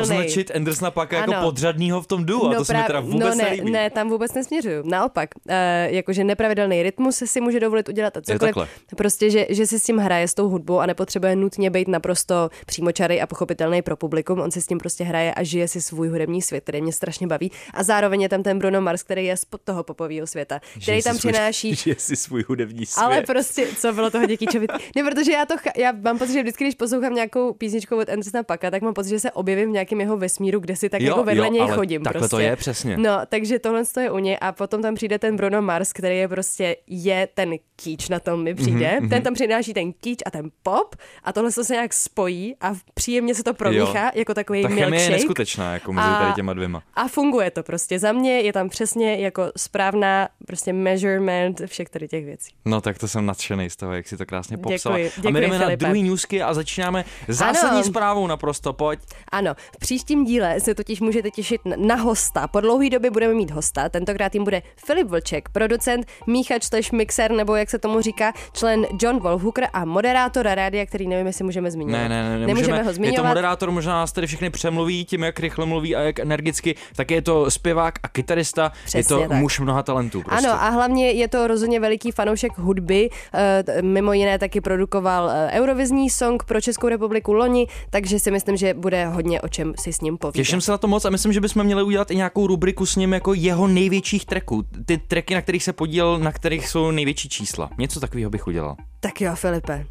označit 0.00 0.50
Andersona 0.54 0.90
Paka 0.90 1.16
jako 1.16 1.34
podřadního 1.42 2.02
v 2.02 2.06
tom 2.06 2.24
duo 2.24 2.50
a 2.50 2.54
to 2.54 2.64
se 2.64 2.76
mi 2.76 2.82
teda 2.86 3.00
vůbec 3.00 3.20
no 3.20 3.34
ne, 3.34 3.44
nelíbí. 3.44 3.70
ne, 3.70 3.90
tam 3.90 4.08
vůbec 4.08 4.34
nesměřuju. 4.34 4.82
Naopak, 4.84 5.30
uh, 5.48 5.54
jakože 5.86 6.24
nepravidelný 6.24 6.82
rytmus 6.82 7.22
si 7.26 7.40
může 7.40 7.60
dovolit 7.60 7.88
udělat 7.88 8.16
a 8.16 8.20
cokoliv. 8.22 8.56
Prostě, 8.96 9.30
že, 9.30 9.46
že 9.50 9.66
si 9.66 9.78
s 9.78 9.82
tím 9.82 9.98
hraje 9.98 10.28
s 10.28 10.34
tou 10.34 10.48
hudbou 10.48 10.78
a 10.78 10.86
nepotřebuje 10.86 11.36
nutně 11.36 11.70
být 11.70 11.88
naprosto 11.88 12.50
přímočarý 12.66 13.20
a 13.20 13.26
pochopitelný 13.26 13.82
pro 13.82 13.96
publikum. 13.96 14.40
On 14.40 14.50
si 14.50 14.60
s 14.60 14.66
tím 14.66 14.78
prostě 14.78 15.04
hraje 15.04 15.34
a 15.34 15.42
žije 15.42 15.68
si 15.68 15.82
svůj 15.82 16.08
hudební 16.08 16.42
svět, 16.42 16.60
který 16.60 16.82
mě 16.82 16.92
strašně 16.92 17.26
baví. 17.26 17.50
A 17.74 17.82
zároveň 17.82 18.22
je 18.22 18.28
tam 18.28 18.42
ten 18.42 18.58
Bruno 18.58 18.80
Mars, 18.80 19.02
který 19.02 19.24
je 19.24 19.36
spod 19.36 19.60
toho 19.64 19.84
popového 19.84 20.26
světa, 20.26 20.60
který 20.82 21.02
tam 21.02 21.18
přináší 21.18 21.74
Že 21.84 21.94
si 21.98 22.16
svůj 22.16 22.44
hudební 22.48 22.86
svět. 22.86 23.04
ale 23.04 23.22
prostě, 23.22 23.66
co 23.78 23.92
bylo 23.92 24.10
toho 24.10 24.26
děkýčovit? 24.26 24.72
Ne, 24.96 25.04
protože 25.10 25.32
já 25.32 25.43
to, 25.44 25.54
cha- 25.56 25.72
já 25.76 25.92
mám 25.92 26.18
pocit, 26.18 26.32
že 26.32 26.42
vždycky, 26.42 26.64
když 26.64 26.74
poslouchám 26.74 27.14
nějakou 27.14 27.52
písničku 27.52 27.96
od 27.96 28.08
Andersona 28.08 28.42
Paka, 28.42 28.70
tak 28.70 28.82
mám 28.82 28.94
pocit, 28.94 29.08
že 29.08 29.20
se 29.20 29.30
objevím 29.32 29.68
v 29.68 29.72
nějakém 29.72 30.00
jeho 30.00 30.16
vesmíru, 30.16 30.60
kde 30.60 30.76
si 30.76 30.88
tak 30.88 31.00
Jo, 31.00 31.06
jako 31.08 31.24
vedle 31.24 31.46
jo, 31.46 31.52
něj 31.52 31.62
ale 31.62 31.72
chodím. 31.76 32.02
takhle 32.02 32.20
prostě. 32.20 32.36
to 32.36 32.40
je, 32.40 32.56
přesně. 32.56 32.96
No, 32.96 33.10
takže 33.28 33.58
tohle 33.58 33.82
to 33.94 34.00
je 34.00 34.10
u 34.10 34.18
něj 34.18 34.38
a 34.40 34.52
potom 34.52 34.82
tam 34.82 34.94
přijde 34.94 35.18
ten 35.18 35.36
Bruno 35.36 35.62
Mars, 35.62 35.92
který 35.92 36.18
je 36.18 36.28
prostě, 36.28 36.76
je 36.86 37.28
ten 37.34 37.54
kýč 37.76 38.08
na 38.08 38.20
tom 38.20 38.42
mi 38.42 38.54
přijde. 38.54 38.90
Mhm, 38.94 39.04
Mm-hmm. 39.04 39.08
Ten 39.10 39.22
tam 39.22 39.34
přináší 39.34 39.74
ten 39.74 39.92
kýč 39.92 40.18
a 40.26 40.30
ten 40.30 40.50
pop 40.62 40.96
a 41.24 41.32
tohle 41.32 41.52
se 41.52 41.72
nějak 41.74 41.92
spojí 41.92 42.56
a 42.60 42.72
příjemně 42.94 43.34
se 43.34 43.42
to 43.42 43.54
promíchá 43.54 44.10
jako 44.14 44.34
takový 44.34 44.62
Ta 44.62 44.68
chemie 44.68 44.84
je 44.84 44.90
milkshake. 44.90 45.12
neskutečná, 45.12 45.72
jako 45.72 45.92
mezi 45.92 46.08
A- 46.08 46.18
tady 46.18 46.32
těma 46.32 46.52
dvěma. 46.52 46.82
A 46.94 47.08
funguje 47.08 47.50
to 47.50 47.62
prostě. 47.62 47.98
Za 47.98 48.12
mě 48.12 48.40
je 48.40 48.52
tam 48.52 48.68
přesně 48.68 49.16
jako 49.16 49.42
správná 49.56 50.28
prostě 50.46 50.72
measurement 50.72 51.60
všech 51.66 51.88
tady 51.90 52.08
těch 52.08 52.24
věcí. 52.24 52.50
No 52.64 52.80
tak 52.80 52.98
to 52.98 53.08
jsem 53.08 53.26
nadšený 53.26 53.70
z 53.70 53.76
toho, 53.76 53.92
jak 53.92 54.08
si 54.08 54.16
to 54.16 54.26
krásně 54.26 54.58
popsala. 54.58 54.98
Děkuji, 54.98 55.28
a 55.28 55.30
my 55.34 55.46
jdeme 55.46 55.58
na 55.58 55.64
Filipe. 55.64 55.84
druhý 55.84 56.02
newsky 56.02 56.42
a 56.42 56.54
začínáme 56.54 57.04
zásadní 57.28 57.76
Ano. 57.78 57.84
zprávou 57.84 58.26
naprosto, 58.26 58.72
pojď. 58.72 59.00
Ano, 59.32 59.54
v 59.74 59.78
příštím 59.78 60.24
díle 60.24 60.60
se 60.60 60.74
totiž 60.74 61.00
můžete 61.00 61.30
těšit 61.30 61.60
na- 61.76 61.94
hosta. 61.94 62.48
Po 62.48 62.60
dlouhé 62.60 62.90
době 62.90 63.10
budeme 63.10 63.34
mít 63.34 63.50
hosta, 63.50 63.88
tentokrát 63.88 64.34
jim 64.34 64.44
bude 64.44 64.62
Filip 64.86 65.08
Vlček, 65.08 65.48
producent, 65.48 66.06
míchač 66.26 66.62
slash 66.64 66.92
mixer, 66.92 67.30
nebo 67.30 67.54
jak 67.56 67.70
se 67.70 67.78
tomu 67.78 68.00
říká, 68.00 68.32
člen 68.52 68.86
John 69.02 69.18
Wolfhooker 69.20 69.68
a 69.72 69.84
moderátor 69.84 70.46
rádia, 70.46 70.86
který 70.86 71.08
nevím, 71.08 71.26
jestli 71.26 71.44
můžeme 71.44 71.70
zmiňovat. 71.70 71.98
Ne, 72.02 72.08
ne, 72.08 72.22
ne, 72.22 72.46
nemůžeme 72.46 72.46
nemůžeme. 72.76 72.82
ho 72.82 73.04
Je 73.04 73.12
to 73.12 73.24
moderátor, 73.24 73.70
možná 73.70 73.92
nás 73.92 74.12
tady 74.12 74.26
všechny 74.26 74.50
přemluví 74.50 75.04
tím, 75.04 75.22
jak 75.22 75.40
rychle 75.40 75.66
mluví 75.66 75.96
a 75.96 76.00
jak 76.00 76.18
energicky, 76.18 76.74
tak 76.96 77.10
je 77.10 77.22
to 77.22 77.50
zpěvák 77.50 77.94
a 78.02 78.08
kytarista, 78.08 78.62
je 78.64 78.84
Přesně 78.84 79.16
to 79.16 79.28
tak. 79.28 79.38
muž 79.38 79.60
mnoha 79.60 79.82
talentů. 79.82 80.22
Prostě. 80.22 80.48
Ano, 80.48 80.62
a 80.62 80.68
hlavně 80.68 81.10
je 81.10 81.28
to 81.28 81.46
rozhodně 81.46 81.80
veliký 81.80 82.10
fanoušek 82.10 82.58
hudby. 82.58 83.10
eh, 83.34 83.82
Mimo 83.82 84.12
jiné 84.12 84.38
taky 84.38 84.60
produkoval 84.60 85.13
vyhrál 85.14 85.30
eh, 85.30 85.60
Eurovizní 85.60 86.10
song 86.10 86.44
pro 86.44 86.60
Českou 86.60 86.88
republiku 86.88 87.32
loni, 87.32 87.66
takže 87.90 88.18
si 88.18 88.30
myslím, 88.30 88.56
že 88.56 88.74
bude 88.74 89.06
hodně 89.06 89.40
o 89.40 89.48
čem 89.48 89.74
si 89.80 89.92
s 89.92 90.00
ním 90.00 90.18
povídat. 90.18 90.36
Těším 90.36 90.60
se 90.60 90.70
na 90.70 90.78
to 90.78 90.88
moc 90.88 91.04
a 91.04 91.10
myslím, 91.10 91.32
že 91.32 91.40
bychom 91.40 91.64
měli 91.64 91.82
udělat 91.82 92.10
i 92.10 92.16
nějakou 92.16 92.46
rubriku 92.46 92.86
s 92.86 92.96
ním 92.96 93.12
jako 93.12 93.34
jeho 93.34 93.66
největších 93.68 94.26
tracků. 94.26 94.62
Ty 94.86 94.98
tracky, 94.98 95.34
na 95.34 95.42
kterých 95.42 95.62
se 95.64 95.72
podílel, 95.72 96.18
na 96.18 96.32
kterých 96.32 96.68
jsou 96.68 96.90
největší 96.90 97.28
čísla. 97.28 97.70
Něco 97.78 98.00
takového 98.00 98.30
bych 98.30 98.46
udělal. 98.46 98.76
Tak 99.00 99.20
jo, 99.20 99.32
Filipe. 99.34 99.86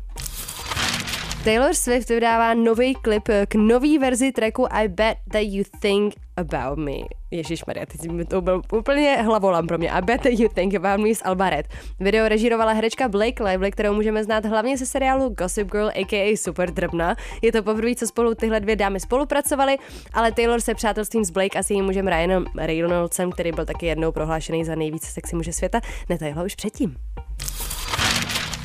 Taylor 1.44 1.74
Swift 1.74 2.10
vydává 2.10 2.54
nový 2.54 2.94
klip 2.94 3.30
k 3.48 3.56
nový 3.56 3.98
verzi 3.98 4.32
tracku 4.32 4.68
I 4.72 4.88
Bet 4.88 5.18
That 5.32 5.42
You 5.44 5.64
Think 5.80 6.16
About 6.38 6.80
Me. 6.80 6.92
Ježíš 7.32 7.66
Maria, 7.66 7.86
teď 7.86 8.02
to 8.28 8.42
byl 8.42 8.62
úplně 8.74 9.16
hlavolam 9.16 9.68
pro 9.68 9.78
mě. 9.78 9.90
I 9.92 10.02
Bet 10.02 10.22
That 10.22 10.32
You 10.40 10.50
Think 10.54 10.76
About 10.76 11.08
Me 11.08 11.16
z 11.16 11.22
Alba 11.26 11.50
Red. 11.50 11.68
Video 12.00 12.28
režírovala 12.28 12.72
herečka 12.72 13.10
Blake 13.10 13.44
Lively, 13.44 13.72
kterou 13.72 13.94
můžeme 13.94 14.24
znát 14.24 14.46
hlavně 14.46 14.78
ze 14.78 14.86
seriálu 14.86 15.30
Gossip 15.30 15.72
Girl, 15.72 15.88
a.k.a. 15.88 16.38
Super 16.38 16.72
Drbna. 16.72 17.16
Je 17.42 17.52
to 17.52 17.64
poprvé, 17.64 17.96
co 17.96 18.08
spolu 18.08 18.36
tyhle 18.36 18.60
dvě 18.60 18.76
dámy 18.76 19.00
spolupracovaly, 19.00 19.78
ale 20.14 20.32
Taylor 20.32 20.62
se 20.62 20.76
přátelstvím 20.76 21.26
s 21.26 21.30
Blake 21.30 21.60
a 21.60 21.64
s 21.64 21.70
jejím 21.70 21.86
mužem 21.86 22.08
Ryanem 22.08 22.46
Reynoldsem, 22.58 23.32
který 23.32 23.52
byl 23.52 23.66
taky 23.66 23.86
jednou 23.86 24.12
prohlášený 24.12 24.66
za 24.66 24.76
nejvíce 24.76 25.12
sexy 25.12 25.36
muže 25.36 25.54
světa, 25.54 25.82
netajila 26.10 26.44
už 26.44 26.56
předtím. 26.56 26.96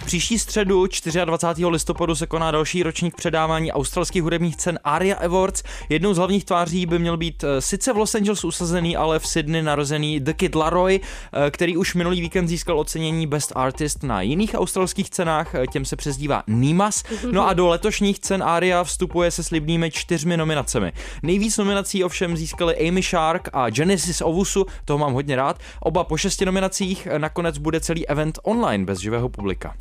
Příští 0.08 0.38
středu 0.38 0.86
24. 1.24 1.66
listopadu 1.66 2.14
se 2.14 2.26
koná 2.26 2.50
další 2.50 2.82
ročník 2.82 3.16
předávání 3.16 3.72
australských 3.72 4.22
hudebních 4.22 4.56
cen 4.56 4.78
ARIA 4.84 5.16
Awards. 5.16 5.62
Jednou 5.88 6.14
z 6.14 6.16
hlavních 6.16 6.44
tváří 6.44 6.86
by 6.86 6.98
měl 6.98 7.16
být 7.16 7.44
eh, 7.44 7.60
sice 7.60 7.92
v 7.92 7.96
Los 7.96 8.14
Angeles 8.14 8.44
usazený, 8.44 8.96
ale 8.96 9.18
v 9.18 9.26
Sydney 9.26 9.62
narozený 9.62 10.20
The 10.20 10.32
Kid 10.32 10.54
Laroi, 10.54 11.00
eh, 11.00 11.50
který 11.50 11.76
už 11.76 11.94
minulý 11.94 12.20
víkend 12.20 12.48
získal 12.48 12.80
ocenění 12.80 13.26
Best 13.26 13.52
Artist 13.54 14.02
na 14.02 14.22
jiných 14.22 14.54
australských 14.54 15.10
cenách, 15.10 15.54
eh, 15.54 15.66
těm 15.66 15.84
se 15.84 15.96
přezdívá 15.96 16.42
Nimas. 16.46 17.04
No 17.32 17.48
a 17.48 17.52
do 17.52 17.68
letošních 17.68 18.20
cen 18.20 18.42
ARIA 18.42 18.84
vstupuje 18.84 19.30
se 19.30 19.42
slibnými 19.42 19.90
čtyřmi 19.90 20.36
nominacemi. 20.36 20.92
Nejvíc 21.22 21.56
nominací 21.56 22.04
ovšem 22.04 22.36
získali 22.36 22.88
Amy 22.88 23.02
Shark 23.02 23.48
a 23.52 23.70
Genesis 23.70 24.20
Ovusu, 24.20 24.66
toho 24.84 24.98
mám 24.98 25.12
hodně 25.12 25.36
rád. 25.36 25.58
Oba 25.80 26.04
po 26.04 26.16
šesti 26.16 26.44
nominacích, 26.44 27.08
nakonec 27.18 27.58
bude 27.58 27.80
celý 27.80 28.08
event 28.08 28.38
online 28.42 28.84
bez 28.84 28.98
živého 28.98 29.28
publika. 29.28 29.74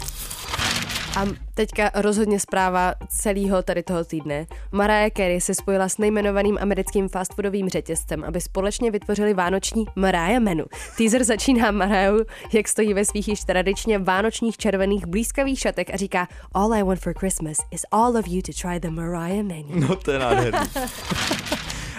A 1.18 1.26
teďka 1.53 1.91
rozhodně 1.95 2.39
zpráva 2.39 2.93
celého 3.09 3.61
tady 3.63 3.84
toho 3.84 4.03
týdne. 4.03 4.45
Mariah 4.72 5.11
Carey 5.18 5.41
se 5.41 5.53
spojila 5.53 5.89
s 5.89 5.97
nejmenovaným 5.97 6.57
americkým 6.61 7.09
fast 7.09 7.34
foodovým 7.34 7.70
řetězcem, 7.70 8.24
aby 8.24 8.41
společně 8.41 8.91
vytvořili 8.91 9.34
vánoční 9.34 9.86
Mariah 9.95 10.43
menu. 10.43 10.65
Teaser 10.97 11.24
začíná 11.24 11.72
Mariah, 11.72 12.22
jak 12.53 12.68
stojí 12.68 12.93
ve 12.93 13.05
svých 13.05 13.28
již 13.28 13.39
tradičně 13.39 13.99
vánočních 13.99 14.57
červených 14.57 15.05
blízkavých 15.05 15.59
šatech 15.59 15.93
a 15.93 15.97
říká 15.97 16.28
All 16.51 16.74
I 16.74 16.84
want 16.84 16.99
for 16.99 17.13
Christmas 17.20 17.57
is 17.72 17.82
all 17.91 18.18
of 18.18 18.28
you 18.28 18.41
to 18.41 18.51
try 18.61 18.80
the 18.80 18.89
Mariah 18.89 19.45
menu. 19.45 19.88
No 19.88 19.95
to 19.95 20.11
je 20.11 20.20
nádherný. 20.20 20.59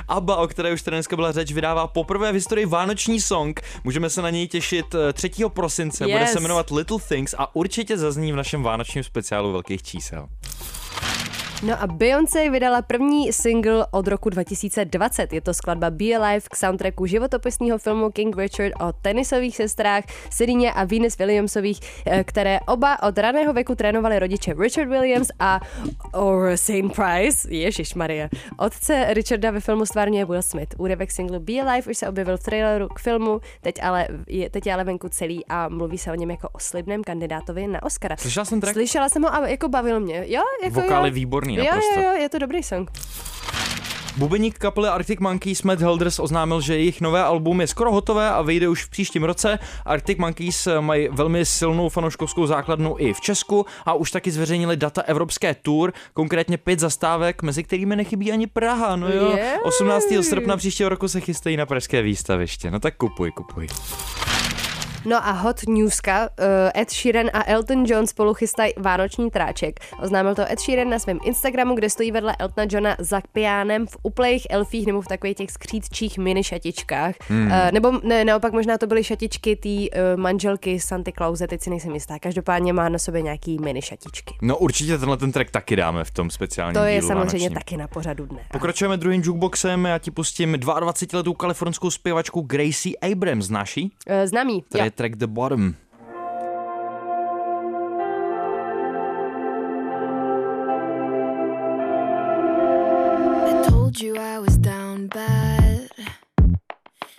ABBA, 0.09 0.37
o 0.37 0.49
které 0.49 0.73
už 0.73 0.83
tady 0.83 0.95
dneska 0.97 1.17
byla 1.17 1.33
řeč, 1.33 1.53
vydává 1.53 1.87
poprvé 1.87 2.31
v 2.33 2.35
historii 2.35 2.67
vánoční 2.67 3.21
song. 3.21 3.61
Můžeme 3.85 4.11
se 4.11 4.23
na 4.23 4.31
něj 4.31 4.49
těšit 4.49 4.95
eh, 4.95 5.13
3. 5.13 5.31
prosince. 5.49 6.05
Bude 6.05 6.19
Yes. 6.19 6.33
se 6.33 6.41
jmenovat 6.41 6.71
Little 6.71 6.99
Things 7.09 7.35
a 7.39 7.57
určitě 7.57 7.99
zazní 7.99 8.33
v 8.33 8.37
našem 8.37 8.63
vánočním 8.63 9.05
speciálu 9.05 9.53
velkých 9.53 9.83
čísel. 9.83 10.29
No 11.63 11.83
a 11.83 11.87
Beyoncé 11.87 12.51
vydala 12.51 12.83
první 12.83 13.33
single 13.33 13.87
od 13.91 14.07
roku 14.09 14.31
2020. 14.31 15.33
Je 15.33 15.41
to 15.41 15.55
skladba 15.55 15.91
Be 15.91 16.15
Alive 16.15 16.47
k 16.51 16.57
soundtracku 16.57 17.07
životopisného 17.07 17.79
filmu 17.79 18.11
King 18.11 18.37
Richard 18.37 18.73
o 18.81 18.93
tenisových 18.93 19.57
sestrách 19.57 20.05
Serině 20.31 20.73
a 20.73 20.85
Venus 20.85 21.19
Williamsových, 21.19 21.81
eh, 22.07 22.25
které 22.25 22.61
oba 22.61 23.03
od 23.03 23.19
raného 23.19 23.53
věku 23.53 23.75
trénovali 23.75 24.19
rodiče 24.19 24.55
Richard 24.55 24.89
Williams 24.89 25.29
a 25.39 25.61
Saint 26.55 26.95
Price. 26.95 27.55
Ježíš 27.55 27.95
Maria. 27.95 28.29
Otce 28.59 29.07
Richarda 29.15 29.51
ve 29.51 29.61
filmu 29.61 29.87
stvárňuje 29.87 30.25
Will 30.25 30.43
Smith. 30.43 30.75
Úryvek 30.79 31.11
singlu 31.11 31.41
Be 31.41 31.61
Alive 31.61 31.91
už 31.91 31.99
se 31.99 32.09
objevil 32.09 32.37
v 32.37 32.43
traileru 32.43 32.89
k 32.89 32.99
filmu, 32.99 33.41
teď, 33.61 33.75
ale 33.83 34.09
je, 34.29 34.51
teď 34.51 34.67
je 34.67 34.75
ale 34.75 34.85
venku 34.85 35.09
celý 35.09 35.47
a 35.47 35.69
mluví 35.69 35.99
se 35.99 36.13
o 36.13 36.15
něm 36.15 36.31
jako 36.31 36.49
o 36.49 36.59
slibném 36.59 37.05
kandidátovi 37.05 37.67
na 37.67 37.83
Oscara. 37.83 38.17
Slyšela 38.17 38.45
jsem 38.45 38.61
track? 38.61 38.75
Slyšela 38.75 39.09
jsem 39.09 39.23
ho 39.23 39.35
a 39.35 39.49
jako 39.49 39.69
bavil 39.69 40.01
mě. 40.01 40.25
Jo, 40.27 40.43
jako 40.65 40.81
Vokály 40.81 41.09
jo. 41.09 41.15
výborný 41.15 41.48
Jo, 41.57 41.65
naprosto. 41.65 42.01
jo, 42.01 42.07
jo, 42.07 42.23
je 42.23 42.29
to 42.29 42.39
dobrý 42.39 42.63
song. 42.63 42.91
Bubeník 44.17 44.59
kapely 44.59 44.89
Arctic 44.89 45.21
Monkeys 45.21 45.63
Matt 45.63 45.81
Helders 45.81 46.19
oznámil, 46.19 46.61
že 46.61 46.77
jejich 46.77 47.01
nové 47.01 47.23
album 47.23 47.61
je 47.61 47.67
skoro 47.67 47.93
hotové 47.93 48.31
a 48.31 48.43
vyjde 48.43 48.69
už 48.69 48.85
v 48.85 48.91
příštím 48.91 49.25
roce. 49.25 49.59
Arctic 49.85 50.19
Monkeys 50.19 50.69
mají 50.81 51.09
velmi 51.13 51.45
silnou 51.45 51.89
fanouškovskou 51.89 52.47
základnu 52.47 52.95
i 52.99 53.13
v 53.13 53.21
Česku 53.21 53.67
a 53.87 53.95
už 53.95 54.11
taky 54.11 54.31
zveřejnili 54.31 54.77
data 54.77 55.03
evropské 55.03 55.55
tour, 55.55 55.93
konkrétně 56.15 56.59
pět 56.59 56.81
zastávek, 56.81 57.43
mezi 57.43 57.65
kterými 57.65 57.97
nechybí 57.97 58.33
ani 58.33 58.47
Praha. 58.47 58.97
No 58.97 59.09
jo, 59.09 59.37
Jej. 59.37 59.59
18. 59.63 60.05
srpna 60.21 60.57
příštího 60.57 60.89
roku 60.89 61.09
se 61.09 61.21
chystají 61.21 61.57
na 61.57 61.67
pražské 61.67 62.03
výstaviště. 62.03 62.71
No 62.71 62.81
tak 62.81 62.97
kupuj, 62.97 63.31
kupuj. 63.33 63.69
No 65.05 65.17
a 65.27 65.31
hot 65.31 65.61
newska, 65.69 66.29
uh, 66.39 66.81
Ed 66.83 66.91
Sheeran 66.91 67.27
a 67.33 67.45
Elton 67.47 67.85
John 67.87 68.07
spolu 68.07 68.35
chystají 68.35 68.73
vánoční 68.77 69.31
tráček. 69.31 69.81
Oznámil 70.03 70.35
to 70.35 70.53
Ed 70.53 70.61
Sheeran 70.61 70.91
na 70.91 70.99
svém 70.99 71.19
Instagramu, 71.25 71.75
kde 71.75 71.91
stojí 71.91 72.13
vedle 72.13 72.37
Eltona 72.39 72.67
Johna 72.71 72.97
za 72.99 73.21
piánem 73.33 73.87
v 73.87 73.97
uplejích 74.03 74.47
elfích 74.51 74.87
nebo 74.87 75.01
v 75.01 75.07
takových 75.07 75.37
těch 75.37 75.51
skřídčích 75.51 76.19
mini 76.19 76.45
šatičkách. 76.45 77.15
Hmm. 77.29 77.47
Uh, 77.47 77.53
nebo 77.73 77.93
ne, 78.03 78.25
naopak 78.25 78.53
možná 78.53 78.79
to 78.79 78.87
byly 78.87 79.05
šatičky 79.05 79.57
té 79.57 79.69
uh, 79.69 80.21
manželky 80.21 80.81
Santa 80.81 81.11
Clause, 81.13 81.47
teď 81.47 81.63
si 81.63 81.71
nejsem 81.71 81.95
jistá. 81.95 82.19
Každopádně 82.19 82.73
má 82.73 82.89
na 82.89 82.99
sobě 82.99 83.23
nějaký 83.23 83.59
mini 83.59 83.83
šatičky. 83.83 84.35
No 84.43 84.57
určitě 84.59 84.99
tenhle 84.99 85.17
ten 85.17 85.33
track 85.33 85.51
taky 85.51 85.77
dáme 85.77 86.05
v 86.05 86.11
tom 86.11 86.31
speciálním 86.31 86.75
To 86.75 86.85
je 86.85 87.03
samozřejmě 87.03 87.49
vánočním. 87.49 87.55
taky 87.55 87.77
na 87.77 87.89
pořadu 87.89 88.27
dne. 88.27 88.41
Pokračujeme 88.53 88.97
druhým 88.97 89.23
jukeboxem, 89.25 89.85
já 89.85 89.99
ti 89.99 90.11
pustím 90.11 90.55
22-letou 90.55 91.35
kalifornskou 91.35 91.91
zpěvačku 91.91 92.41
Gracie 92.41 92.97
Abrams, 93.13 93.47
znáš 93.47 93.77
jí? 93.77 93.85
Uh, 93.85 94.15
známý, 94.25 94.65
Tady 94.69 94.85
jo. 94.85 94.91
Track 94.99 95.19
The 95.19 95.29
Bottom. 95.29 95.77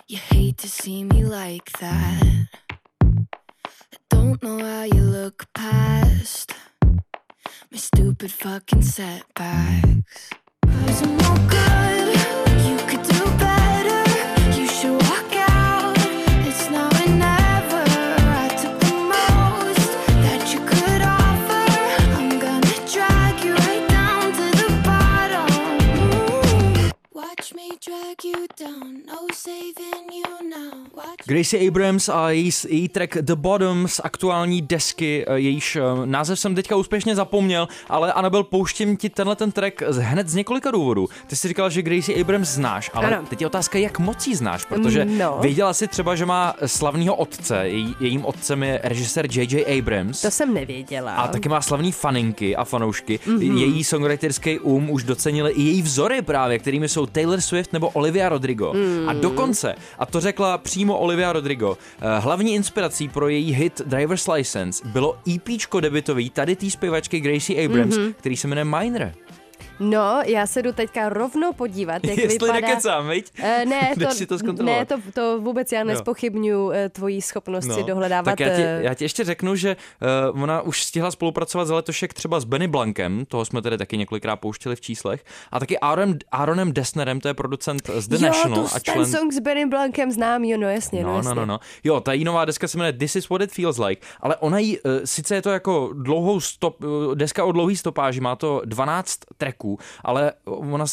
You 0.06 0.18
hate 0.18 0.58
to 0.58 0.68
see 0.68 1.04
me 1.04 1.24
like 1.24 1.70
that. 1.78 2.48
I 3.00 3.96
don't 4.08 4.42
know 4.42 4.58
how 4.58 4.82
you 4.82 5.02
look 5.02 5.46
past 5.54 6.52
my 7.70 7.78
stupid 7.78 8.32
fucking 8.32 8.82
setbacks. 8.82 10.30
Cause 10.66 11.02
I'm 11.02 11.16
no 11.16 11.34
good. 11.48 12.19
Down. 28.60 29.02
No 29.06 29.26
saving 29.32 30.12
you 30.12 30.50
now. 30.50 30.89
Gracie 31.26 31.68
Abrams 31.68 32.08
a 32.08 32.30
její, 32.30 32.50
její 32.68 32.88
track 32.88 33.16
The 33.20 33.34
Bottom 33.34 33.88
z 33.88 34.00
aktuální 34.04 34.62
desky, 34.62 35.24
eh, 35.28 35.38
jejíž 35.38 35.76
eh, 35.76 35.80
název 36.04 36.38
jsem 36.40 36.54
teďka 36.54 36.76
úspěšně 36.76 37.14
zapomněl, 37.14 37.68
ale 37.88 38.12
Anabel, 38.12 38.42
pouštím 38.44 38.96
ti 38.96 39.08
tenhle 39.10 39.36
ten 39.36 39.52
track 39.52 39.82
z- 39.88 39.96
hned 39.98 40.28
z 40.28 40.34
několika 40.34 40.70
důvodů. 40.70 41.08
Ty 41.26 41.36
jsi 41.36 41.48
říkal, 41.48 41.70
že 41.70 41.82
Gracie 41.82 42.20
Abrams 42.20 42.48
znáš, 42.48 42.90
ale 42.94 43.06
Ano. 43.16 43.26
teď 43.30 43.40
je 43.40 43.46
otázka, 43.46 43.78
jak 43.78 43.98
moc 43.98 44.26
jí 44.26 44.34
znáš, 44.34 44.64
protože 44.64 45.04
No. 45.04 45.38
věděla 45.40 45.72
si 45.72 45.88
třeba, 45.88 46.14
že 46.16 46.26
má 46.26 46.54
slavného 46.66 47.14
otce, 47.16 47.60
její, 47.68 47.94
jejím 48.00 48.24
otcem 48.24 48.62
je 48.62 48.80
režisér 48.84 49.26
J.J. 49.32 49.78
Abrams. 49.78 50.20
To 50.22 50.30
jsem 50.30 50.54
nevěděla. 50.54 51.14
A 51.14 51.28
taky 51.28 51.48
má 51.48 51.60
slavný 51.60 51.92
faninky 51.92 52.56
a 52.56 52.64
fanoušky. 52.64 53.20
Mhm. 53.26 53.38
Mm-hmm. 53.38 53.56
Její 53.58 53.84
songwriterský 53.84 54.58
um 54.58 54.90
už 54.90 55.04
docenili 55.04 55.52
i 55.52 55.62
její 55.62 55.82
vzory 55.82 56.22
právě, 56.22 56.58
kterými 56.58 56.88
jsou 56.88 57.06
Taylor 57.06 57.40
Swift 57.40 57.72
nebo 57.72 57.88
Olivia 57.88 58.28
Rodrigo. 58.28 58.72
Mm. 58.74 59.08
A 59.08 59.12
dokonce, 59.12 59.74
a 59.98 60.06
to 60.06 60.20
řekla 60.20 60.58
přímo 60.58 60.89
Olivia 60.96 61.32
Rodrigo, 61.32 61.78
eh, 62.00 62.18
hlavní 62.18 62.54
inspirací 62.54 63.08
pro 63.08 63.28
její 63.28 63.52
hit 63.52 63.80
Driver's 63.84 64.28
License 64.28 64.88
bylo 64.88 65.16
EPčko 65.34 65.80
debitový 65.80 66.30
tady 66.30 66.56
té 66.56 66.70
zpěvačky 66.70 67.20
Gracie 67.20 67.64
Abrams, 67.64 67.94
mm-hmm. 67.96 68.14
který 68.18 68.36
se 68.36 68.48
jmenuje 68.48 68.64
Minor. 68.64 69.12
No, 69.80 70.20
já 70.26 70.46
se 70.46 70.62
jdu 70.62 70.72
teďka 70.72 71.08
rovnou 71.08 71.52
podívat, 71.52 72.04
jak 72.04 72.18
Jestli 72.18 72.38
vypadá... 72.38 72.52
nekecám, 72.52 73.08
viď? 73.08 73.32
Eh, 73.38 73.64
ne, 73.66 73.94
to, 74.08 74.14
si 74.14 74.26
to 74.26 74.36
ne 74.62 74.86
to, 74.86 74.94
to 75.14 75.40
vůbec 75.40 75.72
já 75.72 75.84
nespochybnuju 75.84 76.70
eh, 76.70 76.88
tvoji 76.88 77.22
schopnost 77.22 77.72
si 77.74 77.82
dohledávat. 77.82 78.26
No, 78.26 78.32
tak 78.32 78.40
já 78.40 78.56
ti, 78.56 78.62
eh, 78.62 78.80
já 78.82 78.94
ti 78.94 79.04
ještě 79.04 79.24
řeknu, 79.24 79.56
že 79.56 79.76
ona 80.32 80.62
už 80.62 80.84
stihla 80.84 81.10
spolupracovat 81.10 81.64
s 81.64 81.70
letošek 81.70 82.14
třeba 82.14 82.40
s 82.40 82.44
Benny 82.44 82.68
Blankem, 82.68 83.24
toho 83.28 83.44
jsme 83.44 83.62
tady 83.62 83.78
taky 83.78 83.96
několikrát 83.96 84.36
pouštěli 84.36 84.76
v 84.76 84.80
číslech, 84.80 85.24
a 85.52 85.60
taky 85.60 85.78
Aaron, 85.78 86.14
Aaronem 86.32 86.72
Dessnerem, 86.72 87.20
to 87.20 87.28
je 87.28 87.34
producent 87.34 87.90
z 87.98 88.08
The 88.08 88.16
jo, 88.16 88.22
National 88.22 88.62
tu, 88.62 88.66
a 88.66 88.80
ten 88.80 88.94
člen... 88.94 89.06
song 89.06 89.32
s 89.32 89.38
Benny 89.38 89.66
Blankem 89.66 90.10
znám, 90.12 90.44
jo, 90.44 90.58
no 90.58 90.70
jasně, 90.70 91.02
no, 91.02 91.08
No, 91.08 91.16
jasně. 91.16 91.28
no, 91.28 91.34
no, 91.34 91.46
no. 91.46 91.58
Jo, 91.84 92.00
ta 92.00 92.12
její 92.12 92.24
nová 92.24 92.44
deska 92.44 92.68
se 92.68 92.78
jmenuje 92.78 92.92
This 92.92 93.16
is 93.16 93.28
what 93.28 93.42
it 93.42 93.52
feels 93.52 93.78
like, 93.78 94.06
ale 94.20 94.36
ona 94.36 94.58
jí, 94.58 94.78
uh, 94.78 94.92
sice 95.04 95.34
je 95.34 95.42
to 95.42 95.50
jako 95.50 95.90
dlouhou 95.92 96.40
stop, 96.40 96.76
deska 97.14 97.44
o 97.44 97.52
dlouhý 97.52 97.76
stopáži, 97.76 98.20
má 98.20 98.36
to 98.36 98.62
12 98.64 99.18
tracků, 99.36 99.69
ale 100.04 100.32
ona 100.44 100.84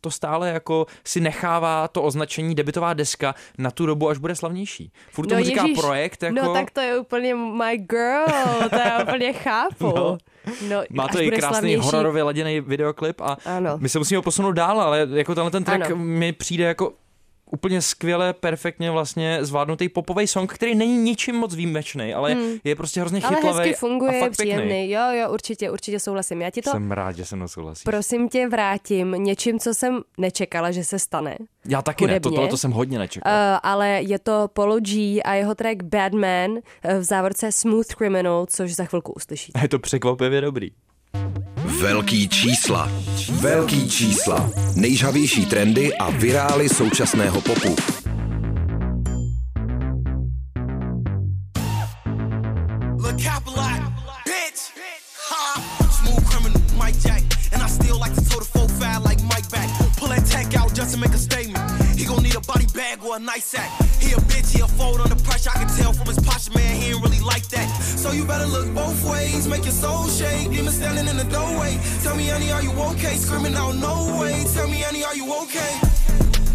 to 0.00 0.10
stále 0.10 0.48
jako 0.50 0.86
si 1.04 1.20
nechává 1.20 1.88
to 1.88 2.02
označení 2.02 2.54
debitová 2.54 2.94
deska 2.94 3.34
na 3.58 3.70
tu 3.70 3.86
dobu, 3.86 4.08
až 4.08 4.18
bude 4.18 4.34
slavnější. 4.36 4.92
Furt 5.12 5.26
tomu 5.26 5.44
říká 5.44 5.64
projekt, 5.80 6.22
jako... 6.22 6.34
No 6.34 6.52
tak 6.54 6.70
to 6.70 6.80
je 6.80 6.98
úplně 6.98 7.34
my 7.34 7.78
girl, 7.78 8.24
to 8.70 8.76
já 8.76 9.02
úplně 9.02 9.32
chápu. 9.32 9.86
No. 9.96 10.18
No, 10.68 10.82
Má 10.90 11.08
to 11.08 11.20
i 11.22 11.28
krásný 11.30 11.48
slavnější. 11.48 11.80
hororově 11.84 12.22
laděný 12.22 12.60
videoklip 12.60 13.20
a 13.20 13.36
Ano. 13.44 13.78
my 13.80 13.88
se 13.88 13.98
musíme 13.98 14.22
posunout 14.22 14.52
dál, 14.52 14.80
ale 14.80 15.08
jako 15.10 15.34
tenhle 15.34 15.50
ten 15.50 15.64
track 15.64 15.86
Ano. 15.86 15.96
mi 15.96 16.32
přijde 16.32 16.64
jako 16.64 16.92
úplně 17.50 17.82
skvěle, 17.82 18.32
perfektně 18.32 18.90
vlastně 18.90 19.38
zvládnutý 19.44 19.88
popový 19.88 20.26
song, 20.26 20.52
který 20.52 20.74
není 20.74 20.98
ničím 20.98 21.34
moc 21.36 21.54
výjimečný, 21.54 22.14
ale 22.14 22.32
Hmm. 22.34 22.52
je 22.64 22.76
prostě 22.76 23.00
hrozně 23.00 23.20
Ale 23.22 23.36
chytlavý 23.36 23.58
hezky 23.58 23.74
a 23.74 23.78
funguje, 23.78 24.20
fakt 24.20 24.32
příjemný. 24.32 24.66
pěkný. 24.68 24.90
Jo, 24.90 25.00
jo, 25.12 25.32
určitě, 25.32 25.70
určitě 25.70 26.00
souhlasím. 26.00 26.42
Já 26.42 26.50
ti 26.50 26.62
to, 26.62 26.70
Jsem 26.70 26.92
rád, 26.92 27.16
že 27.16 27.24
se 27.24 27.36
mnou 27.36 27.48
souhlasíš. 27.48 27.84
prosím 27.84 28.28
tě, 28.28 28.48
vrátím 28.48 29.10
něčím, 29.12 29.58
co 29.58 29.74
jsem 29.74 30.00
nečekala, 30.18 30.70
že 30.70 30.84
se 30.84 30.98
stane. 30.98 31.36
Já 31.68 31.82
taky 31.82 32.06
ne, 32.06 32.08
to, 32.08 32.28
hudebně. 32.28 32.36
tohle 32.36 32.50
to 32.50 32.56
jsem 32.56 32.70
hodně 32.70 32.98
nečekal. 32.98 33.32
Uh, 33.32 33.58
ale 33.62 33.88
je 33.88 34.18
to 34.18 34.48
Polo 34.52 34.80
G 34.80 35.22
a 35.22 35.34
jeho 35.34 35.54
track 35.54 35.82
Bad 35.82 36.12
Man 36.12 36.50
uh, 36.50 36.58
v 36.98 37.02
závorce 37.02 37.52
Smooth 37.52 37.86
Criminal, 37.86 38.46
což 38.50 38.74
za 38.74 38.84
chvilku 38.84 39.12
uslyšíte. 39.12 39.58
A 39.58 39.62
je 39.62 39.68
to 39.68 39.78
překvapivě 39.78 40.40
dobrý. 40.40 40.70
Velký 41.80 42.28
čísla. 42.28 42.90
Velký 43.40 43.88
čísla. 43.90 44.50
Nejžavější 44.74 45.46
trendy 45.46 45.96
a 45.96 46.10
virály 46.10 46.68
současného 46.68 47.40
popu. 47.40 47.76
Just 60.76 60.92
to 60.92 60.98
make 60.98 61.14
a 61.14 61.18
statement. 61.18 61.75
Bag 62.76 63.02
or 63.02 63.16
a 63.16 63.18
nice 63.18 63.46
sack. 63.46 63.70
He 64.00 64.12
a 64.12 64.16
bitch, 64.28 64.54
he 64.54 64.60
a 64.60 64.68
fold 64.68 65.00
under 65.00 65.16
pressure. 65.24 65.50
I 65.50 65.64
can 65.64 65.76
tell 65.76 65.92
from 65.94 66.06
his 66.06 66.20
posture, 66.20 66.52
man, 66.52 66.76
he 66.76 66.92
ain't 66.92 67.02
really 67.02 67.20
like 67.20 67.48
that. 67.48 67.68
So 67.80 68.12
you 68.12 68.24
better 68.26 68.46
look 68.46 68.72
both 68.74 69.02
ways, 69.10 69.48
make 69.48 69.64
your 69.64 69.72
soul 69.72 70.06
shake. 70.08 70.50
Demon 70.50 70.72
standing 70.72 71.08
in 71.08 71.16
the 71.16 71.24
doorway. 71.24 71.80
Tell 72.02 72.14
me, 72.14 72.28
honey, 72.28 72.52
are 72.52 72.62
you 72.62 72.72
okay? 72.92 73.16
Screaming 73.16 73.54
out, 73.54 73.74
no 73.76 74.20
way. 74.20 74.44
Tell 74.54 74.68
me, 74.68 74.82
honey, 74.82 75.02
are 75.04 75.16
you 75.16 75.26
okay? 75.42 76.45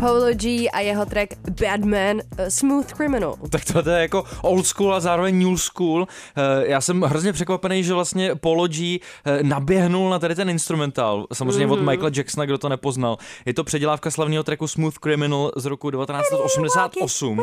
Polo 0.00 0.32
G 0.34 0.70
a 0.70 0.80
jeho 0.80 1.06
track 1.06 1.34
Bad 1.60 1.80
Man 1.80 2.16
uh, 2.16 2.46
Smooth 2.48 2.92
Criminal. 2.92 3.36
Tak 3.50 3.64
to 3.64 3.90
je 3.90 4.02
jako 4.02 4.24
old 4.42 4.66
school 4.66 4.94
a 4.94 5.00
zároveň 5.00 5.38
new 5.38 5.56
school. 5.56 6.06
Eh, 6.36 6.70
Já 6.70 6.80
jsem 6.80 7.02
hrozně 7.02 7.32
překvapený, 7.32 7.84
že 7.84 7.94
vlastně 7.94 8.34
Polo 8.34 8.68
G 8.68 9.00
eh, 9.24 9.42
naběhnul 9.42 10.10
na 10.10 10.18
tady 10.18 10.34
ten 10.34 10.50
instrumentál. 10.50 11.26
Samozřejmě 11.32 11.66
mm-hmm. 11.66 11.72
od 11.72 11.80
Michaela 11.80 12.10
Jacksona, 12.16 12.46
kdo 12.46 12.58
to 12.58 12.68
nepoznal. 12.68 13.18
Je 13.46 13.54
to 13.54 13.64
předělávka 13.64 14.10
slavného 14.10 14.42
tracku 14.42 14.68
Smooth 14.68 14.94
Criminal 15.02 15.52
z 15.56 15.64
roku 15.64 15.90
1988. 15.90 17.42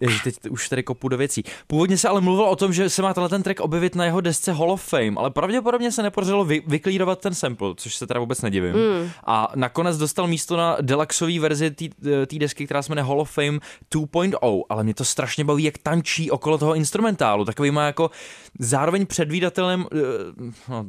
Ježi, 0.00 0.18
teď 0.24 0.34
už 0.50 0.68
tady 0.68 0.82
kopu 0.82 1.08
do 1.08 1.16
věcí. 1.16 1.44
Původně 1.66 1.98
se 1.98 2.08
ale 2.08 2.20
mluvilo 2.20 2.50
o 2.50 2.56
tom, 2.56 2.72
že 2.72 2.90
se 2.90 3.02
má 3.02 3.14
tenhle 3.14 3.28
ten 3.28 3.42
track 3.42 3.60
objevit 3.60 3.94
na 3.94 4.04
jeho 4.04 4.20
desce 4.20 4.52
Hall 4.52 4.70
of 4.72 4.82
Fame, 4.82 5.12
ale 5.16 5.30
pravděpodobně 5.30 5.92
se 5.92 6.02
nepodařilo 6.02 6.44
vy, 6.44 6.62
vyklírovat 6.66 7.20
ten 7.20 7.34
sample, 7.34 7.74
což 7.76 7.94
se 7.94 8.06
teda 8.06 8.20
vůbec 8.20 8.42
nedivím. 8.42 8.72
Mm. 8.72 9.10
A 9.26 9.52
nakonec 9.54 9.98
dostal 9.98 10.26
místo 10.26 10.56
na 10.56 10.61
deluxové 10.80 11.38
verzi 11.38 11.70
té 12.26 12.38
desky, 12.38 12.64
která 12.64 12.82
se 12.82 12.92
jmenuje 12.92 13.04
Hall 13.04 13.20
of 13.20 13.30
Fame 13.30 13.58
2.0, 13.94 14.62
ale 14.68 14.84
mě 14.84 14.94
to 14.94 15.04
strašně 15.04 15.44
baví, 15.44 15.64
jak 15.64 15.78
tančí 15.78 16.30
okolo 16.30 16.58
toho 16.58 16.74
instrumentálu. 16.74 17.44
Takový 17.44 17.70
má 17.70 17.86
jako 17.86 18.10
zároveň 18.58 19.06
předvídatelným, 19.06 19.86
eh, 19.92 19.98
no, 20.68 20.86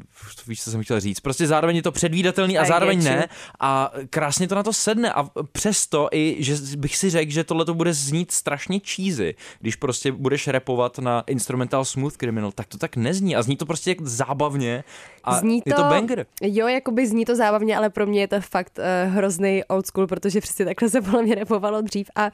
víš, 0.48 0.64
co 0.64 0.72
jsem 0.72 0.84
chtěl 0.84 1.00
říct, 1.00 1.20
prostě 1.20 1.48
zároveň 1.48 1.76
je 1.76 1.82
to 1.82 1.92
předvídatelný 1.92 2.58
a 2.58 2.66
zároveň 2.66 3.04
ne 3.04 3.28
a 3.60 3.92
krásně 4.10 4.48
to 4.48 4.56
na 4.56 4.64
to 4.64 4.74
sedne 4.74 5.14
a 5.14 5.26
přesto 5.52 6.10
i, 6.12 6.36
že 6.40 6.56
bych 6.78 6.98
si 6.98 7.10
řekl, 7.10 7.32
že 7.32 7.44
tohle 7.44 7.66
to 7.66 7.74
bude 7.74 7.94
znít 7.94 8.32
strašně 8.32 8.80
cheesy, 8.80 9.36
když 9.60 9.76
prostě 9.76 10.12
budeš 10.12 10.48
repovat 10.48 11.00
na 11.00 11.24
instrumental 11.28 11.86
Smooth 11.86 12.18
Criminal, 12.18 12.52
tak 12.52 12.68
to 12.68 12.78
tak 12.78 12.96
nezní 12.96 13.36
a 13.36 13.42
zní 13.42 13.58
to 13.58 13.66
prostě 13.66 13.92
jak 13.92 14.02
zábavně 14.02 14.84
a 15.24 15.40
Zní 15.40 15.62
je 15.66 15.74
to 15.74 15.84
banger. 15.84 16.26
Jo, 16.42 16.68
jakoby 16.68 17.08
zní 17.08 17.26
to 17.26 17.36
zábavně, 17.36 17.78
ale 17.78 17.90
pro 17.90 18.06
mě 18.06 18.22
je 18.22 18.28
to 18.28 18.42
fakt 18.42 18.80
uh, 18.80 19.14
hrozný 19.14 19.64
old 19.64 19.88
school, 19.88 20.08
protože 20.08 20.42
přesně 20.42 20.66
takhle 20.66 20.90
se 20.90 21.02
podle 21.02 21.24
mě 21.24 21.36
repovalo 21.36 21.82
dřív 21.82 22.10
a 22.16 22.32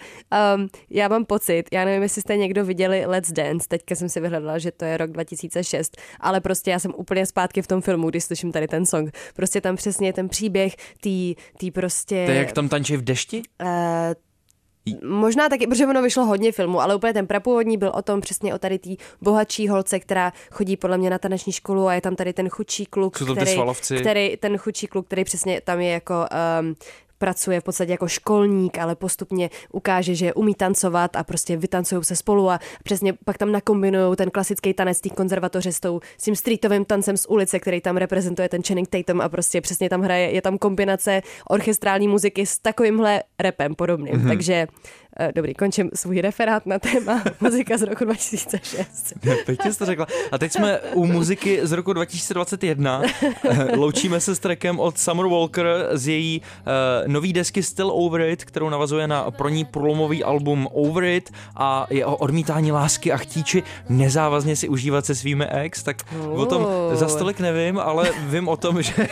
um, 0.56 0.70
já 0.90 1.08
mám 1.08 1.26
pocit, 1.26 1.64
já 1.72 1.86
nevím, 1.86 2.04
jestli 2.04 2.22
jste 2.22 2.38
někdo 2.38 2.66
viděli 2.66 3.06
Let's 3.06 3.32
Dance, 3.32 3.68
teďka 3.68 3.96
jsem 3.96 4.10
si 4.10 4.20
vyhledala, 4.20 4.58
že 4.58 4.72
to 4.72 4.86
je 4.86 4.98
rok 4.98 5.12
2006, 5.12 5.98
ale 6.20 6.42
prostě 6.42 6.72
já 6.72 6.80
jsem 6.80 6.94
úplně 6.96 7.26
zpátky 7.26 7.62
v 7.62 7.68
tom 7.68 7.82
filmu, 7.82 8.10
když 8.10 8.24
slyším 8.24 8.52
tady 8.52 8.68
ten 8.68 8.86
song. 8.86 9.18
Prostě 9.36 9.62
tam 9.62 9.76
přesně 9.76 10.14
ten 10.14 10.30
příběh, 10.30 10.76
tý, 11.02 11.36
tý 11.58 11.72
prostě... 11.72 12.26
To 12.26 12.32
je 12.32 12.38
jak 12.38 12.52
tam 12.52 12.70
tančí 12.70 12.98
v 12.98 13.02
dešti? 13.02 13.42
Uh, 13.62 13.68
Možná 15.04 15.50
taky, 15.50 15.68
protože 15.68 15.88
ono 15.88 16.02
vyšlo 16.02 16.26
hodně 16.26 16.52
filmů, 16.52 16.82
ale 16.82 16.96
úplně 16.96 17.14
ten 17.14 17.28
prapůvodní 17.28 17.78
byl 17.78 17.92
o 17.96 18.02
tom 18.02 18.22
přesně 18.22 18.54
o 18.54 18.58
tady 18.58 18.80
té 18.80 18.90
bohatší 19.22 19.68
holce, 19.68 20.00
která 20.00 20.34
chodí 20.52 20.78
podle 20.78 20.98
mě 20.98 21.10
na 21.10 21.18
taneční 21.18 21.54
školu 21.54 21.88
a 21.88 21.94
je 21.94 22.02
tam 22.02 22.16
tady 22.16 22.34
ten 22.34 22.50
chudší 22.50 22.86
kluk, 22.86 23.18
který, 23.36 23.56
který, 24.00 24.38
ten 24.38 24.58
chudší 24.58 24.88
kluk, 24.88 25.06
který 25.06 25.24
přesně 25.24 25.62
tam 25.62 25.80
je 25.80 25.92
jako 25.92 26.26
um, 26.62 26.76
pracuje 27.20 27.60
v 27.60 27.64
podstatě 27.64 27.92
jako 27.92 28.08
školník, 28.08 28.78
ale 28.78 28.96
postupně 28.96 29.50
ukáže, 29.72 30.16
že 30.16 30.34
umí 30.34 30.56
tancovat 30.56 31.16
a 31.16 31.24
prostě 31.24 31.58
vytancují 31.58 32.04
se 32.04 32.16
spolu 32.16 32.50
a 32.50 32.60
přesně 32.84 33.14
pak 33.14 33.38
tam 33.38 33.52
nakombinují 33.52 34.16
ten 34.16 34.32
klasický 34.32 34.74
tanec 34.74 35.02
té 35.02 35.10
konzervatoře 35.10 35.72
s, 35.72 35.80
tou, 35.80 36.00
s 36.18 36.24
tím 36.24 36.36
streetovým 36.36 36.86
tancem 36.86 37.18
z 37.18 37.26
ulice, 37.26 37.60
který 37.60 37.82
tam 37.82 37.98
reprezentuje 37.98 38.50
ten 38.50 38.64
Channing 38.64 38.90
Tatum 38.90 39.22
a 39.22 39.30
prostě 39.30 39.62
přesně 39.62 39.90
tam 39.90 40.02
hraje, 40.02 40.32
je 40.32 40.42
tam 40.42 40.58
kombinace 40.58 41.22
orchestrální 41.50 42.08
muziky 42.08 42.46
s 42.46 42.60
takovýmhle 42.60 43.24
repem 43.40 43.76
podobným. 43.76 44.16
Mhm. 44.16 44.26
Mm-hmm. 44.26 44.30
Takže 44.30 44.68
dobrý, 45.36 45.54
končím 45.54 45.90
svůj 45.94 46.22
referát 46.22 46.66
na 46.66 46.80
téma 46.80 47.24
muzika 47.42 47.78
z 47.78 47.82
roku 47.82 48.06
2006. 48.06 49.14
Pěkně 49.46 49.74
jsi 49.74 49.80
to 49.80 49.86
řekla. 49.86 50.08
A 50.32 50.38
teď 50.38 50.52
jsme 50.52 50.80
u 50.94 51.06
muziky 51.06 51.60
z 51.64 51.72
roku 51.72 51.94
2021. 51.94 53.02
Loučíme 53.76 54.20
se 54.20 54.36
s 54.36 54.40
trackem 54.40 54.80
od 54.80 54.98
Summer 54.98 55.26
Walker 55.26 55.66
z 55.92 56.08
její 56.08 56.42
uh, 56.42 57.12
nový 57.12 57.34
desky 57.34 57.64
Still 57.64 57.92
Over 57.94 58.22
It, 58.22 58.44
kterou 58.44 58.70
navazuje 58.70 59.08
na 59.08 59.32
pro 59.32 59.50
ní 59.50 59.66
průlomový 59.66 60.24
album 60.24 60.68
Over 60.72 61.04
It 61.04 61.30
a 61.56 61.88
je 61.90 62.06
o 62.06 62.16
odmítání 62.16 62.72
lásky 62.72 63.12
a 63.12 63.18
chtíči 63.18 63.64
nezávazně 63.90 64.56
si 64.56 64.70
užívat 64.70 65.06
se 65.06 65.16
svými 65.16 65.46
ex, 65.46 65.84
tak 65.84 65.98
o 66.32 66.46
tom 66.46 66.68
za 66.94 67.08
stolik 67.08 67.40
nevím, 67.40 67.80
ale 67.80 68.12
vím 68.20 68.48
o 68.48 68.58
tom, 68.58 68.82
že, 68.82 69.08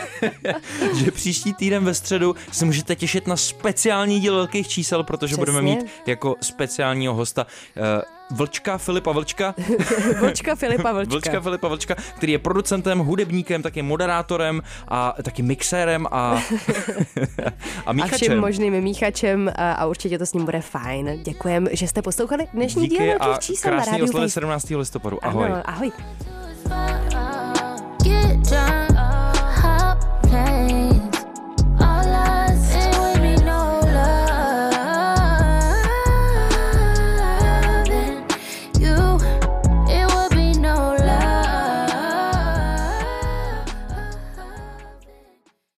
že 0.94 1.10
příští 1.10 1.54
týden 1.54 1.84
ve 1.84 1.94
středu 1.94 2.34
se 2.52 2.64
můžete 2.64 2.96
těšit 2.96 3.26
na 3.26 3.36
speciální 3.36 4.20
díl 4.20 4.34
velkých 4.34 4.68
čísel, 4.68 5.04
protože 5.04 5.36
Přesně. 5.36 5.52
budeme 5.52 5.62
mít 5.62 5.86
jako 6.06 6.36
speciálního 6.40 7.14
hosta. 7.14 7.46
Eh, 7.76 8.02
Vlčka 8.30 8.78
Filipa 8.78 9.12
Vlčka. 9.12 9.54
Vlčka 10.20 10.54
Filipa 10.54 10.92
Vlčka. 10.92 11.14
Vlčka 11.14 11.40
Filipa 11.40 11.68
Vlčka, 11.68 11.94
který 12.16 12.32
je 12.32 12.38
producentem, 12.38 12.98
hudebníkem, 12.98 13.62
taky 13.62 13.82
moderátorem 13.82 14.62
a 14.88 15.14
taky 15.22 15.42
mixérem 15.42 16.06
a, 16.10 16.10
a 17.86 17.92
míchačem. 17.92 18.14
A 18.14 18.16
všem 18.16 18.40
možným 18.40 18.80
míchačem 18.80 19.52
a, 19.56 19.72
a 19.72 19.86
určitě 19.86 20.18
to 20.18 20.26
s 20.26 20.32
ním 20.32 20.44
bude 20.44 20.60
fajn. 20.60 21.20
Děkujem, 21.22 21.68
že 21.72 21.88
jste 21.88 22.02
poslouchali 22.02 22.46
dnešní 22.54 22.88
Díky 22.88 23.04
díl 23.04 23.16
a 23.20 23.38
krásný 23.62 23.98
na 23.98 24.04
oslavy 24.04 24.30
17. 24.30 24.70
listopadu. 24.70 25.24
Ahoj. 25.24 25.46
Ano, 25.46 25.62
ahoj. 25.64 25.92
Get 28.04 28.50
down. 28.50 28.87